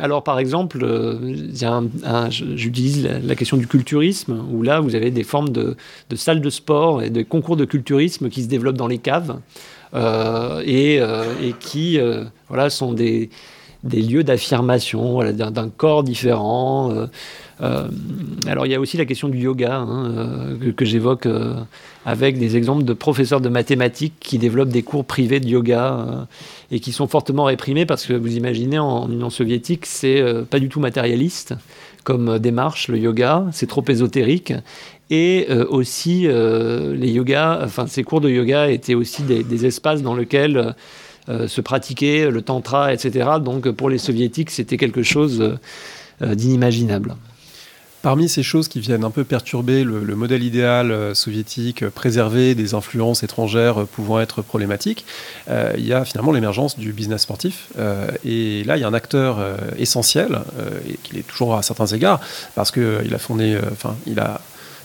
alors, 0.00 0.22
par 0.22 0.38
exemple, 0.38 0.80
euh, 0.82 2.30
j'utilise 2.30 3.08
la, 3.24 3.34
question 3.34 3.56
du 3.56 3.66
culturisme, 3.66 4.44
où 4.52 4.62
là, 4.62 4.80
vous 4.80 4.94
avez 4.94 5.10
des 5.10 5.24
formes 5.24 5.50
de, 5.50 5.76
salles 6.14 6.40
de 6.40 6.50
sport 6.50 7.02
et 7.02 7.10
de 7.10 7.22
concours 7.22 7.56
de 7.56 7.64
culturisme 7.64 8.28
qui 8.28 8.42
se 8.42 8.48
développent 8.48 8.76
dans 8.76 8.88
les 8.88 8.98
caves 8.98 9.38
euh, 9.94 10.62
et, 10.66 11.00
qui 11.60 11.98
voilà, 12.48 12.70
sont 12.70 12.92
des, 12.92 13.30
lieux 13.90 14.24
d'affirmation 14.24 15.20
d'un 15.32 15.68
corps 15.68 16.02
différent. 16.02 17.08
Euh, 17.62 17.88
alors 18.46 18.66
il 18.66 18.72
y 18.72 18.74
a 18.74 18.80
aussi 18.80 18.98
la 18.98 19.06
question 19.06 19.28
du 19.28 19.38
yoga 19.38 19.76
hein, 19.76 20.12
euh, 20.14 20.72
que, 20.72 20.84
j'évoque 20.84 21.24
euh, 21.24 21.54
avec 22.04 22.38
des 22.38 22.54
exemples 22.54 22.84
de 22.84 22.92
professeurs 22.92 23.40
de 23.40 23.48
mathématiques 23.48 24.12
qui 24.20 24.36
développent 24.36 24.68
des 24.68 24.82
cours 24.82 25.06
privés 25.06 25.40
de 25.40 25.48
yoga 25.48 26.26
et 26.70 26.80
qui 26.80 26.92
sont 26.92 27.08
fortement 27.08 27.44
réprimés 27.44 27.86
parce 27.86 28.04
que 28.04 28.12
vous 28.12 28.36
imaginez 28.36 28.78
en, 28.78 29.10
Union 29.10 29.30
soviétique 29.30 29.86
c'est 29.86 30.22
pas 30.50 30.58
du 30.58 30.68
tout 30.68 30.80
matérialiste 30.80 31.54
comme 32.04 32.38
démarche 32.38 32.88
le 32.88 32.98
yoga, 32.98 33.46
c'est 33.52 33.66
trop 33.66 33.84
ésotérique 33.88 34.52
et 35.10 35.48
aussi 35.70 36.28
les 36.28 37.10
yogas, 37.10 37.60
enfin 37.64 37.86
ces 37.86 38.04
cours 38.04 38.20
de 38.20 38.28
yoga 38.28 38.68
étaient 38.68 38.94
aussi 38.94 39.22
des, 39.22 39.42
des 39.42 39.66
espaces 39.66 40.02
dans 40.02 40.14
lesquels 40.14 40.74
se 41.28 41.60
pratiquait 41.60 42.30
le 42.30 42.42
tantra, 42.42 42.92
etc. 42.92 43.28
Donc 43.40 43.70
pour 43.70 43.90
les 43.90 43.98
soviétiques, 43.98 44.50
c'était 44.50 44.76
quelque 44.76 45.02
chose 45.02 45.58
d'inimaginable. 46.20 47.16
Parmi 48.06 48.28
ces 48.28 48.44
choses 48.44 48.68
qui 48.68 48.78
viennent 48.78 49.02
un 49.02 49.10
peu 49.10 49.24
perturber 49.24 49.82
le, 49.82 50.14
modèle 50.14 50.44
idéal 50.44 50.92
euh, 50.92 51.12
soviétique, 51.12 51.82
euh, 51.82 51.90
préserver 51.90 52.54
des 52.54 52.72
influences 52.72 53.24
étrangères 53.24 53.80
euh, 53.80 53.84
pouvant 53.84 54.20
être 54.20 54.42
problématiques, 54.42 55.04
il 55.76 55.84
y 55.84 55.92
a 55.92 56.04
finalement 56.04 56.30
l'émergence 56.30 56.78
du 56.78 56.92
business 56.92 57.22
sportif. 57.22 57.70
et 58.24 58.62
là, 58.62 58.76
il 58.76 58.80
y 58.80 58.84
a 58.84 58.86
un 58.86 58.94
acteur 58.94 59.38
essentiel, 59.76 60.40
et 60.88 60.98
qu'il 61.02 61.18
est 61.18 61.26
toujours 61.26 61.56
à 61.56 61.62
certains 61.62 61.86
égards, 61.86 62.20
parce 62.54 62.70
qu'il 62.70 63.12
a 63.12 63.18
fondé, 63.18 63.58
enfin, 63.72 63.96
il 64.06 64.20
a 64.20 64.40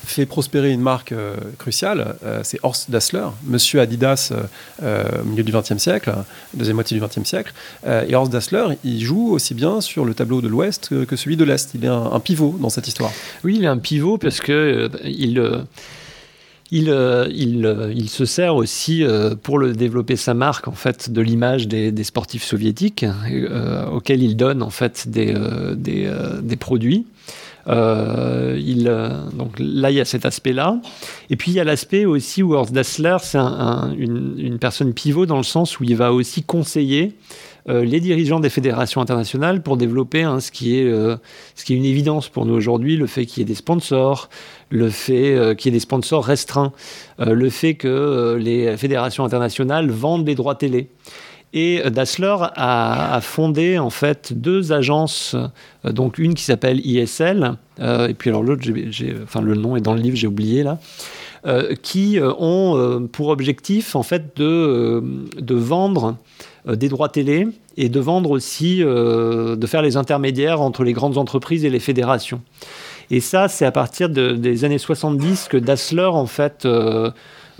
fait 0.05 0.25
prospérer 0.25 0.71
une 0.71 0.81
marque 0.81 1.11
euh, 1.11 1.35
cruciale, 1.57 2.15
euh, 2.23 2.41
c'est 2.43 2.59
Horst 2.63 2.89
Dassler, 2.89 3.27
monsieur 3.45 3.79
Adidas 3.79 4.33
euh, 4.81 5.21
au 5.21 5.25
milieu 5.25 5.43
du 5.43 5.51
XXe 5.51 5.77
siècle, 5.77 6.13
deuxième 6.53 6.75
moitié 6.75 6.99
du 6.99 7.05
XXe 7.05 7.27
siècle. 7.27 7.53
et 7.85 8.15
Horst 8.15 8.31
Dassler, 8.31 8.77
il 8.83 9.01
joue 9.01 9.31
aussi 9.31 9.53
bien 9.53 9.81
sur 9.81 10.05
le 10.05 10.13
tableau 10.13 10.41
de 10.41 10.47
l'Ouest 10.47 10.89
que, 11.05 11.15
celui 11.15 11.37
de 11.37 11.43
l'Est. 11.43 11.71
Il 11.73 11.85
est 11.85 11.87
un, 11.87 12.19
pivot 12.19 12.57
dans 12.59 12.69
cette 12.69 12.87
histoire. 12.87 13.11
Oui, 13.43 13.55
il 13.57 13.63
est 13.63 13.67
un 13.67 13.77
pivot 13.77 14.17
parce 14.17 14.39
que 14.39 14.89
il. 15.03 15.41
Il, 16.73 16.87
il, 17.35 17.91
il, 17.93 18.09
se 18.09 18.23
sert 18.23 18.55
aussi 18.55 19.03
pour 19.43 19.59
le 19.59 19.73
développer 19.73 20.15
sa 20.15 20.33
marque 20.33 20.69
en 20.69 20.73
fait 20.73 21.11
de 21.11 21.19
l'image 21.19 21.67
des, 21.67 22.03
sportifs 22.05 22.45
soviétiques 22.45 23.05
auxquels 23.91 24.23
il 24.23 24.37
donne 24.37 24.63
en 24.63 24.69
fait 24.69 25.09
des, 25.09 25.35
des, 25.75 26.09
des 26.41 26.55
produits 26.55 27.05
il, 27.67 28.87
euh, 28.87 29.29
donc 29.33 29.53
là, 29.59 29.91
il 29.91 29.97
y 29.97 30.01
a 30.01 30.05
cet 30.05 30.25
aspect-là. 30.25 30.79
Et 31.29 31.35
puis, 31.35 31.51
il 31.51 31.55
y 31.55 31.59
a 31.59 31.63
l'aspect 31.63 32.05
aussi 32.05 32.43
où 32.43 32.53
Horst 32.53 32.73
Dassler, 32.73 33.17
c'est 33.21 33.37
une, 33.37 34.57
personne 34.59 34.93
pivot 34.93 35.25
dans 35.25 35.37
le 35.37 35.43
sens 35.43 35.79
où 35.79 35.83
il 35.83 35.95
va 35.95 36.13
aussi 36.13 36.43
conseiller 36.43 37.15
euh, 37.69 37.85
les 37.85 37.99
dirigeants 37.99 38.39
des 38.39 38.49
fédérations 38.49 39.01
internationales 39.01 39.61
pour 39.61 39.77
développer 39.77 40.23
hein, 40.23 40.39
ce, 40.39 40.51
qui 40.51 40.77
est, 40.77 40.91
ce 41.55 41.65
qui 41.65 41.73
est 41.73 41.77
une 41.77 41.85
évidence 41.85 42.29
pour 42.29 42.45
nous 42.45 42.53
aujourd'hui, 42.53 42.97
le 42.97 43.07
fait 43.07 43.25
qu'il 43.25 43.41
y 43.41 43.43
ait 43.43 43.45
des 43.45 43.55
sponsors, 43.55 44.29
le 44.69 44.89
fait 44.89 45.55
qu'il 45.57 45.71
y 45.71 45.75
ait 45.75 45.77
des 45.77 45.79
sponsors 45.79 46.25
restreints, 46.25 46.73
le 47.19 47.49
fait 47.49 47.75
que 47.75 48.37
les 48.39 48.75
fédérations 48.77 49.23
internationales 49.23 49.89
vendent 49.89 50.25
des 50.25 50.35
droits 50.35 50.55
télé. 50.55 50.89
Et 51.53 51.81
Dassler 51.89 52.35
a, 52.55 53.19
fondé 53.21 53.77
en 53.77 53.89
fait 53.89 54.31
deux 54.33 54.71
agences, 54.71 55.35
euh, 55.85 55.91
donc 55.91 56.17
une 56.17 56.33
qui 56.33 56.43
s'appelle 56.43 56.79
ISL, 56.85 57.57
euh, 57.79 58.07
et 58.07 58.13
puis 58.13 58.29
alors 58.29 58.43
l'autre, 58.43 58.63
enfin 59.23 59.41
le 59.41 59.55
nom 59.55 59.75
est 59.75 59.81
dans 59.81 59.93
le 59.93 59.99
livre, 59.99 60.15
j'ai 60.15 60.27
oublié 60.27 60.63
là, 60.63 60.79
euh, 61.45 61.75
qui 61.81 62.19
ont 62.21 63.07
pour 63.11 63.29
objectif 63.29 63.95
en 63.95 64.03
fait 64.03 64.37
de, 64.37 65.03
de 65.37 65.55
vendre 65.55 66.17
des 66.65 66.89
droits 66.89 67.09
télé 67.09 67.47
et 67.75 67.89
de 67.89 67.99
vendre 67.99 68.31
aussi, 68.31 68.79
de 68.79 69.65
faire 69.65 69.81
les 69.81 69.97
intermédiaires 69.97 70.61
entre 70.61 70.83
les 70.83 70.93
grandes 70.93 71.17
entreprises 71.17 71.65
et 71.65 71.69
les 71.69 71.79
fédérations. 71.79 72.41
Et 73.11 73.19
ça, 73.19 73.49
c'est 73.49 73.65
à 73.65 73.71
partir 73.71 74.09
des 74.09 74.63
années 74.63 74.77
70 74.77 75.49
que 75.49 75.57
Dassler 75.57 76.05
en 76.05 76.25
fait 76.25 76.65
euh, 76.65 77.11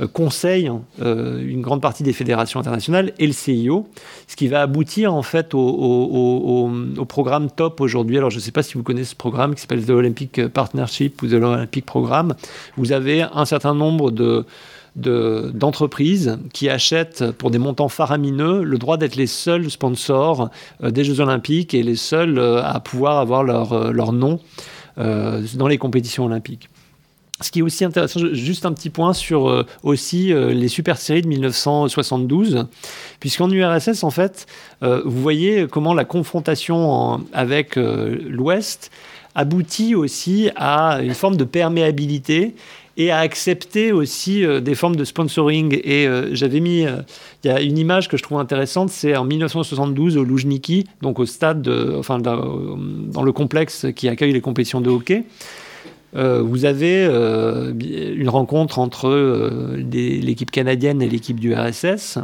conseille 0.08 0.72
euh, 1.02 1.40
une 1.46 1.62
grande 1.62 1.82
partie 1.82 2.04
des 2.04 2.14
fédérations 2.14 2.60
internationales 2.60 3.14
et 3.20 3.28
le 3.28 3.34
CIO, 3.34 3.88
ce 4.28 4.36
qui 4.36 4.48
va 4.48 4.62
aboutir 4.62 5.14
en 5.14 5.22
fait 5.22 5.54
au, 5.54 6.70
programme 7.08 7.50
top 7.52 7.82
aujourd'hui. 7.82 8.18
Alors 8.18 8.30
je 8.30 8.38
ne 8.38 8.42
sais 8.42 8.52
pas 8.52 8.64
si 8.64 8.76
vous 8.76 8.84
connaissez 8.84 9.12
ce 9.12 9.16
programme 9.16 9.54
qui 9.54 9.62
s'appelle 9.62 9.86
The 9.86 9.92
Olympic 9.92 10.48
Partnership 10.48 11.22
ou 11.22 11.28
The 11.28 11.34
Olympic 11.34 11.86
Programme. 11.86 12.36
Vous 12.78 12.92
avez 12.92 13.22
un 13.22 13.46
certain 13.46 13.76
nombre 13.76 14.12
de 14.12 14.46
d'entreprises 14.94 16.38
qui 16.52 16.68
achètent 16.68 17.32
pour 17.32 17.50
des 17.50 17.60
montants 17.60 17.88
faramineux 17.88 18.62
le 18.62 18.78
droit 18.78 18.98
d'être 18.98 19.16
les 19.16 19.26
seuls 19.26 19.72
sponsors 19.72 20.50
euh, 20.84 20.92
des 20.92 21.06
Jeux 21.06 21.22
Olympiques 21.22 21.74
et 21.74 21.82
les 21.82 21.96
seuls 21.96 22.38
à 22.38 22.78
pouvoir 22.82 23.20
avoir 23.20 23.44
leur, 23.44 23.94
leur 23.94 24.12
nom 24.12 24.42
dans 24.98 25.68
les 25.70 25.78
compétitions 25.78 26.26
olympiques. 26.26 26.70
Ce 27.42 27.52
qui 27.52 27.60
est 27.60 27.62
aussi 27.64 27.84
intéressant, 27.84 28.20
juste 28.34 28.66
un 28.66 28.74
petit 28.74 28.90
point 28.90 29.14
sur 29.14 29.50
euh, 29.50 29.66
aussi 29.84 30.32
euh, 30.32 30.54
les 30.54 30.68
super 30.68 30.98
séries 30.98 31.22
de 31.22 31.28
1972, 31.28 32.68
puisqu'en 33.20 33.50
URSS, 33.50 34.04
en 34.04 34.12
fait, 34.12 34.46
euh, 34.84 35.02
vous 35.06 35.22
voyez 35.22 35.68
comment 35.70 35.94
la 35.94 36.06
confrontation 36.06 37.26
avec 37.34 37.76
l'Ouest 37.76 38.92
aboutit 39.34 39.96
aussi 39.96 40.50
à 40.56 41.00
une 41.02 41.14
forme 41.14 41.38
de 41.38 41.46
perméabilité 41.46 42.54
et 42.98 43.12
à 43.12 43.20
accepter 43.20 43.94
aussi 43.94 44.46
des 44.62 44.76
formes 44.76 44.98
de 44.98 45.06
sponsoring. 45.06 45.80
Et 45.84 46.08
j'avais 46.34 46.60
mis, 46.60 46.86
il 47.44 47.48
y 47.48 47.50
a 47.50 47.62
une 47.62 47.78
image 47.78 48.10
que 48.10 48.18
je 48.18 48.24
trouve 48.24 48.40
intéressante, 48.40 48.90
c'est 48.90 49.16
en 49.16 49.24
1972 49.24 50.18
au 50.18 50.24
Loujniki, 50.24 50.86
donc 51.02 51.20
au 51.20 51.26
stade, 51.26 51.70
enfin 51.98 52.20
dans 52.20 53.24
le 53.24 53.32
complexe 53.32 53.88
qui 53.96 54.10
accueille 54.10 54.34
les 54.34 54.42
compétitions 54.42 54.82
de 54.82 54.90
hockey. 54.90 55.24
Vous 56.14 56.66
avez 56.66 57.06
une 57.06 58.30
rencontre 58.30 58.80
entre 58.80 59.10
l'équipe 59.78 60.52
canadienne 60.52 61.02
et 61.02 61.10
l'équipe 61.10 61.40
du 61.40 61.54
RSS. 61.54 62.20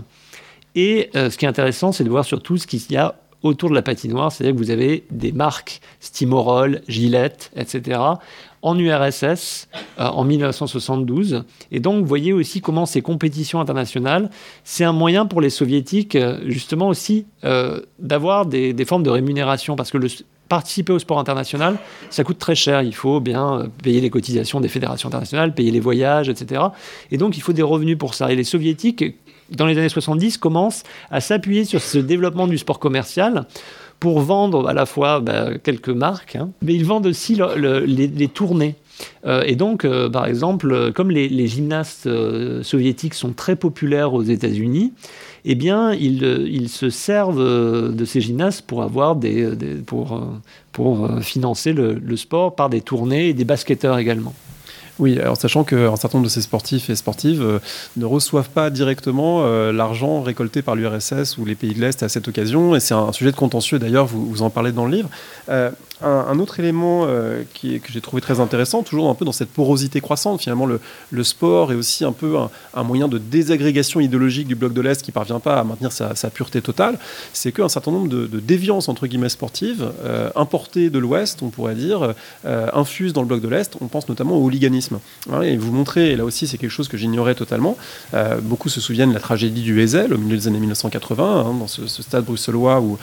Et 0.76 1.10
ce 1.14 1.36
qui 1.38 1.46
est 1.46 1.48
intéressant, 1.48 1.92
c'est 1.92 2.04
de 2.04 2.10
voir 2.10 2.26
surtout 2.26 2.58
ce 2.58 2.68
qu'il 2.68 2.82
y 2.92 2.98
a 2.98 3.16
autour 3.44 3.70
de 3.70 3.76
la 3.76 3.82
patinoire, 3.84 4.32
c'est-à-dire 4.32 4.56
que 4.56 4.60
vous 4.60 4.72
avez 4.72 5.06
des 5.12 5.32
marques 5.32 5.80
Stimorol, 6.00 6.82
Gillette, 6.88 7.52
etc 7.56 8.00
en 8.62 8.78
URSS 8.78 9.68
euh, 10.00 10.06
en 10.06 10.24
1972. 10.24 11.44
Et 11.72 11.80
donc, 11.80 12.02
vous 12.02 12.08
voyez 12.08 12.34
aussi 12.34 12.62
comment 12.62 12.86
ces 12.86 13.02
compétitions 13.02 13.60
internationales, 13.60 14.30
c'est 14.64 14.84
un 14.84 14.94
moyen 14.94 15.26
pour 15.26 15.42
les 15.42 15.50
soviétiques, 15.50 16.16
euh, 16.16 16.40
justement 16.46 16.88
aussi, 16.88 17.26
euh, 17.44 17.82
d'avoir 18.00 18.46
des, 18.46 18.74
formes 18.86 19.04
de 19.04 19.10
rémunération. 19.10 19.76
Parce 19.76 19.92
que 19.92 19.98
le, 19.98 20.08
participer 20.48 20.94
au 20.94 21.00
sport 21.00 21.20
international, 21.20 21.78
ça 22.10 22.24
coûte 22.24 22.40
très 22.40 22.56
cher. 22.56 22.82
Il 22.82 22.96
faut 22.96 23.20
bien 23.20 23.68
payer 23.84 24.02
les 24.02 24.10
cotisations 24.10 24.60
des 24.60 24.70
fédérations 24.70 25.08
internationales, 25.08 25.54
payer 25.54 25.72
les 25.72 25.80
voyages, 25.80 26.30
etc. 26.30 26.62
Et 27.12 27.18
donc, 27.18 27.38
il 27.38 27.42
faut 27.42 27.54
des 27.54 27.64
revenus 27.64 27.98
pour 27.98 28.14
ça. 28.14 28.32
Et 28.32 28.36
les 28.36 28.44
soviétiques, 28.44 29.04
dans 29.52 29.66
les 29.66 29.78
années 29.78 29.90
70, 29.90 30.38
commencent 30.38 30.84
à 31.12 31.22
s'appuyer 31.22 31.66
sur 31.66 31.82
ce 31.82 31.98
développement 31.98 32.48
du 32.48 32.58
sport 32.58 32.80
commercial 32.80 33.46
pour 34.00 34.20
vendre 34.20 34.68
à 34.68 34.74
la 34.74 34.86
fois 34.86 35.20
bah, 35.20 35.58
quelques 35.64 35.90
marques, 35.90 36.36
hein, 36.36 36.50
mais 36.62 36.76
ils 36.76 36.86
vendent 36.86 37.08
aussi 37.08 37.40
les, 37.86 38.28
tournées. 38.28 38.76
Euh, 39.26 39.44
et 39.46 39.56
donc, 39.56 39.86
euh, 39.86 40.10
par 40.10 40.26
exemple, 40.26 40.92
comme 40.94 41.12
les, 41.12 41.48
gymnastes 41.48 42.08
euh, 42.08 42.62
soviétiques 42.64 43.14
sont 43.14 43.34
très 43.34 43.56
populaires 43.56 44.14
aux 44.14 44.24
États-Unis, 44.24 44.94
eh 45.46 45.56
bien, 45.56 45.94
ils, 45.94 46.70
se 46.70 46.90
servent 46.90 47.94
de 47.94 48.06
ces 48.06 48.22
gymnastes 48.22 48.64
pour 48.64 48.84
avoir 48.84 49.16
des, 49.16 49.48
pour, 49.86 50.22
pour 50.72 51.10
financer 51.22 51.74
le, 51.74 52.18
sport 52.18 52.56
par 52.56 52.70
des 52.70 52.82
tournées 52.82 53.30
et 53.30 53.34
des 53.34 53.46
basketteurs 53.46 53.98
également. 53.98 54.34
Oui, 55.00 55.20
alors 55.20 55.38
sachant 55.38 55.64
qu'un 55.64 55.96
certain 55.96 56.18
nombre 56.18 56.28
de 56.28 56.34
ces 56.34 56.42
sportifs 56.42 56.90
et 56.90 56.96
sportives 56.96 57.42
euh, 57.42 57.60
ne 57.98 58.06
reçoivent 58.06 58.50
pas 58.50 58.70
directement 58.70 59.44
euh, 59.44 59.72
l'argent 59.72 60.22
récolté 60.22 60.62
par 60.62 60.76
l'URSS 60.76 61.38
ou 61.38 61.46
les 61.46 61.56
pays 61.56 61.74
de 61.74 61.82
l'Est 61.82 62.02
à 62.02 62.10
cette 62.10 62.28
occasion, 62.28 62.76
et 62.76 62.80
c'est 62.80 62.96
un 62.96 63.12
sujet 63.12 63.32
de 63.32 63.36
contentieux 63.36 63.78
d'ailleurs, 63.78 64.08
vous, 64.08 64.26
vous 64.26 64.42
en 64.42 64.50
parlez 64.50 64.72
dans 64.72 64.86
le 64.86 64.96
livre. 64.96 65.10
Euh, 65.50 65.70
un, 66.02 66.40
autre 66.40 66.60
élément 66.60 67.06
euh, 67.08 67.44
que 67.62 67.92
j'ai 67.92 68.02
trouvé 68.02 68.22
très 68.22 68.40
intéressant, 68.40 68.84
toujours 68.84 69.10
un 69.10 69.16
peu 69.16 69.26
dans 69.26 69.32
cette 69.32 69.50
porosité 69.50 70.00
croissante, 70.00 70.42
finalement 70.42 70.68
le, 70.68 71.24
sport 71.24 71.72
est 71.72 71.76
aussi 71.76 72.06
un 72.06 72.12
peu 72.12 72.36
un, 72.74 72.84
moyen 72.84 73.08
de 73.08 73.18
désagrégation 73.18 74.00
idéologique 74.00 74.48
du 74.48 74.56
bloc 74.56 74.74
de 74.74 74.82
l'Est 74.82 75.02
qui 75.02 75.12
parvient 75.12 75.40
pas 75.40 75.60
à 75.60 75.64
maintenir 75.64 75.92
sa, 75.92 76.30
pureté 76.30 76.62
totale, 76.62 77.00
c'est 77.34 77.52
qu'un 77.52 77.70
certain 77.70 77.92
nombre 77.92 78.08
de, 78.08 78.40
déviances 78.40 78.90
entre 78.90 79.08
guillemets 79.08 79.30
sportives 79.30 79.92
euh, 80.04 80.30
importées 80.36 80.90
de 80.90 81.00
l'Ouest, 81.00 81.40
on 81.42 81.50
pourrait 81.50 81.76
dire, 81.76 82.14
euh, 82.46 82.68
infusent 82.74 83.14
dans 83.14 83.22
le 83.22 83.28
bloc 83.28 83.42
de 83.42 83.48
l'Est. 83.48 83.76
On 83.82 83.88
pense 83.88 84.08
notamment 84.08 84.38
au 84.38 84.44
hooliganisme. 84.44 85.00
Hein, 85.32 85.42
et 85.42 85.58
vous 85.58 85.72
montrez, 85.72 86.12
et 86.12 86.16
là 86.16 86.26
aussi 86.26 86.48
c'est 86.48 86.58
quelque 86.58 86.70
chose 86.70 86.88
que 86.88 86.98
j'ignorais 86.98 87.36
totalement, 87.36 87.78
beaucoup 88.44 88.70
se 88.70 88.80
souviennent 88.80 89.10
de 89.10 89.16
la 89.16 89.20
tragédie 89.20 89.64
du 89.64 89.80
Heysel 89.82 90.14
au 90.14 90.18
milieu 90.18 90.38
des 90.38 90.48
années 90.48 90.60
1980, 90.60 91.46
hein, 91.48 91.54
dans 91.60 91.68
ce, 91.68 91.88
stade 91.88 92.26
bruxellois 92.26 92.80
où 92.80 92.98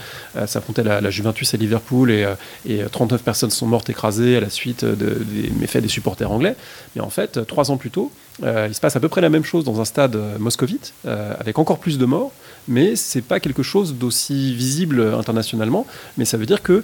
s'affrontait 0.46 0.84
la, 0.84 1.10
Juventus 1.10 1.52
à 1.54 1.56
Liverpool 1.56 2.10
et, 2.10 2.26
et 2.66 2.83
39 2.90 3.22
personnes 3.22 3.50
sont 3.50 3.66
mortes 3.66 3.90
écrasées 3.90 4.36
à 4.36 4.40
la 4.40 4.50
suite 4.50 4.84
des 4.84 5.50
méfaits 5.50 5.78
des 5.78 5.88
supporters 5.88 6.30
anglais. 6.30 6.56
Mais 6.94 7.02
en 7.02 7.10
fait, 7.10 7.46
trois 7.46 7.70
ans 7.70 7.76
plus 7.76 7.90
tôt, 7.90 8.10
euh, 8.42 8.66
il 8.68 8.74
se 8.74 8.80
passe 8.80 8.96
à 8.96 9.00
peu 9.00 9.08
près 9.08 9.20
la 9.20 9.28
même 9.28 9.44
chose 9.44 9.64
dans 9.64 9.80
un 9.80 9.84
stade 9.84 10.16
euh, 10.16 10.38
moscovite, 10.38 10.92
euh, 11.06 11.34
avec 11.38 11.58
encore 11.58 11.78
plus 11.78 11.98
de 11.98 12.04
morts, 12.04 12.32
mais 12.66 12.96
c'est 12.96 13.22
pas 13.22 13.38
quelque 13.38 13.62
chose 13.62 13.94
d'aussi 13.94 14.54
visible 14.54 15.14
internationalement. 15.16 15.86
Mais 16.18 16.24
ça 16.24 16.36
veut 16.36 16.46
dire 16.46 16.62
que 16.62 16.82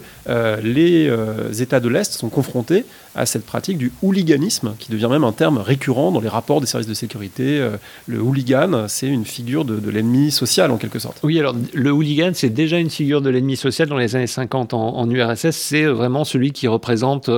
les 0.63 1.11
États 1.59 1.79
de 1.79 1.89
l'Est 1.89 2.13
sont 2.13 2.29
confrontés 2.29 2.85
à 3.15 3.25
cette 3.25 3.45
pratique 3.45 3.77
du 3.79 3.91
hooliganisme, 4.03 4.75
qui 4.77 4.91
devient 4.91 5.07
même 5.09 5.23
un 5.23 5.31
terme 5.31 5.57
récurrent 5.57 6.11
dans 6.11 6.21
les 6.21 6.29
rapports 6.29 6.61
des 6.61 6.67
services 6.67 6.87
de 6.87 6.93
sécurité. 6.93 7.67
le 8.05 8.19
hooligan, 8.19 8.85
c'est 8.87 9.07
une 9.07 9.25
figure 9.25 9.65
de, 9.65 9.89
l'ennemi 9.89 10.29
social 10.29 10.69
en 10.69 10.77
quelque 10.77 10.99
sorte. 10.99 11.19
Oui, 11.23 11.39
alors 11.39 11.55
le 11.73 11.89
hooligan, 11.89 12.31
c'est 12.35 12.49
déjà 12.49 12.77
une 12.77 12.91
figure 12.91 13.21
de 13.21 13.31
l'ennemi 13.31 13.57
social 13.57 13.89
dans 13.89 13.97
les 13.97 14.15
années 14.15 14.27
50 14.27 14.75
en, 14.75 15.09
URSS. 15.09 15.49
C'est 15.49 15.85
vraiment 15.85 16.25
celui 16.25 16.51
qui 16.51 16.67
représente 16.67 17.29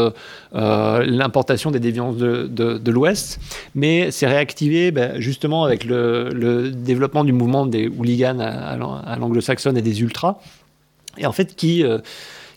l'importation 0.52 1.72
des 1.72 1.80
déviances 1.80 2.18
de, 2.18 2.48
de 2.48 2.92
l'Ouest. 2.92 3.40
Mais 3.74 4.03
c'est 4.12 4.28
réactivé 4.28 4.92
ben, 4.92 5.20
justement 5.20 5.64
avec 5.64 5.86
le, 5.86 6.72
développement 6.72 7.24
du 7.24 7.34
mouvement 7.34 7.66
des 7.66 7.88
hooligans 7.88 8.40
à, 8.40 8.78
l'anglo-saxonne 9.18 9.78
et 9.78 9.82
des 9.82 10.02
ultras, 10.02 10.40
et 11.18 11.26
en 11.26 11.32
fait 11.32 11.56
qui 11.56 11.84
euh, 11.84 12.00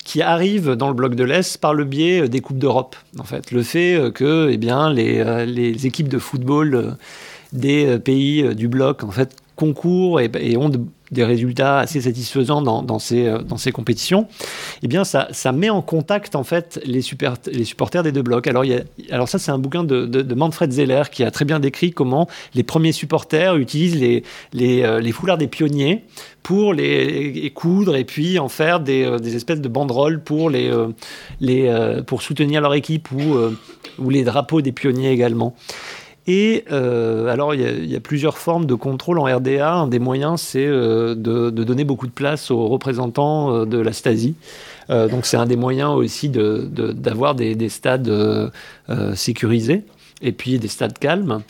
qui 0.05 0.23
arrive 0.23 0.73
dans 0.73 0.87
le 0.87 0.95
bloc 0.95 1.17
de 1.17 1.25
l'Est 1.25 1.59
par 1.59 1.75
le 1.75 1.85
biais 1.85 2.23
euh, 2.23 2.29
des 2.29 2.41
coupes 2.41 2.59
d'Europe. 2.59 2.95
En 3.19 3.25
fait, 3.25 3.51
le 3.51 3.63
fait 3.63 3.97
euh, 3.97 4.11
que 4.11 4.49
eh 4.51 4.57
bien 4.57 4.93
les, 4.93 5.47
les 5.47 5.87
équipes 5.87 6.09
de 6.09 6.19
football 6.19 6.97
des 7.53 7.99
pays 7.99 8.55
du 8.55 8.69
bloc 8.69 9.03
en 9.05 9.11
fait 9.11 9.37
concourent 9.57 10.21
et, 10.21 10.57
ont 10.57 10.71
des 11.11 11.25
résultats 11.25 11.79
assez 11.79 12.01
satisfaisants 12.01 12.63
dans, 12.63 12.83
dans, 12.83 12.99
ces, 12.99 13.27
euh, 13.27 13.39
dans 13.39 13.57
ces 13.57 13.73
compétitions, 13.73 14.27
eh 14.83 14.89
bien 14.89 15.05
ça, 15.05 15.29
ça 15.31 15.53
met 15.53 15.71
en 15.71 15.83
contact 15.83 16.35
en 16.35 16.45
fait 16.45 16.81
les, 16.85 17.01
super, 17.01 17.35
les 17.47 17.65
supporters 17.65 18.03
des 18.03 18.13
deux 18.13 18.23
blocs. 18.23 18.47
Alors, 18.47 18.65
il 18.65 18.73
y 18.73 18.75
a, 18.75 18.81
alors 19.11 19.29
ça 19.29 19.39
c'est 19.39 19.51
un 19.51 19.59
bouquin 19.59 19.85
de, 19.85 20.07
de, 20.07 20.35
Manfred 20.35 20.73
Zeller 20.73 21.05
qui 21.11 21.25
a 21.25 21.31
très 21.31 21.45
bien 21.45 21.61
décrit 21.61 21.93
comment 21.93 22.29
les 22.55 22.63
premiers 22.63 22.93
supporters 22.93 23.57
utilisent 23.57 23.97
les, 23.97 24.23
les, 24.53 24.83
euh, 24.83 25.01
les 25.01 25.13
foulards 25.13 25.39
des 25.39 25.47
pionniers 25.47 26.05
pour 26.43 26.75
les, 26.75 27.51
coudre 27.55 27.97
et 27.97 28.05
puis 28.05 28.39
en 28.39 28.49
faire 28.49 28.81
des, 28.81 29.05
euh, 29.05 29.19
des 29.19 29.37
espèces 29.37 29.61
de 29.61 29.69
banderoles 29.69 30.23
pour, 30.23 30.51
les, 30.51 30.71
les, 31.41 32.03
pour 32.07 32.23
soutenir 32.23 32.61
leur 32.61 32.75
équipe 32.75 33.11
ou, 33.13 33.37
ou 33.99 34.11
les 34.11 34.25
drapeaux 34.25 34.61
des 34.61 34.73
pionniers 34.73 35.11
également. 35.11 35.55
Et 36.27 36.65
euh, 36.73 37.29
alors, 37.29 37.55
il 37.55 37.87
y, 37.87 37.95
a 37.95 38.01
plusieurs 38.01 38.37
formes 38.37 38.67
de 38.67 38.75
contrôle 38.75 39.19
en 39.21 39.25
RDA. 39.25 39.73
Un 39.73 39.87
des 39.87 40.01
moyens, 40.01 40.41
c'est 40.41 40.67
euh, 40.67 41.15
de, 41.15 41.51
donner 41.51 41.85
beaucoup 41.85 42.09
de 42.09 42.13
place 42.13 42.51
aux 42.51 42.67
représentants 42.67 43.55
euh, 43.55 43.65
de 43.65 43.79
la 43.79 43.93
Stasi. 43.93 44.35
donc, 44.89 45.27
c'est 45.27 45.37
un 45.37 45.47
des 45.47 45.57
moyens 45.57 45.91
aussi 45.91 46.29
d'avoir 46.29 47.35
de, 47.37 47.53
des, 47.53 47.69
stades 47.69 48.11
sécurisés 49.15 49.83
et 50.23 50.33
puis 50.33 50.59
des 50.59 50.69
stades 50.69 50.99
calmes. 50.99 51.43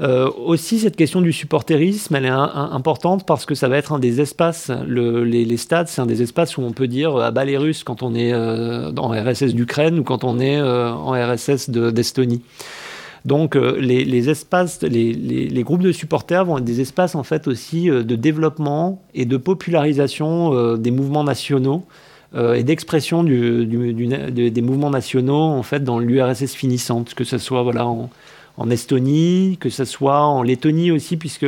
aussi, 0.00 0.78
cette 0.80 0.96
question 0.96 1.20
du 1.20 1.32
supporterisme, 1.32 2.14
elle 2.16 2.26
est 2.26 2.28
importante 2.28 3.24
parce 3.26 3.46
que 3.46 3.54
ça 3.54 3.68
va 3.68 3.78
être 3.78 3.92
un 3.92 3.98
des 3.98 4.20
espaces, 4.20 4.70
les, 4.86 5.56
stades, 5.56 5.88
c'est 5.88 6.00
un 6.00 6.06
des 6.06 6.22
espaces 6.22 6.56
où 6.56 6.62
on 6.62 6.72
peut 6.72 6.88
dire 6.88 7.16
à 7.16 7.30
bas 7.30 7.44
les 7.44 7.56
Russes 7.56 7.84
quand 7.84 8.02
on 8.02 8.14
est 8.14 8.32
en 8.34 9.08
RSS 9.08 9.54
d'Ukraine 9.54 9.98
ou 9.98 10.04
quand 10.04 10.22
on 10.24 10.38
est 10.38 10.60
en 10.60 11.12
RSS 11.12 11.70
d'Estonie. 11.70 12.42
Donc 13.24 13.54
euh, 13.54 13.78
les, 13.78 14.30
espaces, 14.30 14.82
les, 14.82 15.62
groupes 15.62 15.82
de 15.82 15.92
supporters 15.92 16.44
vont 16.44 16.58
être 16.58 16.64
des 16.64 16.80
espaces 16.80 17.14
en 17.14 17.22
fait 17.22 17.46
aussi 17.46 17.88
euh, 17.88 18.02
de 18.02 18.16
développement 18.16 19.02
et 19.14 19.26
de 19.26 19.36
popularisation 19.36 20.54
euh, 20.54 20.76
des 20.76 20.90
mouvements 20.90 21.24
nationaux 21.24 21.84
et 22.34 22.62
d'expression 22.62 23.22
des 23.24 24.62
mouvements 24.62 24.88
nationaux 24.88 25.34
en 25.34 25.62
fait 25.62 25.84
dans 25.84 25.98
l'URSS 25.98 26.54
finissante, 26.54 27.12
que 27.12 27.24
ce 27.24 27.36
soit 27.36 27.62
voilà 27.62 27.86
en, 27.86 28.70
Estonie, 28.70 29.58
que 29.60 29.68
ce 29.68 29.84
soit 29.84 30.22
en 30.24 30.42
Lettonie 30.42 30.90
aussi, 30.92 31.18
puisque 31.18 31.44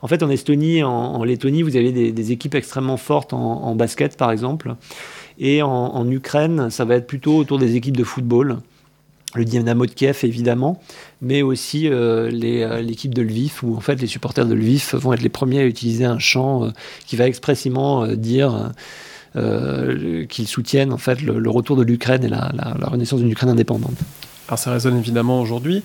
en 0.00 0.06
fait 0.06 0.22
en 0.22 0.30
Estonie, 0.30 0.84
en, 0.84 1.24
Lettonie, 1.24 1.62
vous 1.62 1.74
avez 1.74 2.12
des, 2.12 2.30
équipes 2.30 2.54
extrêmement 2.54 2.98
fortes 2.98 3.32
en, 3.32 3.74
basket 3.74 4.16
par 4.16 4.30
exemple, 4.30 4.76
et 5.40 5.60
en, 5.60 6.08
Ukraine, 6.08 6.70
ça 6.70 6.84
va 6.84 6.94
être 6.94 7.08
plutôt 7.08 7.36
autour 7.36 7.58
des 7.58 7.74
équipes 7.74 7.96
de 7.96 8.04
football 8.04 8.58
le 9.34 9.44
Dynamo 9.44 9.86
de 9.86 9.92
Kiev 9.92 10.20
évidemment, 10.22 10.80
mais 11.20 11.42
aussi 11.42 11.88
euh, 11.88 12.30
euh, 12.32 12.80
l'équipe 12.80 13.14
de 13.14 13.22
Lviv, 13.22 13.60
où 13.62 13.76
en 13.76 13.80
fait 13.80 14.00
les 14.00 14.06
supporters 14.06 14.46
de 14.46 14.54
Lviv 14.54 14.94
vont 14.94 15.12
être 15.12 15.22
les 15.22 15.28
premiers 15.28 15.60
à 15.60 15.64
utiliser 15.64 16.04
un 16.04 16.18
chant 16.18 16.64
euh, 16.64 16.70
qui 17.06 17.16
va 17.16 17.26
expressément 17.26 18.06
dire 18.06 18.72
qu'ils 19.34 20.46
soutiennent 20.46 20.92
en 20.92 20.98
fait 20.98 21.22
le, 21.22 21.48
retour 21.48 21.76
de 21.76 21.82
l'Ukraine 21.82 22.22
et 22.22 22.28
la, 22.28 22.52
renaissance 22.82 23.20
d'une 23.20 23.30
Ukraine 23.30 23.48
indépendante. 23.48 23.96
Alors 24.48 24.58
ça 24.58 24.70
résonne 24.70 24.98
évidemment 24.98 25.40
aujourd'hui. 25.40 25.82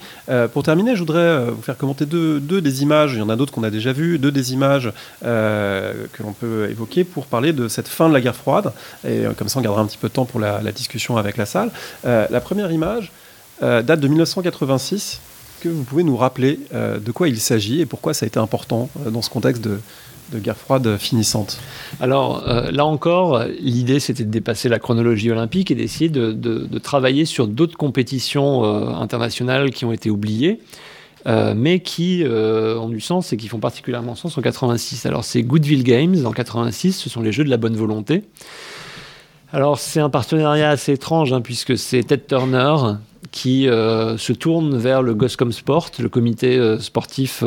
pour 0.52 0.64
terminer, 0.64 0.96
je 0.96 1.00
voudrais 1.00 1.46
vous 1.52 1.62
faire 1.62 1.78
commenter 1.78 2.06
deux, 2.06 2.42
des 2.42 2.84
images, 2.84 3.14
il 3.14 3.20
y 3.20 3.22
en 3.22 3.30
a 3.30 3.38
d'autres 3.38 3.54
qu'on 3.54 3.64
a 3.64 3.70
déjà 3.70 3.94
vues, 3.94 4.20
deux 4.20 4.34
des 4.34 4.52
images 4.52 4.92
que 5.22 6.24
l'on 6.24 6.34
peut 6.34 6.68
évoquer 6.70 7.06
pour 7.06 7.28
parler 7.28 7.54
de 7.54 7.70
cette 7.70 7.88
fin 7.88 8.10
de 8.10 8.14
la 8.14 8.20
guerre 8.20 8.36
froide. 8.36 8.74
Et 9.08 9.24
comme 9.38 9.48
ça, 9.48 9.60
on 9.60 9.62
gardera 9.62 9.82
un 9.82 9.88
petit 9.88 9.98
peu 9.98 10.10
de 10.10 10.14
temps 10.14 10.26
pour 10.26 10.42
la, 10.42 10.62
la 10.62 10.74
discussion 10.74 11.16
avec 11.16 11.38
la 11.38 11.46
salle. 11.46 11.72
la 12.04 12.42
première 12.42 12.70
image, 12.74 13.14
euh, 13.64 13.82
date 13.82 14.00
de 14.00 14.08
1986. 14.08 15.22
Que 15.62 15.70
vous 15.70 15.84
pouvez 15.84 16.04
nous 16.04 16.18
rappeler 16.18 16.60
euh, 16.74 17.00
de 17.00 17.12
quoi 17.12 17.28
il 17.28 17.40
s'agit 17.40 17.82
et 17.82 17.88
pourquoi 17.88 18.14
ça 18.14 18.26
a 18.26 18.28
été 18.28 18.40
important 18.40 18.90
euh, 19.06 19.10
dans 19.10 19.24
ce 19.24 19.30
contexte 19.30 19.64
de, 19.64 19.80
guerre 20.36 20.58
froide 20.58 20.98
finissante? 20.98 21.58
Alors 22.02 22.44
là 22.46 22.86
encore, 22.86 23.46
l'idée 23.62 24.02
c'était 24.02 24.26
de 24.26 24.30
dépasser 24.30 24.68
la 24.68 24.78
chronologie 24.78 25.32
olympique 25.32 25.72
et 25.72 25.76
d'essayer 25.76 26.10
de, 26.10 26.78
travailler 26.80 27.24
sur 27.24 27.48
d'autres 27.48 27.78
compétitions 27.78 28.66
internationales 29.02 29.72
qui 29.72 29.86
ont 29.86 29.94
été 29.94 30.10
oubliées. 30.10 30.60
mais 31.26 31.80
qui 31.80 32.26
ont 32.28 32.90
du 32.90 33.00
sens 33.00 33.32
et 33.32 33.38
qui 33.38 33.48
font 33.48 33.60
particulièrement 33.60 34.16
sens 34.16 34.38
en 34.38 34.42
86. 34.42 35.06
Alors 35.06 35.24
c'est 35.24 35.44
Goodwill 35.44 35.86
Games 35.86 36.26
en 36.26 36.32
86, 36.32 36.92
ce 36.92 37.10
sont 37.10 37.22
les 37.22 37.32
Jeux 37.32 37.46
de 37.46 37.50
la 37.50 37.56
bonne 37.56 37.78
volonté. 37.78 38.26
Alors 39.54 39.80
c'est 39.80 40.02
un 40.02 40.10
partenariat 40.10 40.72
assez 40.72 40.92
étrange 40.92 41.32
hein, 41.32 41.40
puisque 41.40 41.78
c'est 41.78 42.04
Ted 42.04 42.24
Turner 42.28 42.98
qui 43.32 43.66
se 43.66 44.34
tournent 44.34 44.78
vers 44.78 45.02
le 45.02 45.14
Goscom 45.14 45.52
Sport, 45.52 45.92
le 46.00 46.10
comité 46.10 46.78
sportif 46.80 47.44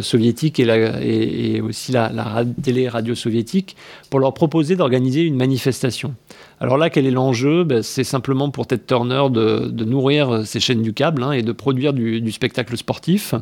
soviétique 0.00 0.60
et, 0.60 1.60
aussi 1.60 1.92
la, 1.92 2.44
télé-radio 2.62 3.14
soviétique, 3.14 3.76
pour 4.10 4.20
leur 4.20 4.34
proposer 4.34 4.76
d'organiser 4.76 5.22
une 5.22 5.36
manifestation. 5.36 6.14
Alors 6.60 6.78
là, 6.78 6.90
quel 6.90 7.06
est 7.06 7.10
l'enjeu? 7.10 7.64
Ben, 7.64 7.82
C'est 7.82 8.04
simplement 8.04 8.50
pour 8.50 8.66
Ted 8.66 8.82
Turner 8.86 9.24
de, 9.30 9.84
nourrir 9.84 10.46
ses 10.46 10.60
chaînes 10.60 10.82
du 10.82 10.92
câble 10.92 11.22
hein, 11.22 11.32
et 11.32 11.42
de 11.42 11.52
produire 11.52 11.92
du, 11.92 12.32
spectacle 12.32 12.76
sportif 12.76 13.34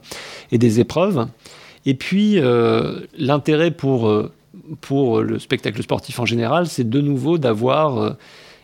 et 0.52 0.58
des 0.58 0.80
épreuves. 0.80 1.26
Et 1.86 1.94
puis, 1.94 2.38
euh, 2.38 3.00
l'intérêt 3.16 3.70
pour, 3.70 4.08
euh, 4.08 4.32
le 5.22 5.38
spectacle 5.38 5.82
sportif 5.82 6.18
en 6.18 6.26
général, 6.26 6.66
c'est 6.66 6.88
de 6.88 7.00
nouveau 7.00 7.38
d'avoir 7.38 7.98
euh, 7.98 8.10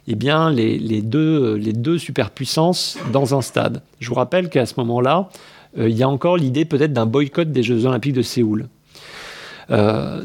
eh 0.08 0.14
bien, 0.14 0.50
les, 0.50 1.02
deux, 1.02 1.98
superpuissances 1.98 2.98
dans 3.12 3.36
un 3.36 3.42
stade. 3.42 3.82
Je 4.00 4.08
vous 4.08 4.14
rappelle 4.14 4.48
qu'à 4.48 4.66
ce 4.66 4.74
moment-là, 4.78 5.28
il 5.76 5.90
y 5.90 6.02
a 6.02 6.08
encore 6.08 6.36
l'idée 6.36 6.64
peut-être 6.64 6.92
d'un 6.92 7.06
boycott 7.06 7.50
des 7.50 7.62
Jeux 7.62 7.86
Olympiques 7.86 8.14
de 8.14 8.22
Séoul. 8.22 8.68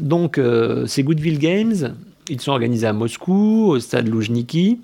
donc, 0.00 0.40
ces 0.86 1.02
Goodwill 1.02 1.38
Games, 1.38 1.94
ils 2.28 2.40
sont 2.40 2.52
organisés 2.52 2.86
à 2.86 2.92
Moscou, 2.92 3.68
au 3.68 3.80
stade 3.80 4.08
Loujniki. 4.08 4.78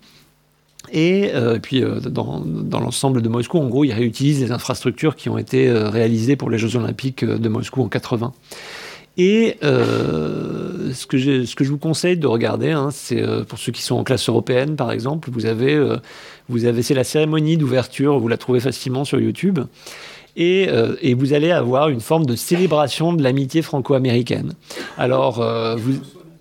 Et 0.93 1.31
euh, 1.35 1.59
puis, 1.59 1.83
euh, 1.83 2.01
dans, 2.01 2.43
l'ensemble 2.73 3.23
de 3.23 3.29
Moscou, 3.29 3.59
en 3.59 3.69
gros, 3.69 3.85
ils 3.85 3.93
réutilisent 3.93 4.41
les 4.41 4.53
infrastructures 4.53 5.17
qui 5.17 5.29
ont 5.29 5.39
été 5.39 5.69
euh, 5.69 5.89
réalisées 5.89 6.37
pour 6.37 6.51
les 6.51 6.59
Jeux 6.59 6.77
Olympiques 6.77 7.25
de 7.25 7.49
Moscou 7.49 7.83
en 7.83 7.89
80. 7.89 8.33
Et 9.17 9.57
ce, 9.63 11.07
que 11.07 11.45
ce 11.45 11.55
que 11.55 11.65
je 11.65 11.71
vous 11.71 11.79
conseille 11.79 12.17
de 12.17 12.27
regarder, 12.27 12.73
hein, 12.73 12.89
c'est 12.91 13.23
pour 13.47 13.59
ceux 13.59 13.71
qui 13.71 13.83
sont 13.83 13.95
en 13.97 14.05
classe 14.05 14.29
européenne, 14.29 14.75
par 14.75 14.91
exemple, 14.91 15.31
vous 15.31 15.47
avez, 15.47 15.81
vous 16.49 16.65
avez 16.65 16.83
c'est 16.83 16.95
la 16.95 17.05
cérémonie 17.05 17.57
d'ouverture, 17.57 18.19
vous 18.19 18.27
la 18.27 18.37
trouvez 18.37 18.61
facilement 18.61 19.05
sur 19.05 19.21
YouTube. 19.21 19.61
Et, 20.37 20.69
et, 21.01 21.15
vous 21.15 21.33
allez 21.33 21.53
avoir 21.53 21.91
une 21.91 22.01
forme 22.01 22.27
de 22.27 22.35
célébration 22.35 23.13
de 23.13 23.23
l'amitié 23.23 23.63
franco-américaine. 23.63 24.55
Alors, 24.99 25.41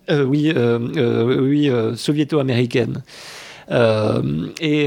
euh, 0.10 0.26
oui, 0.26 0.52
euh, 0.56 0.80
euh, 0.98 1.40
oui 1.40 1.72
soviéto-américaine. 1.96 3.04
Et, 3.70 4.86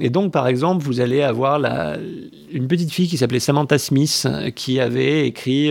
et, 0.00 0.10
donc, 0.10 0.32
par 0.32 0.46
exemple, 0.46 0.84
vous 0.84 1.00
allez 1.00 1.22
avoir 1.22 1.60
une 2.52 2.68
petite 2.68 2.92
fille 2.92 3.08
qui 3.08 3.16
s'appelait 3.16 3.40
Samantha 3.40 3.78
Smith, 3.78 4.26
qui 4.54 4.80
avait 4.80 5.26
écrit 5.26 5.70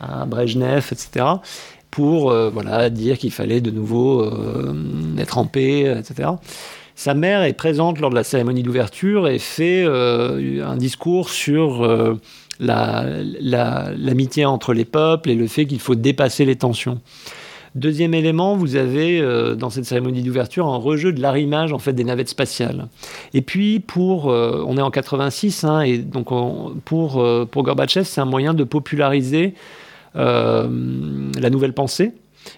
à 0.00 0.26
Brejnev, 0.26 0.88
etc., 0.92 1.26
pour 1.90 2.32
voilà, 2.32 2.88
dire 2.90 3.18
qu'il 3.18 3.32
fallait 3.32 3.60
de 3.60 3.70
nouveau 3.70 4.28
être 5.18 5.38
en 5.38 5.46
paix, 5.46 5.94
etc. 5.98 6.30
Sa 6.94 7.14
mère 7.14 7.42
est 7.42 7.52
présente 7.54 8.00
lors 8.00 8.10
de 8.10 8.14
la 8.14 8.24
cérémonie 8.24 8.62
d'ouverture 8.62 9.28
et 9.28 9.38
fait 9.38 9.84
un 9.84 10.76
discours 10.76 11.30
sur 11.30 12.18
l'amitié 12.60 14.44
entre 14.44 14.72
les 14.72 14.84
peuples 14.84 15.30
et 15.30 15.34
le 15.34 15.46
fait 15.46 15.66
qu'il 15.66 15.80
faut 15.80 15.94
dépasser 15.94 16.44
les 16.44 16.56
tensions. 16.56 17.00
Deuxième 17.74 18.12
élément, 18.12 18.54
vous 18.54 18.76
avez 18.76 19.18
euh, 19.20 19.54
dans 19.54 19.70
cette 19.70 19.86
cérémonie 19.86 20.22
d'ouverture 20.22 20.66
un 20.66 20.76
rejeu 20.76 21.10
de 21.12 21.22
l'arrimage 21.22 21.72
en 21.72 21.78
fait 21.78 21.94
des 21.94 22.04
navettes 22.04 22.28
spatiales. 22.28 22.88
Et 23.32 23.40
puis 23.40 23.80
pour, 23.80 24.30
euh, 24.30 24.62
on 24.66 24.76
est 24.76 24.82
en 24.82 24.90
86 24.90 25.64
hein, 25.64 25.80
et 25.80 25.96
donc 25.96 26.28
pour 26.84 27.22
euh, 27.22 27.46
pour 27.50 27.62
Gorbatchev, 27.62 28.04
c'est 28.04 28.20
un 28.20 28.26
moyen 28.26 28.52
de 28.52 28.64
populariser 28.64 29.54
la 30.14 30.68
nouvelle 30.68 31.72
pensée 31.72 32.12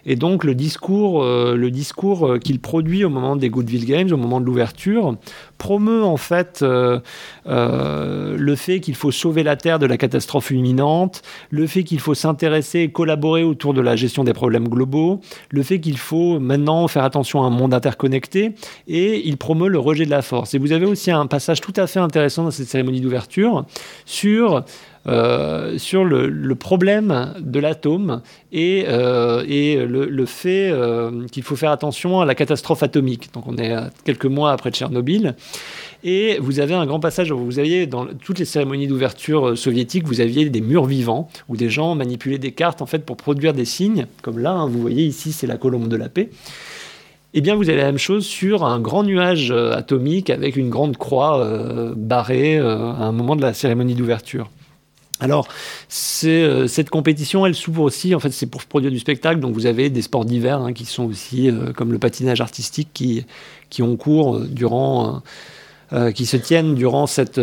et 0.07 0.16
donc 0.16 0.45
le 0.45 0.55
discours, 0.55 1.22
euh, 1.22 1.57
le 1.57 1.70
discours 1.70 2.26
euh, 2.26 2.39
qu'il 2.39 2.61
produit 2.61 3.05
au 3.05 3.11
moment 3.11 3.37
des 3.37 3.49
Goodwill 3.49 3.85
Games, 3.85 4.12
au 4.12 4.16
moment 4.16 4.41
de 4.41 4.47
l'ouverture, 4.47 5.16
promeut 5.59 6.05
en 6.05 6.16
fait 6.16 6.61
euh, 6.62 7.01
le 7.47 8.57
fait 8.57 8.80
qu'il 8.80 8.95
faut 8.95 9.11
sauver 9.11 9.43
la 9.43 9.57
Terre 9.57 9.78
de 9.78 9.87
la 9.87 9.97
catastrophe 9.97 10.51
imminente, 10.51 11.22
le 11.51 11.66
fait 11.66 11.85
qu'il 11.85 12.01
faut 12.01 12.14
s'intéresser 12.14 12.80
et 12.80 12.89
collaborer 12.91 13.45
autour 13.45 13.74
de 13.74 13.80
la 13.80 13.97
gestion 13.97 14.24
des 14.24 14.32
problèmes 14.32 14.68
globaux, 14.68 15.20
le 15.51 15.62
fait 15.62 15.80
qu'il 15.80 15.99
faut 15.99 16.39
maintenant 16.41 16.87
faire 16.89 17.05
attention 17.05 17.43
à 17.43 17.47
un 17.47 17.51
monde 17.51 17.74
interconnecté, 17.74 18.53
et 18.89 19.26
il 19.26 19.37
promeut 19.37 19.68
le 19.68 19.78
rejet 19.78 20.05
de 20.05 20.11
la 20.11 20.22
force. 20.22 20.55
Et 20.55 20.59
vous 20.59 20.72
avez 20.72 20.87
aussi 20.87 21.11
un 21.11 21.26
passage 21.26 21.61
tout 21.61 21.72
à 21.76 21.87
fait 21.87 22.01
intéressant 22.01 22.45
dans 22.45 22.51
cette 22.51 22.68
cérémonie 22.68 23.01
d'ouverture 23.01 23.64
sur 24.05 24.64
euh, 25.07 25.76
sur 25.76 26.02
le, 26.02 26.55
problème 26.55 27.34
de 27.38 27.61
l'atome 27.61 28.22
et, 28.52 28.86
euh, 28.88 29.44
le, 29.86 30.26
fait 30.26 30.70
euh, 30.70 31.26
qu'il 31.30 31.42
faut 31.42 31.57
faire 31.57 31.72
attention 31.72 32.20
à 32.20 32.24
la 32.24 32.34
catastrophe 32.34 32.82
atomique. 32.82 33.30
Donc 33.34 33.46
on 33.46 33.57
est 33.59 33.74
quelques 34.05 34.26
mois 34.26 34.52
après 34.52 34.70
Tchernobyl. 34.70 35.34
Et 36.05 36.38
vous 36.40 36.59
avez 36.61 36.74
un 36.74 36.86
grand 36.86 37.00
passage, 37.00 37.32
vous 37.32 37.59
aviez 37.59 37.86
dans 37.86 38.07
toutes 38.07 38.38
les 38.38 38.44
cérémonies 38.44 38.86
d'ouverture 38.86 39.57
soviétiques, 39.59 40.07
vous 40.07 40.20
aviez 40.20 40.48
des 40.48 40.61
murs 40.61 40.84
vivants 40.84 41.28
où 41.48 41.57
des 41.57 41.68
gens 41.68 41.94
manipulaient 41.94 42.38
des 42.38 42.52
cartes 42.52 42.80
en 42.80 42.86
fait 42.86 43.05
pour 43.05 43.16
produire 43.16 43.52
des 43.52 43.64
signes, 43.64 44.07
comme 44.22 44.38
là, 44.38 44.52
hein, 44.52 44.68
vous 44.68 44.80
voyez 44.80 45.05
ici, 45.05 45.32
c'est 45.32 45.46
la 45.46 45.57
colombe 45.57 45.88
de 45.88 45.96
la 45.96 46.09
paix. 46.09 46.30
Eh 47.34 47.40
bien, 47.40 47.57
vous 47.57 47.68
avez 47.68 47.78
la 47.78 47.86
même 47.86 47.98
chose 47.98 48.24
sur 48.24 48.64
un 48.64 48.80
grand 48.80 49.02
nuage 49.02 49.50
atomique 49.50 50.30
avec 50.30 50.57
une 50.57 50.70
grande 50.70 50.96
croix 50.96 51.44
barrée 51.96 52.59
à 52.59 52.64
un 52.66 53.12
moment 53.12 53.34
de 53.34 53.42
la 53.42 53.52
cérémonie 53.52 53.94
d'ouverture. 53.94 54.48
Alors, 55.20 55.46
euh, 56.24 56.66
cette 56.66 56.90
compétition, 56.90 57.46
elle 57.46 57.54
s'ouvre 57.54 57.82
aussi, 57.82 58.14
en 58.14 58.20
fait, 58.20 58.30
c'est 58.30 58.46
pour 58.46 58.64
produire 58.64 58.90
du 58.90 58.98
spectacle, 58.98 59.38
donc 59.38 59.54
vous 59.54 59.66
avez 59.66 59.88
des 59.88 60.02
sports 60.02 60.24
d'hiver 60.24 60.60
hein, 60.60 60.72
qui 60.72 60.84
sont 60.84 61.04
aussi, 61.04 61.48
euh, 61.48 61.72
comme 61.72 61.92
le 61.92 61.98
patinage 61.98 62.40
artistique, 62.40 62.88
qui, 62.92 63.24
qui 63.70 63.82
ont 63.82 63.96
cours 63.96 64.36
euh, 64.36 64.48
durant, 64.48 65.22
qui 66.12 66.26
se 66.26 66.36
tiennent 66.36 66.74
durant 66.74 67.06
cette, 67.06 67.40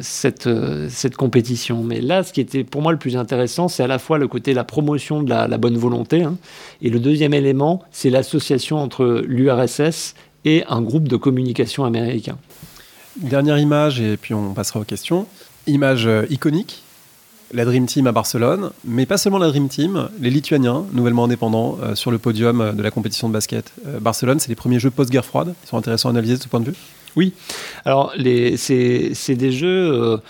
cette, 0.00 0.48
cette, 0.88 1.14
compétition. 1.14 1.84
Mais 1.84 2.00
là, 2.00 2.24
ce 2.24 2.32
qui 2.32 2.40
était 2.40 2.64
pour 2.64 2.82
moi 2.82 2.90
le 2.90 2.98
plus 2.98 3.16
intéressant, 3.16 3.68
c'est 3.68 3.84
à 3.84 3.86
la 3.86 4.00
fois 4.00 4.18
le 4.18 4.26
côté 4.26 4.54
la 4.54 4.64
promotion 4.64 5.22
de 5.22 5.30
la, 5.30 5.46
bonne 5.56 5.76
volonté, 5.76 6.24
hein, 6.24 6.36
et 6.82 6.90
le 6.90 6.98
deuxième 6.98 7.32
élément, 7.32 7.84
c'est 7.92 8.10
l'association 8.10 8.78
entre 8.78 9.22
l'URSS 9.24 10.16
et 10.44 10.64
un 10.68 10.82
groupe 10.82 11.06
de 11.06 11.14
communication 11.14 11.84
américain. 11.84 12.38
Dernière 13.16 13.58
image, 13.58 14.00
et 14.00 14.16
puis 14.16 14.34
on 14.34 14.52
passera 14.52 14.80
aux 14.80 14.84
questions 14.84 15.28
image 15.66 16.06
euh, 16.06 16.26
iconique, 16.30 16.82
la 17.52 17.64
Dream 17.64 17.86
Team 17.86 18.06
à 18.06 18.12
Barcelone, 18.12 18.70
mais 18.84 19.06
pas 19.06 19.18
seulement 19.18 19.38
la 19.38 19.48
Dream 19.48 19.68
Team, 19.68 20.08
les 20.20 20.30
Lituaniens, 20.30 20.84
nouvellement 20.92 21.24
indépendants, 21.24 21.78
euh, 21.82 21.94
sur 21.94 22.10
le 22.10 22.18
podium 22.18 22.60
euh, 22.60 22.72
de 22.72 22.82
la 22.82 22.90
compétition 22.90 23.28
de 23.28 23.32
basket. 23.32 23.72
Barcelone, 24.00 24.38
c'est 24.38 24.48
les 24.48 24.54
premiers 24.54 24.78
jeux 24.78 24.90
post-guerre 24.90 25.24
froide. 25.24 25.54
Ils 25.64 25.68
sont 25.68 25.76
intéressants 25.76 26.08
à 26.08 26.12
analyser 26.12 26.36
de 26.36 26.42
ce 26.42 26.48
point 26.48 26.60
de 26.60 26.66
vue? 26.66 26.76
Oui. 27.16 27.32
Alors, 27.84 28.12
c'est 28.56 29.34
des 29.34 29.52
jeux. 29.52 30.20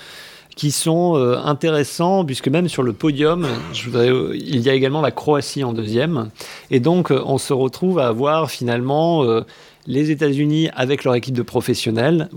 qui 0.57 0.73
sont 0.73 1.15
intéressants, 1.45 2.25
puisque 2.25 2.49
même 2.49 2.69
sur 2.69 2.83
le 2.83 2.93
podium, 2.93 3.47
il 4.35 4.61
y 4.61 4.69
a 4.69 4.75
également 4.75 5.01
la 5.01 5.11
Croatie 5.11 5.63
en 5.63 5.73
deuxième. 5.73 6.31
Et 6.71 6.81
donc, 6.81 7.11
on 7.11 7.39
se 7.39 7.53
retrouve 7.53 7.99
à 7.99 8.09
avoir 8.09 8.51
finalement 8.51 9.25
les 9.91 10.13
États-Unis 10.13 10.71
avec 10.77 11.03
leur 11.03 11.17
équipe 11.17 11.35
de 11.35 11.43
professionnels. 11.43 12.29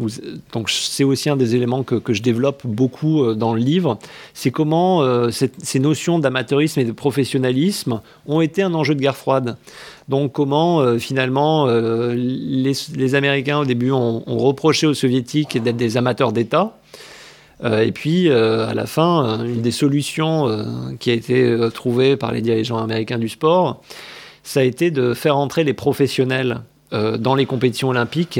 Donc 0.52 0.72
c'est 0.72 1.04
aussi 1.04 1.30
un 1.30 1.38
des 1.38 1.56
éléments 1.56 1.84
que, 1.84 2.02
je 2.12 2.22
développe 2.22 2.66
beaucoup 2.66 3.24
euh, 3.24 3.36
dans 3.36 3.54
le 3.54 3.62
livre. 3.62 4.00
C'est 4.34 4.50
comment 4.50 5.04
euh, 5.04 5.30
ces 5.30 5.80
notions 5.80 6.18
d'amateurisme 6.18 6.80
et 6.80 6.86
de 6.86 6.92
professionnalisme 6.92 8.02
ont 8.26 8.42
été 8.42 8.64
un 8.64 8.74
enjeu 8.74 8.96
de 8.96 9.00
guerre 9.00 9.16
froide. 9.16 9.58
Donc 10.10 10.34
comment 10.34 10.82
euh, 10.82 10.98
finalement 10.98 11.68
les, 11.68 13.16
Américains 13.16 13.60
au 13.60 13.66
début 13.66 13.92
ont, 13.92 14.24
reproché 14.26 14.88
aux 14.88 14.96
Soviétiques 14.96 15.62
d'être 15.62 15.78
des 15.78 15.96
amateurs 15.98 16.32
d'État. 16.32 16.76
et 17.64 17.92
puis, 17.92 18.30
à 18.30 18.74
la 18.74 18.86
fin, 18.88 19.44
une 19.46 19.62
des 19.62 19.72
solutions 19.72 20.50
qui 21.00 21.12
a 21.12 21.14
été 21.14 21.56
trouvée 21.74 22.18
par 22.18 22.32
les 22.32 22.42
dirigeants 22.42 22.80
américains 22.80 23.20
du 23.20 23.30
sport, 23.30 23.82
ça 24.44 24.62
a 24.62 24.64
été 24.64 24.90
de 24.90 25.14
faire 25.14 25.38
entrer 25.38 25.64
les 25.64 25.74
professionnels 25.74 26.62
dans 26.94 27.36
les 27.36 27.46
compétitions 27.46 27.90
olympiques 27.90 28.40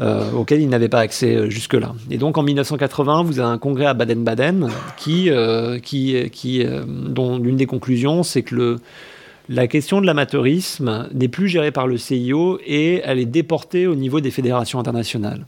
euh, 0.00 0.30
auxquelles 0.30 0.60
ils 0.60 0.68
n'avaient 0.68 0.88
pas 0.88 1.00
accès 1.00 1.34
euh, 1.34 1.50
jusque-là. 1.50 1.92
Et 2.08 2.18
donc 2.18 2.38
en 2.38 2.44
1980, 2.44 3.24
vous 3.24 3.40
avez 3.40 3.48
un 3.48 3.58
congrès 3.58 3.86
à 3.86 3.94
Baden-Baden 3.94 4.68
qui, 4.96 5.28
qui, 5.82 6.30
qui 6.30 6.64
dont 6.86 7.38
l'une 7.38 7.56
des 7.56 7.66
conclusions, 7.66 8.22
c'est 8.22 8.42
que 8.42 8.54
le, 8.54 8.76
la 9.48 9.66
question 9.66 10.00
de 10.00 10.06
l'amateurisme 10.06 11.08
n'est 11.12 11.28
plus 11.28 11.48
gérée 11.48 11.72
par 11.72 11.88
le 11.88 11.96
CIO 11.96 12.60
et 12.64 13.00
elle 13.04 13.18
est 13.18 13.26
déportée 13.26 13.88
au 13.88 13.96
niveau 13.96 14.20
des 14.20 14.30
fédérations 14.30 14.78
internationales. 14.78 15.46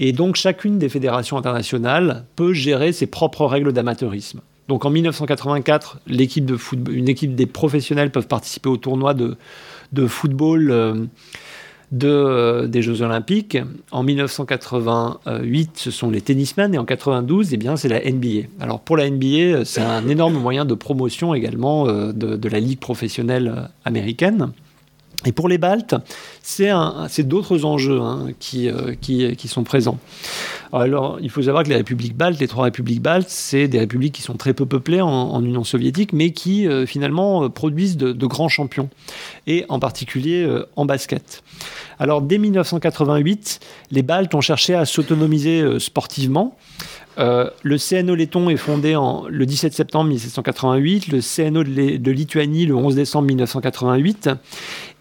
Et 0.00 0.12
donc 0.12 0.36
chacune 0.36 0.78
des 0.78 0.90
fédérations 0.90 1.38
internationales 1.38 2.24
peut 2.36 2.52
gérer 2.52 2.92
ses 2.92 3.06
propres 3.06 3.46
règles 3.46 3.72
d'amateurisme. 3.72 4.40
Donc 4.68 4.84
en 4.84 4.90
1984, 4.90 5.98
l'équipe 6.06 6.44
de 6.44 6.56
football, 6.56 6.94
une 6.94 7.08
équipe 7.08 7.34
des 7.34 7.46
professionnels 7.46 8.10
peuvent 8.10 8.26
participer 8.26 8.68
au 8.68 8.76
tournoi 8.76 9.14
de, 9.14 9.36
de 9.92 10.06
football 10.06 10.70
euh, 10.70 10.94
de, 11.92 12.08
euh, 12.08 12.66
des 12.66 12.82
Jeux 12.82 13.02
Olympiques. 13.02 13.58
En 13.90 14.02
1988, 14.02 15.70
ce 15.74 15.90
sont 15.90 16.10
les 16.10 16.20
tennismen 16.20 16.74
et 16.74 16.78
en 16.78 16.84
92, 16.84 17.54
eh 17.54 17.56
bien, 17.56 17.76
c'est 17.76 17.88
la 17.88 18.00
NBA. 18.00 18.48
Alors 18.60 18.80
pour 18.80 18.96
la 18.96 19.08
NBA, 19.08 19.64
c'est 19.64 19.80
un 19.80 20.06
énorme 20.08 20.34
moyen 20.34 20.64
de 20.64 20.74
promotion 20.74 21.34
également 21.34 21.88
euh, 21.88 22.12
de, 22.12 22.48
la 22.48 22.60
ligue 22.60 22.80
professionnelle 22.80 23.70
américaine. 23.84 24.52
Et 25.26 25.32
pour 25.32 25.48
les 25.48 25.58
Baltes, 25.58 25.96
c'est 26.42 26.70
d'autres 27.26 27.64
enjeux 27.64 28.00
hein, 28.00 28.28
qui, 28.38 28.68
euh, 28.68 28.94
qui, 29.00 29.48
sont 29.48 29.64
présents. 29.64 29.98
Alors, 30.72 31.18
il 31.20 31.28
faut 31.28 31.42
savoir 31.42 31.64
que 31.64 31.70
les 31.70 31.74
républiques 31.74 32.16
baltes, 32.16 32.38
les 32.38 32.46
trois 32.46 32.64
républiques 32.64 33.02
baltes, 33.02 33.28
c'est 33.28 33.66
des 33.66 33.80
républiques 33.80 34.14
qui 34.14 34.22
sont 34.22 34.34
très 34.34 34.54
peu 34.54 34.64
peuplées 34.64 35.00
en, 35.00 35.42
Union 35.42 35.64
soviétique, 35.64 36.12
mais 36.12 36.30
qui 36.30 36.68
euh, 36.68 36.86
finalement 36.86 37.44
euh, 37.44 37.48
produisent 37.48 37.96
de, 37.96 38.26
grands 38.26 38.48
champions, 38.48 38.90
et 39.48 39.64
en 39.68 39.80
particulier 39.80 40.48
en 40.76 40.84
basket. 40.84 41.42
Alors, 41.98 42.22
dès 42.22 42.38
1988, 42.38 43.58
les 43.90 44.02
Baltes 44.02 44.34
ont 44.36 44.40
cherché 44.40 44.74
à 44.74 44.84
s'autonomiser 44.84 45.80
sportivement. 45.80 46.56
Le 47.16 47.76
CNO 47.78 48.14
letton 48.14 48.48
est 48.48 48.56
fondé 48.56 48.96
le 49.28 49.46
17 49.46 49.72
septembre 49.72 50.10
1788, 50.10 51.08
le 51.08 51.20
CNO 51.20 51.64
de, 51.64 52.10
Lituanie 52.10 52.66
le 52.66 52.76
11 52.76 52.94
décembre 52.94 53.26
1988. 53.26 54.30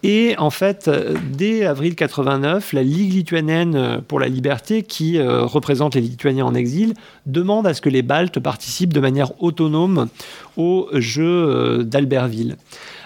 Et 0.03 0.35
en 0.37 0.51
fait, 0.51 0.89
dès 1.33 1.65
avril 1.65 1.95
89, 1.95 2.73
la 2.73 2.83
Ligue 2.83 3.13
lituanienne 3.13 4.01
pour 4.07 4.19
la 4.19 4.27
liberté, 4.27 4.83
qui 4.83 5.17
euh, 5.17 5.43
représente 5.43 5.95
les 5.95 6.01
Lituaniens 6.01 6.45
en 6.45 6.53
exil, 6.53 6.93
demande 7.25 7.65
à 7.65 7.73
ce 7.73 7.81
que 7.81 7.89
les 7.89 8.03
Baltes 8.03 8.39
participent 8.39 8.93
de 8.93 8.99
manière 8.99 9.41
autonome 9.41 10.07
aux 10.55 10.87
Jeux 10.93 11.25
euh, 11.25 11.83
d'Albertville. 11.83 12.57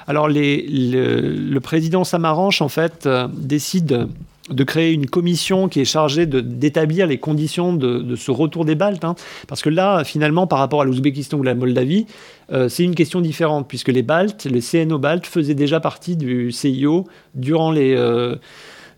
Alors, 0.07 0.27
le, 0.27 1.59
président 1.59 2.03
Samaranch, 2.03 2.61
en 2.61 2.67
fait, 2.67 3.07
décide 3.31 4.07
de 4.49 4.63
créer 4.63 4.93
une 4.93 5.05
commission 5.05 5.69
qui 5.69 5.81
est 5.81 5.85
chargée 5.85 6.25
d'établir 6.25 7.07
les 7.07 7.19
conditions 7.19 7.73
de, 7.73 8.15
ce 8.15 8.31
retour 8.31 8.65
des 8.65 8.75
Baltes. 8.75 9.05
Hein. 9.05 9.15
parce 9.47 9.61
que 9.61 9.69
là, 9.69 10.03
finalement, 10.03 10.47
par 10.47 10.59
rapport 10.59 10.81
à 10.81 10.85
l'Ouzbékistan 10.85 11.37
ou 11.37 11.43
la 11.43 11.53
Moldavie, 11.53 12.07
euh, 12.51 12.67
c'est 12.67 12.83
une 12.83 12.95
question 12.95 13.21
différente, 13.21 13.67
puisque 13.67 13.89
les 13.89 14.01
Baltes, 14.01 14.45
les 14.45 14.61
CNO 14.61 14.97
Baltes, 14.97 15.27
faisaient 15.27 15.53
déjà 15.53 15.79
partie 15.79 16.17
du 16.17 16.51
CIO 16.51 17.05
durant 17.35 17.71
les, 17.71 17.95
euh, 17.95 18.35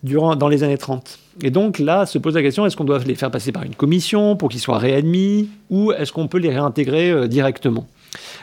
durant, 0.02 0.36
dans 0.36 0.48
les 0.48 0.64
années 0.64 0.78
30. 0.78 1.20
Et 1.42 1.52
donc 1.52 1.78
là, 1.78 2.06
se 2.06 2.18
pose 2.18 2.36
la 2.36 2.42
question, 2.42 2.66
est-ce 2.66 2.78
qu'on 2.78 2.84
doit 2.84 3.00
les 3.00 3.16
faire 3.16 3.32
passer 3.32 3.52
par 3.52 3.64
une 3.64 3.76
commission 3.76 4.36
pour 4.38 4.50
qu'ils 4.50 4.62
soient 4.62 4.78
réadmis, 4.78 5.50
ou 5.70 5.92
est-ce 5.92 6.14
qu'on 6.14 6.28
peut 6.28 6.38
les 6.38 6.52
réintégrer 6.52 7.12
euh, 7.12 7.28
directement? 7.28 7.88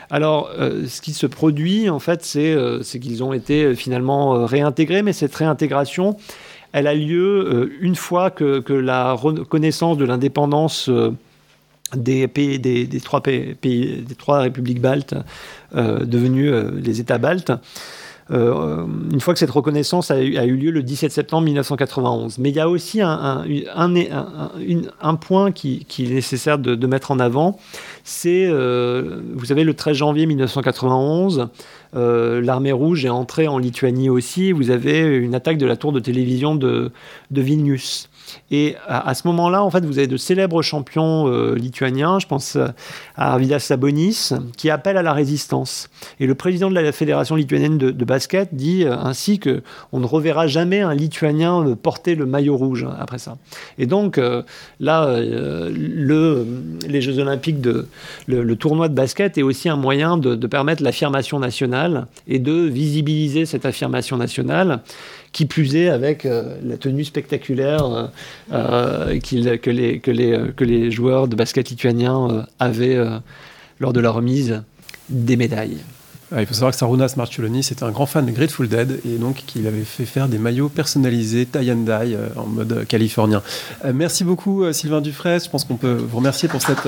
Alors, 0.09 0.51
ce 0.59 0.99
qui 0.99 1.13
se 1.13 1.25
produit, 1.25 1.89
en 1.89 1.99
fait, 1.99 2.25
c'est 2.25 2.99
qu'ils 2.99 3.23
ont 3.23 3.31
été 3.31 3.73
finalement 3.73 4.45
réintégrés, 4.45 5.01
mais 5.01 5.13
cette 5.13 5.33
réintégration, 5.33 6.17
elle 6.73 6.87
a 6.87 6.93
lieu 6.93 7.45
euh, 7.45 7.77
une 7.81 7.95
fois 7.95 8.29
que, 8.31 8.63
la 8.73 9.13
reconnaissance 9.13 9.97
de 9.97 10.05
l'indépendance 10.05 10.89
euh, 10.89 11.11
des, 11.95 12.27
pays, 12.27 12.59
des, 12.59 12.87
trois 13.01 13.21
pays, 13.21 13.55
des 13.61 14.15
trois 14.17 14.39
républiques 14.39 14.81
baltes 14.81 15.15
euh, 15.75 16.05
devenues 16.05 16.51
les 16.81 17.01
États 17.01 17.17
baltes. 17.17 17.51
une 18.29 19.19
fois 19.19 19.33
que 19.33 19.39
cette 19.39 19.49
reconnaissance 19.49 20.09
a 20.09 20.21
eu, 20.21 20.55
lieu 20.55 20.71
le 20.71 20.83
17 20.83 21.11
septembre 21.11 21.43
1991. 21.43 22.37
Mais 22.37 22.49
il 22.49 22.55
y 22.55 22.61
a 22.61 22.69
aussi 22.69 23.01
un, 23.01 23.43
point 25.19 25.51
qui, 25.51 25.85
est 25.99 26.13
nécessaire 26.13 26.57
de, 26.57 26.75
de, 26.75 26.87
mettre 26.87 27.11
en 27.11 27.19
avant, 27.19 27.59
c'est, 28.05 28.47
vous 28.47 29.45
savez, 29.45 29.65
le 29.65 29.73
13 29.73 29.97
janvier 29.97 30.25
1991, 30.27 31.49
euh, 31.93 32.41
l'armée 32.41 32.71
rouge 32.71 33.03
est 33.05 33.09
entrée 33.09 33.47
en 33.47 33.57
Lituanie 33.57 34.09
aussi. 34.09 34.51
Vous 34.51 34.71
avez 34.71 34.99
une 34.99 35.35
attaque 35.35 35.57
de 35.57 35.65
la 35.65 35.75
tour 35.75 35.91
de 35.91 35.99
télévision 35.99 36.55
de, 36.55 36.91
Vilnius. 37.31 38.09
Et 38.49 38.75
à, 38.87 39.13
ce 39.13 39.27
moment-là, 39.27 39.61
en 39.61 39.69
fait, 39.69 39.83
vous 39.83 39.97
avez 39.97 40.07
de 40.07 40.15
célèbres 40.15 40.61
champions 40.61 41.27
euh, 41.27 41.55
lituaniens, 41.55 42.19
je 42.19 42.27
pense 42.27 42.55
à 42.55 42.73
Arvidas 43.17 43.59
Sabonis, 43.59 44.29
qui 44.55 44.69
appellent 44.69 44.95
à 44.95 45.01
la 45.01 45.11
résistance. 45.11 45.89
Et 46.19 46.27
le 46.27 46.35
président 46.35 46.69
de 46.69 46.75
la 46.75 46.91
Fédération 46.93 47.35
lituanienne 47.35 47.77
de, 47.77 48.05
basket 48.05 48.53
dit 48.53 48.85
euh, 48.85 48.95
ainsi 48.95 49.39
que 49.39 49.63
on 49.91 49.99
ne 49.99 50.05
reverra 50.05 50.47
jamais 50.47 50.79
un 50.79 50.93
Lituanien 50.93 51.75
porter 51.81 52.15
le 52.15 52.25
maillot 52.25 52.55
rouge 52.55 52.87
après 52.99 53.17
ça. 53.17 53.37
Et 53.77 53.85
donc 53.85 54.19
là, 54.79 55.19
le, 55.19 56.45
les 56.87 57.01
Jeux 57.01 57.19
Olympiques, 57.19 57.57
le, 58.27 58.55
tournoi 58.55 58.87
de 58.87 58.93
basket 58.93 59.37
est 59.37 59.43
aussi 59.43 59.67
un 59.69 59.75
moyen 59.75 60.17
de 60.17 60.47
permettre 60.47 60.83
l'affirmation 60.83 61.39
nationale 61.39 61.80
et 62.27 62.39
de 62.39 62.53
visibiliser 62.53 63.45
cette 63.45 63.65
affirmation 63.65 64.17
nationale, 64.17 64.81
qui 65.31 65.45
plus 65.45 65.75
est 65.75 65.89
avec 65.89 66.25
euh, 66.25 66.57
la 66.63 66.77
tenue 66.77 67.03
spectaculaire 67.03 67.85
euh, 67.85 68.07
euh, 68.51 69.19
que, 69.19 70.63
les, 70.63 70.91
joueurs 70.91 71.27
de 71.27 71.35
basket 71.35 71.69
lituaniens 71.69 72.45
avaient 72.59 72.99
lors 73.79 73.93
de 73.93 73.99
la 73.99 74.11
remise 74.11 74.61
des 75.09 75.37
médailles. 75.37 75.77
il 76.37 76.45
faut 76.45 76.53
savoir 76.53 76.71
que 76.71 76.77
Sarunas 76.77 77.13
Marciuloni, 77.17 77.63
c'était 77.63 77.83
un 77.83 77.91
grand 77.91 78.05
fan 78.05 78.25
de 78.25 78.31
Grateful 78.31 78.67
Dead 78.67 78.99
et 79.05 79.17
donc 79.17 79.43
qu'il 79.47 79.67
avait 79.67 79.83
fait 79.83 80.05
faire 80.05 80.27
des 80.27 80.37
maillots 80.37 80.69
personnalisés 80.69 81.45
tie 81.45 81.71
and 81.71 81.85
dye 81.85 82.17
en 82.35 82.47
mode 82.47 82.85
californien. 82.87 83.41
merci 83.93 84.23
beaucoup 84.23 84.71
Sylvain 84.73 85.01
Dufresne, 85.01 85.41
je 85.43 85.49
pense 85.49 85.63
qu'on 85.63 85.77
peut 85.77 85.93
vous 85.93 86.17
remercier 86.17 86.49
pour 86.49 86.61
cette... 86.61 86.87